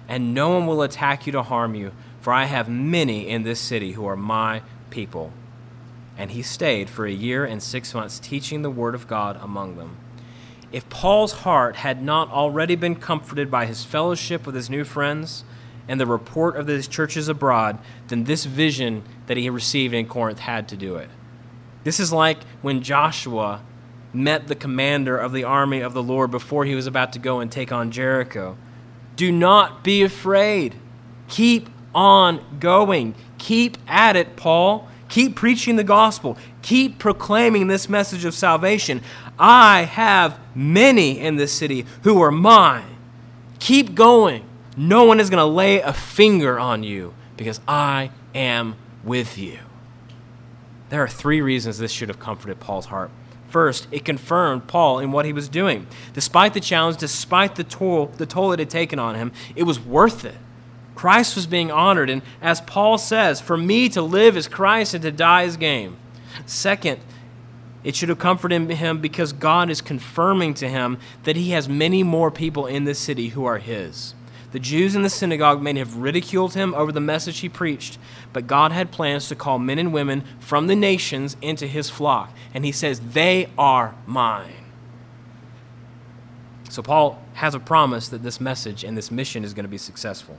and 0.08 0.34
no 0.34 0.48
one 0.48 0.66
will 0.66 0.82
attack 0.82 1.26
you 1.26 1.32
to 1.32 1.44
harm 1.44 1.76
you, 1.76 1.92
for 2.20 2.32
I 2.32 2.46
have 2.46 2.68
many 2.68 3.28
in 3.28 3.44
this 3.44 3.60
city 3.60 3.92
who 3.92 4.04
are 4.06 4.16
my 4.16 4.62
people 4.90 5.32
and 6.18 6.32
he 6.32 6.42
stayed 6.42 6.90
for 6.90 7.06
a 7.06 7.12
year 7.12 7.46
and 7.46 7.62
six 7.62 7.94
months 7.94 8.18
teaching 8.18 8.60
the 8.60 8.68
word 8.68 8.94
of 8.94 9.06
God 9.06 9.38
among 9.40 9.76
them. 9.76 9.96
If 10.72 10.86
Paul's 10.90 11.32
heart 11.32 11.76
had 11.76 12.02
not 12.02 12.28
already 12.30 12.74
been 12.74 12.96
comforted 12.96 13.48
by 13.48 13.64
his 13.64 13.84
fellowship 13.84 14.44
with 14.44 14.54
his 14.54 14.68
new 14.68 14.84
friends 14.84 15.44
and 15.88 15.98
the 16.00 16.06
report 16.06 16.56
of 16.56 16.66
his 16.66 16.86
churches 16.88 17.28
abroad, 17.28 17.78
then 18.08 18.24
this 18.24 18.44
vision 18.44 19.02
that 19.28 19.38
he 19.38 19.48
received 19.48 19.94
in 19.94 20.06
Corinth 20.06 20.40
had 20.40 20.68
to 20.68 20.76
do 20.76 20.96
it. 20.96 21.08
This 21.84 21.98
is 21.98 22.12
like 22.12 22.42
when 22.60 22.82
Joshua 22.82 23.62
met 24.12 24.48
the 24.48 24.54
commander 24.54 25.16
of 25.16 25.32
the 25.32 25.44
army 25.44 25.80
of 25.80 25.94
the 25.94 26.02
Lord 26.02 26.30
before 26.30 26.64
he 26.64 26.74
was 26.74 26.86
about 26.86 27.12
to 27.12 27.18
go 27.18 27.40
and 27.40 27.50
take 27.50 27.72
on 27.72 27.90
Jericho. 27.90 28.56
Do 29.16 29.30
not 29.30 29.84
be 29.84 30.02
afraid. 30.02 30.74
Keep 31.28 31.68
on 31.94 32.58
going. 32.58 33.14
Keep 33.38 33.78
at 33.86 34.16
it, 34.16 34.36
Paul. 34.36 34.88
Keep 35.08 35.36
preaching 35.36 35.76
the 35.76 35.84
gospel. 35.84 36.38
Keep 36.62 36.98
proclaiming 36.98 37.66
this 37.66 37.88
message 37.88 38.24
of 38.24 38.34
salvation. 38.34 39.02
I 39.38 39.82
have 39.82 40.38
many 40.54 41.18
in 41.18 41.36
this 41.36 41.52
city 41.52 41.84
who 42.02 42.20
are 42.22 42.30
mine. 42.30 42.96
Keep 43.58 43.94
going. 43.94 44.44
No 44.76 45.04
one 45.04 45.20
is 45.20 45.30
going 45.30 45.40
to 45.40 45.44
lay 45.44 45.80
a 45.80 45.92
finger 45.92 46.58
on 46.58 46.82
you 46.82 47.14
because 47.36 47.60
I 47.66 48.10
am 48.34 48.76
with 49.02 49.36
you. 49.36 49.58
There 50.90 51.02
are 51.02 51.08
three 51.08 51.40
reasons 51.40 51.78
this 51.78 51.92
should 51.92 52.08
have 52.08 52.20
comforted 52.20 52.60
Paul's 52.60 52.86
heart. 52.86 53.10
First, 53.50 53.88
it 53.90 54.04
confirmed 54.04 54.68
Paul 54.68 55.00
in 55.00 55.10
what 55.10 55.26
he 55.26 55.32
was 55.32 55.48
doing. 55.48 55.88
Despite 56.14 56.54
the 56.54 56.60
challenge, 56.60 56.98
despite 56.98 57.56
the 57.56 57.64
toll, 57.64 58.06
the 58.06 58.24
toll 58.26 58.52
it 58.52 58.60
had 58.60 58.70
taken 58.70 58.98
on 58.98 59.16
him, 59.16 59.32
it 59.56 59.64
was 59.64 59.80
worth 59.80 60.24
it. 60.24 60.36
Christ 60.94 61.34
was 61.34 61.46
being 61.46 61.70
honored. 61.70 62.10
And 62.10 62.22
as 62.40 62.60
Paul 62.60 62.96
says, 62.96 63.40
for 63.40 63.56
me 63.56 63.88
to 63.88 64.02
live 64.02 64.36
is 64.36 64.46
Christ 64.46 64.94
and 64.94 65.02
to 65.02 65.10
die 65.10 65.42
is 65.42 65.56
gain. 65.56 65.96
Second, 66.46 67.00
it 67.82 67.96
should 67.96 68.08
have 68.08 68.18
comforted 68.18 68.70
him 68.70 69.00
because 69.00 69.32
God 69.32 69.68
is 69.68 69.80
confirming 69.80 70.54
to 70.54 70.68
him 70.68 70.98
that 71.24 71.36
he 71.36 71.50
has 71.50 71.68
many 71.68 72.02
more 72.02 72.30
people 72.30 72.66
in 72.66 72.84
this 72.84 72.98
city 72.98 73.28
who 73.30 73.44
are 73.46 73.58
his. 73.58 74.14
The 74.52 74.58
Jews 74.58 74.96
in 74.96 75.02
the 75.02 75.10
synagogue 75.10 75.62
may 75.62 75.78
have 75.78 75.96
ridiculed 75.96 76.54
him 76.54 76.74
over 76.74 76.90
the 76.90 77.00
message 77.00 77.38
he 77.38 77.48
preached, 77.48 77.98
but 78.32 78.48
God 78.48 78.72
had 78.72 78.90
plans 78.90 79.28
to 79.28 79.36
call 79.36 79.58
men 79.58 79.78
and 79.78 79.92
women 79.92 80.24
from 80.40 80.66
the 80.66 80.74
nations 80.74 81.36
into 81.40 81.66
his 81.66 81.88
flock. 81.88 82.32
And 82.52 82.64
he 82.64 82.72
says, 82.72 83.00
They 83.00 83.48
are 83.56 83.94
mine. 84.06 84.64
So, 86.68 86.82
Paul 86.82 87.22
has 87.34 87.54
a 87.54 87.60
promise 87.60 88.08
that 88.08 88.22
this 88.22 88.40
message 88.40 88.84
and 88.84 88.96
this 88.96 89.10
mission 89.10 89.44
is 89.44 89.54
going 89.54 89.64
to 89.64 89.68
be 89.68 89.78
successful. 89.78 90.38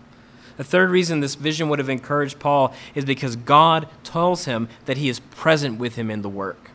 The 0.57 0.63
third 0.63 0.89
reason 0.89 1.19
this 1.19 1.35
vision 1.35 1.69
would 1.69 1.79
have 1.79 1.89
encouraged 1.89 2.39
Paul 2.39 2.73
is 2.93 3.05
because 3.05 3.35
God 3.35 3.87
tells 4.03 4.45
him 4.45 4.67
that 4.85 4.97
he 4.97 5.09
is 5.09 5.19
present 5.19 5.79
with 5.79 5.95
him 5.95 6.11
in 6.11 6.21
the 6.21 6.29
work. 6.29 6.71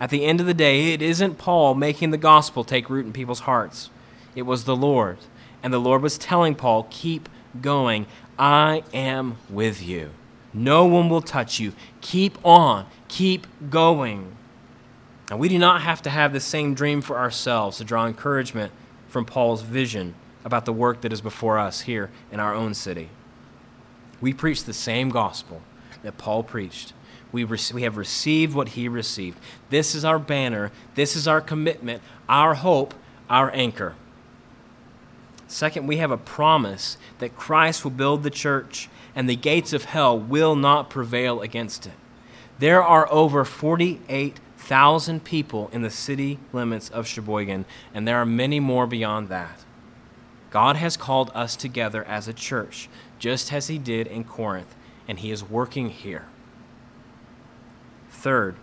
At 0.00 0.10
the 0.10 0.24
end 0.24 0.40
of 0.40 0.46
the 0.46 0.54
day, 0.54 0.92
it 0.92 1.00
isn't 1.00 1.38
Paul 1.38 1.74
making 1.74 2.10
the 2.10 2.18
gospel 2.18 2.64
take 2.64 2.90
root 2.90 3.06
in 3.06 3.12
people's 3.12 3.40
hearts, 3.40 3.90
it 4.34 4.42
was 4.42 4.64
the 4.64 4.76
Lord. 4.76 5.18
And 5.62 5.72
the 5.72 5.78
Lord 5.78 6.02
was 6.02 6.18
telling 6.18 6.54
Paul, 6.54 6.86
Keep 6.90 7.28
going. 7.60 8.06
I 8.38 8.82
am 8.92 9.36
with 9.50 9.82
you. 9.82 10.10
No 10.54 10.84
one 10.86 11.08
will 11.08 11.22
touch 11.22 11.60
you. 11.60 11.72
Keep 12.00 12.44
on. 12.44 12.86
Keep 13.08 13.46
going. 13.70 14.36
Now, 15.30 15.36
we 15.38 15.48
do 15.48 15.58
not 15.58 15.82
have 15.82 16.02
to 16.02 16.10
have 16.10 16.32
the 16.32 16.40
same 16.40 16.74
dream 16.74 17.00
for 17.00 17.16
ourselves 17.16 17.78
to 17.78 17.84
draw 17.84 18.06
encouragement 18.06 18.72
from 19.08 19.24
Paul's 19.24 19.62
vision 19.62 20.14
about 20.44 20.64
the 20.64 20.72
work 20.72 21.00
that 21.02 21.12
is 21.12 21.20
before 21.20 21.58
us 21.58 21.82
here 21.82 22.10
in 22.30 22.40
our 22.40 22.54
own 22.54 22.74
city. 22.74 23.08
We 24.20 24.32
preach 24.32 24.64
the 24.64 24.72
same 24.72 25.08
gospel 25.08 25.62
that 26.02 26.18
Paul 26.18 26.42
preached. 26.42 26.92
We, 27.30 27.44
re- 27.44 27.58
we 27.72 27.82
have 27.82 27.96
received 27.96 28.54
what 28.54 28.70
he 28.70 28.88
received. 28.88 29.38
This 29.70 29.94
is 29.94 30.04
our 30.04 30.18
banner. 30.18 30.70
This 30.94 31.16
is 31.16 31.26
our 31.26 31.40
commitment, 31.40 32.02
our 32.28 32.54
hope, 32.54 32.94
our 33.30 33.50
anchor. 33.54 33.94
Second, 35.52 35.86
we 35.86 35.98
have 35.98 36.10
a 36.10 36.16
promise 36.16 36.96
that 37.18 37.36
Christ 37.36 37.84
will 37.84 37.90
build 37.90 38.22
the 38.22 38.30
church 38.30 38.88
and 39.14 39.28
the 39.28 39.36
gates 39.36 39.74
of 39.74 39.84
hell 39.84 40.18
will 40.18 40.56
not 40.56 40.88
prevail 40.88 41.42
against 41.42 41.84
it. 41.84 41.92
There 42.58 42.82
are 42.82 43.06
over 43.12 43.44
48,000 43.44 45.22
people 45.24 45.68
in 45.70 45.82
the 45.82 45.90
city 45.90 46.38
limits 46.54 46.88
of 46.88 47.06
Sheboygan, 47.06 47.66
and 47.92 48.08
there 48.08 48.16
are 48.16 48.24
many 48.24 48.60
more 48.60 48.86
beyond 48.86 49.28
that. 49.28 49.62
God 50.48 50.76
has 50.76 50.96
called 50.96 51.30
us 51.34 51.54
together 51.54 52.02
as 52.04 52.26
a 52.26 52.32
church, 52.32 52.88
just 53.18 53.52
as 53.52 53.66
He 53.66 53.76
did 53.76 54.06
in 54.06 54.24
Corinth, 54.24 54.74
and 55.06 55.18
He 55.18 55.30
is 55.30 55.44
working 55.44 55.90
here. 55.90 56.28
Third, 58.08 58.56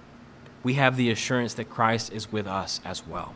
we 0.63 0.73
have 0.73 0.97
the 0.97 1.11
assurance 1.11 1.53
that 1.53 1.69
Christ 1.69 2.11
is 2.11 2.31
with 2.31 2.47
us 2.47 2.81
as 2.83 3.05
well. 3.05 3.35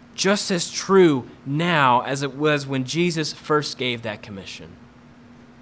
just 0.15 0.51
as 0.51 0.71
true 0.71 1.27
now 1.45 2.01
as 2.01 2.21
it 2.21 2.35
was 2.35 2.67
when 2.67 2.83
Jesus 2.83 3.33
first 3.33 3.77
gave 3.77 4.01
that 4.01 4.21
commission. 4.21 4.75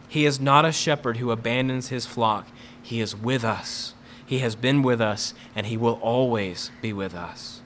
He 0.07 0.25
is 0.25 0.39
not 0.39 0.65
a 0.65 0.71
shepherd 0.71 1.17
who 1.17 1.31
abandons 1.31 1.89
his 1.89 2.05
flock, 2.05 2.47
he 2.81 3.01
is 3.01 3.15
with 3.15 3.43
us. 3.43 3.93
He 4.29 4.39
has 4.39 4.55
been 4.55 4.83
with 4.83 5.01
us, 5.01 5.33
and 5.55 5.65
He 5.65 5.75
will 5.75 5.99
always 6.03 6.69
be 6.83 6.93
with 6.93 7.15
us. 7.15 7.61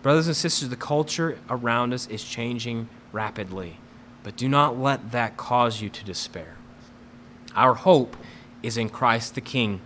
Brothers 0.00 0.26
and 0.26 0.34
sisters, 0.34 0.70
the 0.70 0.76
culture 0.76 1.38
around 1.50 1.92
us 1.92 2.06
is 2.06 2.24
changing 2.24 2.88
rapidly, 3.12 3.78
but 4.22 4.34
do 4.34 4.48
not 4.48 4.78
let 4.78 5.12
that 5.12 5.36
cause 5.36 5.82
you 5.82 5.90
to 5.90 6.04
despair. 6.06 6.56
Our 7.54 7.74
hope 7.74 8.16
is 8.62 8.78
in 8.78 8.88
Christ 8.88 9.34
the 9.34 9.42
King. 9.42 9.82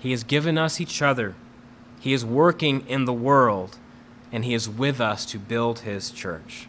He 0.00 0.10
has 0.10 0.24
given 0.24 0.58
us 0.58 0.80
each 0.80 1.00
other, 1.00 1.36
He 2.00 2.12
is 2.12 2.24
working 2.24 2.84
in 2.88 3.04
the 3.04 3.12
world, 3.12 3.78
and 4.34 4.44
He 4.44 4.52
is 4.52 4.68
with 4.68 5.00
us 5.00 5.24
to 5.26 5.38
build 5.38 5.80
His 5.80 6.10
church. 6.10 6.66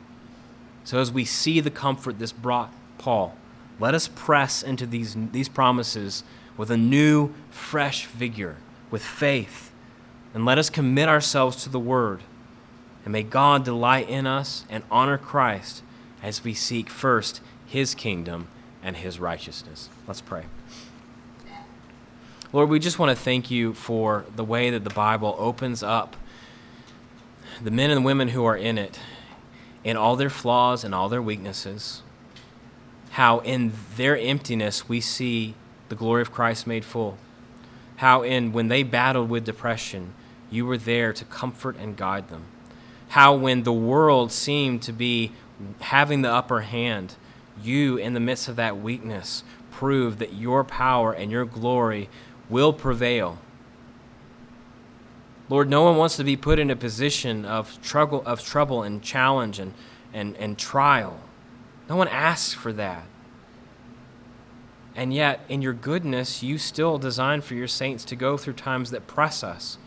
So, 0.84 1.00
as 1.00 1.12
we 1.12 1.26
see 1.26 1.60
the 1.60 1.72
comfort 1.72 2.20
this 2.20 2.32
brought 2.32 2.72
Paul, 3.00 3.36
let 3.80 3.96
us 3.96 4.08
press 4.08 4.62
into 4.62 4.86
these, 4.86 5.18
these 5.32 5.50
promises 5.50 6.24
with 6.58 6.70
a 6.70 6.78
new, 6.78 7.34
fresh 7.50 8.06
vigor, 8.06 8.58
with 8.92 9.04
faith. 9.04 9.72
And 10.34 10.46
let 10.46 10.60
us 10.60 10.70
commit 10.70 11.10
ourselves 11.10 11.64
to 11.64 11.70
the 11.70 11.80
Word. 11.80 12.22
And 13.04 13.12
may 13.12 13.24
God 13.24 13.66
delight 13.66 14.10
in 14.10 14.28
us 14.28 14.64
and 14.70 14.84
honor 14.92 15.18
Christ 15.18 15.82
as 16.22 16.44
we 16.44 16.54
seek 16.54 16.88
first 16.90 17.42
His 17.66 17.96
kingdom 17.96 18.48
and 18.84 18.98
His 18.98 19.20
righteousness. 19.20 19.90
Let's 20.08 20.22
pray. 20.22 20.44
Lord, 22.54 22.70
we 22.70 22.80
just 22.80 23.00
want 23.00 23.10
to 23.10 23.22
thank 23.22 23.50
you 23.50 23.74
for 23.74 24.24
the 24.36 24.44
way 24.44 24.70
that 24.70 24.84
the 24.84 24.92
Bible 24.92 25.36
opens 25.40 25.82
up 25.82 26.16
the 27.62 27.72
men 27.72 27.90
and 27.90 28.04
women 28.04 28.30
who 28.30 28.46
are 28.46 28.58
in 28.58 28.78
it 28.78 29.00
in 29.84 29.96
all 29.96 30.16
their 30.16 30.30
flaws 30.30 30.84
and 30.84 30.94
all 30.94 31.10
their 31.10 31.22
weaknesses. 31.22 32.02
How 33.12 33.40
in 33.40 33.74
their 33.96 34.18
emptiness 34.18 34.90
we 34.90 35.00
see 35.00 35.56
the 35.90 35.96
glory 35.96 36.22
of 36.22 36.32
Christ 36.32 36.68
made 36.68 36.84
full. 36.84 37.18
How, 37.98 38.24
in 38.24 38.52
when 38.52 38.68
they 38.68 38.84
battled 38.84 39.30
with 39.30 39.46
depression, 39.46 40.14
you 40.50 40.66
were 40.66 40.78
there 40.78 41.14
to 41.14 41.24
comfort 41.26 41.78
and 41.78 41.96
guide 41.96 42.30
them. 42.30 42.46
How, 43.10 43.36
when 43.36 43.64
the 43.64 43.74
world 43.74 44.32
seemed 44.32 44.82
to 44.84 44.92
be 44.92 45.32
having 45.80 46.22
the 46.22 46.32
upper 46.32 46.62
hand, 46.62 47.16
you, 47.62 47.96
in 47.98 48.14
the 48.14 48.20
midst 48.20 48.50
of 48.50 48.58
that 48.58 48.78
weakness, 48.78 49.44
proved 49.72 50.20
that 50.20 50.34
your 50.34 50.64
power 50.64 51.14
and 51.14 51.32
your 51.32 51.46
glory 51.46 52.10
will 52.50 52.74
prevail. 52.74 53.38
Lord, 55.48 55.70
no 55.70 55.84
one 55.84 55.98
wants 55.98 56.18
to 56.18 56.24
be 56.24 56.36
put 56.36 56.58
in 56.58 56.72
a 56.72 56.76
position 56.76 57.46
of 57.46 57.82
trouble, 57.82 58.24
of 58.26 58.44
trouble 58.44 58.82
and 58.82 59.02
challenge 59.02 59.60
and, 59.60 59.74
and, 60.14 60.36
and 60.38 60.58
trial. 60.58 61.20
No 61.88 61.96
one 61.96 62.08
asks 62.08 62.54
for 62.54 62.74
that. 62.74 63.04
And 64.96 65.14
yet, 65.14 65.42
in 65.50 65.62
your 65.62 65.74
goodness, 65.74 66.42
you 66.42 66.58
still 66.58 66.98
design 66.98 67.42
for 67.42 67.54
your 67.54 67.68
saints 67.68 68.06
to 68.06 68.16
go 68.16 68.38
through 68.38 68.54
times 68.54 68.92
that 68.92 69.08
press 69.08 69.44
us. 69.44 69.78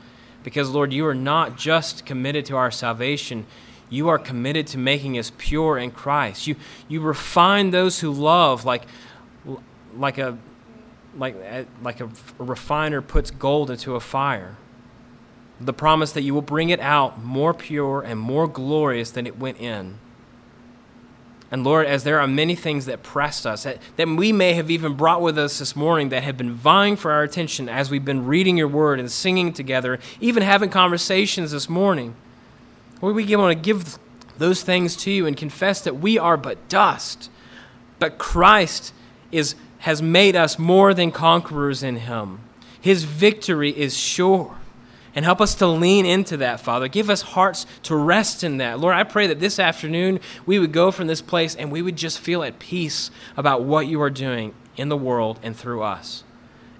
Because, 0.44 0.70
Lord, 0.70 0.92
you 0.92 1.06
are 1.06 1.14
not 1.14 1.56
just 1.56 2.06
committed 2.06 2.44
to 2.46 2.56
our 2.56 2.70
salvation, 2.70 3.46
you 3.90 4.08
are 4.08 4.18
committed 4.18 4.66
to 4.68 4.78
making 4.78 5.18
us 5.18 5.32
pure 5.38 5.78
in 5.78 5.90
Christ. 5.90 6.46
You, 6.46 6.56
you 6.86 7.00
refine 7.00 7.70
those 7.70 8.00
who 8.00 8.12
love 8.12 8.64
like, 8.64 8.82
like, 9.96 10.18
a, 10.18 10.38
like, 11.16 11.66
like 11.82 12.00
a 12.00 12.10
refiner 12.38 13.00
puts 13.00 13.30
gold 13.30 13.70
into 13.70 13.96
a 13.96 14.00
fire. 14.00 14.56
The 15.60 15.72
promise 15.72 16.12
that 16.12 16.22
you 16.22 16.34
will 16.34 16.42
bring 16.42 16.70
it 16.70 16.80
out 16.80 17.22
more 17.22 17.52
pure 17.52 18.00
and 18.00 18.18
more 18.20 18.46
glorious 18.46 19.10
than 19.10 19.26
it 19.26 19.38
went 19.38 19.58
in. 19.60 19.98
And 21.50 21.64
Lord, 21.64 21.86
as 21.86 22.04
there 22.04 22.20
are 22.20 22.26
many 22.26 22.54
things 22.54 22.84
that 22.86 23.02
pressed 23.02 23.46
us, 23.46 23.62
that, 23.62 23.78
that 23.96 24.06
we 24.06 24.32
may 24.32 24.52
have 24.52 24.70
even 24.70 24.94
brought 24.94 25.22
with 25.22 25.38
us 25.38 25.58
this 25.58 25.74
morning 25.74 26.10
that 26.10 26.22
have 26.22 26.36
been 26.36 26.52
vying 26.52 26.96
for 26.96 27.10
our 27.10 27.22
attention 27.22 27.68
as 27.68 27.90
we've 27.90 28.04
been 28.04 28.26
reading 28.26 28.58
your 28.58 28.68
word 28.68 29.00
and 29.00 29.10
singing 29.10 29.52
together, 29.52 29.98
even 30.20 30.42
having 30.42 30.68
conversations 30.68 31.52
this 31.52 31.68
morning, 31.68 32.14
Lord, 33.00 33.14
we 33.14 33.34
want 33.34 33.56
to 33.56 33.62
give 33.62 33.98
those 34.36 34.62
things 34.62 34.94
to 34.96 35.10
you 35.10 35.26
and 35.26 35.36
confess 35.36 35.80
that 35.80 35.96
we 35.96 36.18
are 36.18 36.36
but 36.36 36.68
dust, 36.68 37.30
but 37.98 38.18
Christ 38.18 38.92
is, 39.32 39.54
has 39.78 40.02
made 40.02 40.36
us 40.36 40.58
more 40.58 40.92
than 40.92 41.10
conquerors 41.10 41.82
in 41.82 41.96
him. 41.96 42.40
His 42.80 43.04
victory 43.04 43.70
is 43.70 43.96
sure. 43.96 44.57
And 45.18 45.24
help 45.24 45.40
us 45.40 45.56
to 45.56 45.66
lean 45.66 46.06
into 46.06 46.36
that, 46.36 46.60
Father. 46.60 46.86
Give 46.86 47.10
us 47.10 47.22
hearts 47.22 47.66
to 47.82 47.96
rest 47.96 48.44
in 48.44 48.58
that. 48.58 48.78
Lord, 48.78 48.94
I 48.94 49.02
pray 49.02 49.26
that 49.26 49.40
this 49.40 49.58
afternoon 49.58 50.20
we 50.46 50.60
would 50.60 50.70
go 50.70 50.92
from 50.92 51.08
this 51.08 51.20
place 51.20 51.56
and 51.56 51.72
we 51.72 51.82
would 51.82 51.96
just 51.96 52.20
feel 52.20 52.44
at 52.44 52.60
peace 52.60 53.10
about 53.36 53.64
what 53.64 53.88
you 53.88 54.00
are 54.00 54.10
doing 54.10 54.54
in 54.76 54.90
the 54.90 54.96
world 54.96 55.40
and 55.42 55.56
through 55.56 55.82
us. 55.82 56.22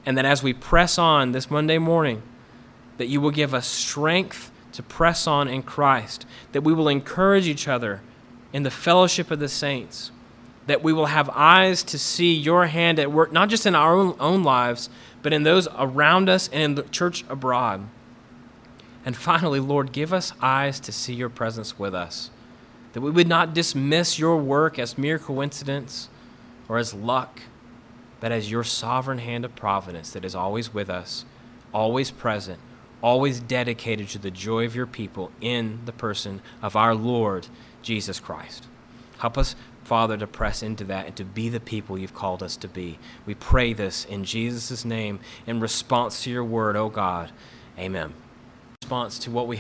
And 0.07 0.17
that 0.17 0.25
as 0.25 0.41
we 0.41 0.53
press 0.53 0.99
on 0.99 1.33
this 1.33 1.51
Monday 1.51 1.79
morning, 1.79 2.23
that 2.99 3.09
you 3.09 3.21
will 3.21 3.33
give 3.33 3.55
us 3.55 3.67
strength 3.67 4.53
to 4.71 4.85
press 4.85 5.27
on 5.27 5.49
in 5.49 5.65
Christ, 5.65 6.25
that 6.53 6.63
we 6.63 6.73
will 6.73 6.89
encourage 6.89 7.49
each 7.49 7.67
other 7.67 8.03
in 8.53 8.63
the 8.63 8.71
fellowship 8.71 9.33
of 9.33 9.41
the 9.41 9.49
saints, 9.49 10.13
that 10.69 10.81
we 10.81 10.93
will 10.93 11.07
have 11.07 11.29
eyes 11.31 11.83
to 11.83 11.99
see 11.99 12.35
your 12.35 12.67
hand 12.67 13.01
at 13.01 13.11
work, 13.11 13.33
not 13.33 13.49
just 13.49 13.67
in 13.67 13.75
our 13.75 13.95
own, 13.95 14.15
own 14.21 14.45
lives, 14.45 14.89
but 15.23 15.33
in 15.33 15.43
those 15.43 15.67
around 15.77 16.29
us 16.29 16.47
and 16.53 16.63
in 16.63 16.75
the 16.77 16.83
church 16.85 17.25
abroad. 17.29 17.89
And 19.09 19.17
finally, 19.17 19.59
Lord, 19.59 19.93
give 19.93 20.13
us 20.13 20.35
eyes 20.43 20.79
to 20.81 20.93
see 20.93 21.15
your 21.15 21.31
presence 21.31 21.79
with 21.79 21.95
us, 21.95 22.31
that 22.93 23.01
we 23.01 23.11
would 23.11 23.27
not 23.27 23.55
dismiss 23.55 24.19
your 24.19 24.37
work 24.37 24.79
as 24.79 24.99
mere 24.99 25.19
coincidence 25.19 26.11
or 26.69 26.77
as 26.77 26.93
luck, 26.93 27.41
but 28.21 28.33
as 28.33 28.51
your 28.51 28.65
sovereign 28.65 29.17
hand 29.17 29.47
of 29.47 29.57
providence 29.57 30.11
that 30.11 30.27
is 30.27 30.35
always 30.35 30.75
with 30.75 30.91
us, 30.91 31.25
always 31.73 32.11
present, 32.11 32.59
always 33.01 33.41
dedicated 33.41 34.09
to 34.11 34.19
the 34.19 34.31
joy 34.31 34.67
of 34.67 34.77
your 34.77 34.87
people 34.87 35.33
in 35.41 35.81
the 35.87 35.93
person 35.93 36.43
of 36.61 36.77
our 36.77 36.95
Lord 36.95 37.47
Jesus 37.81 38.21
Christ. 38.21 38.67
Help 39.21 39.39
us 39.39 39.57
Father, 39.85 40.19
to 40.19 40.27
press 40.27 40.63
into 40.63 40.85
that 40.85 41.07
and 41.07 41.17
to 41.17 41.25
be 41.25 41.49
the 41.49 41.61
people 41.61 41.97
you've 41.97 42.13
called 42.13 42.43
us 42.43 42.59
to 42.59 42.69
be. 42.69 42.99
We 43.25 43.35
pray 43.35 43.73
this 43.73 44.05
in 44.05 44.25
Jesus' 44.25 44.85
name 44.85 45.19
in 45.47 45.61
response 45.61 46.25
to 46.25 46.31
your 46.31 46.45
word, 46.45 46.77
O 46.77 46.83
oh 46.83 46.89
God. 46.91 47.33
Amen. 47.79 48.13
Response 48.89 49.19
to 49.19 49.31
what 49.31 49.47
we 49.47 49.55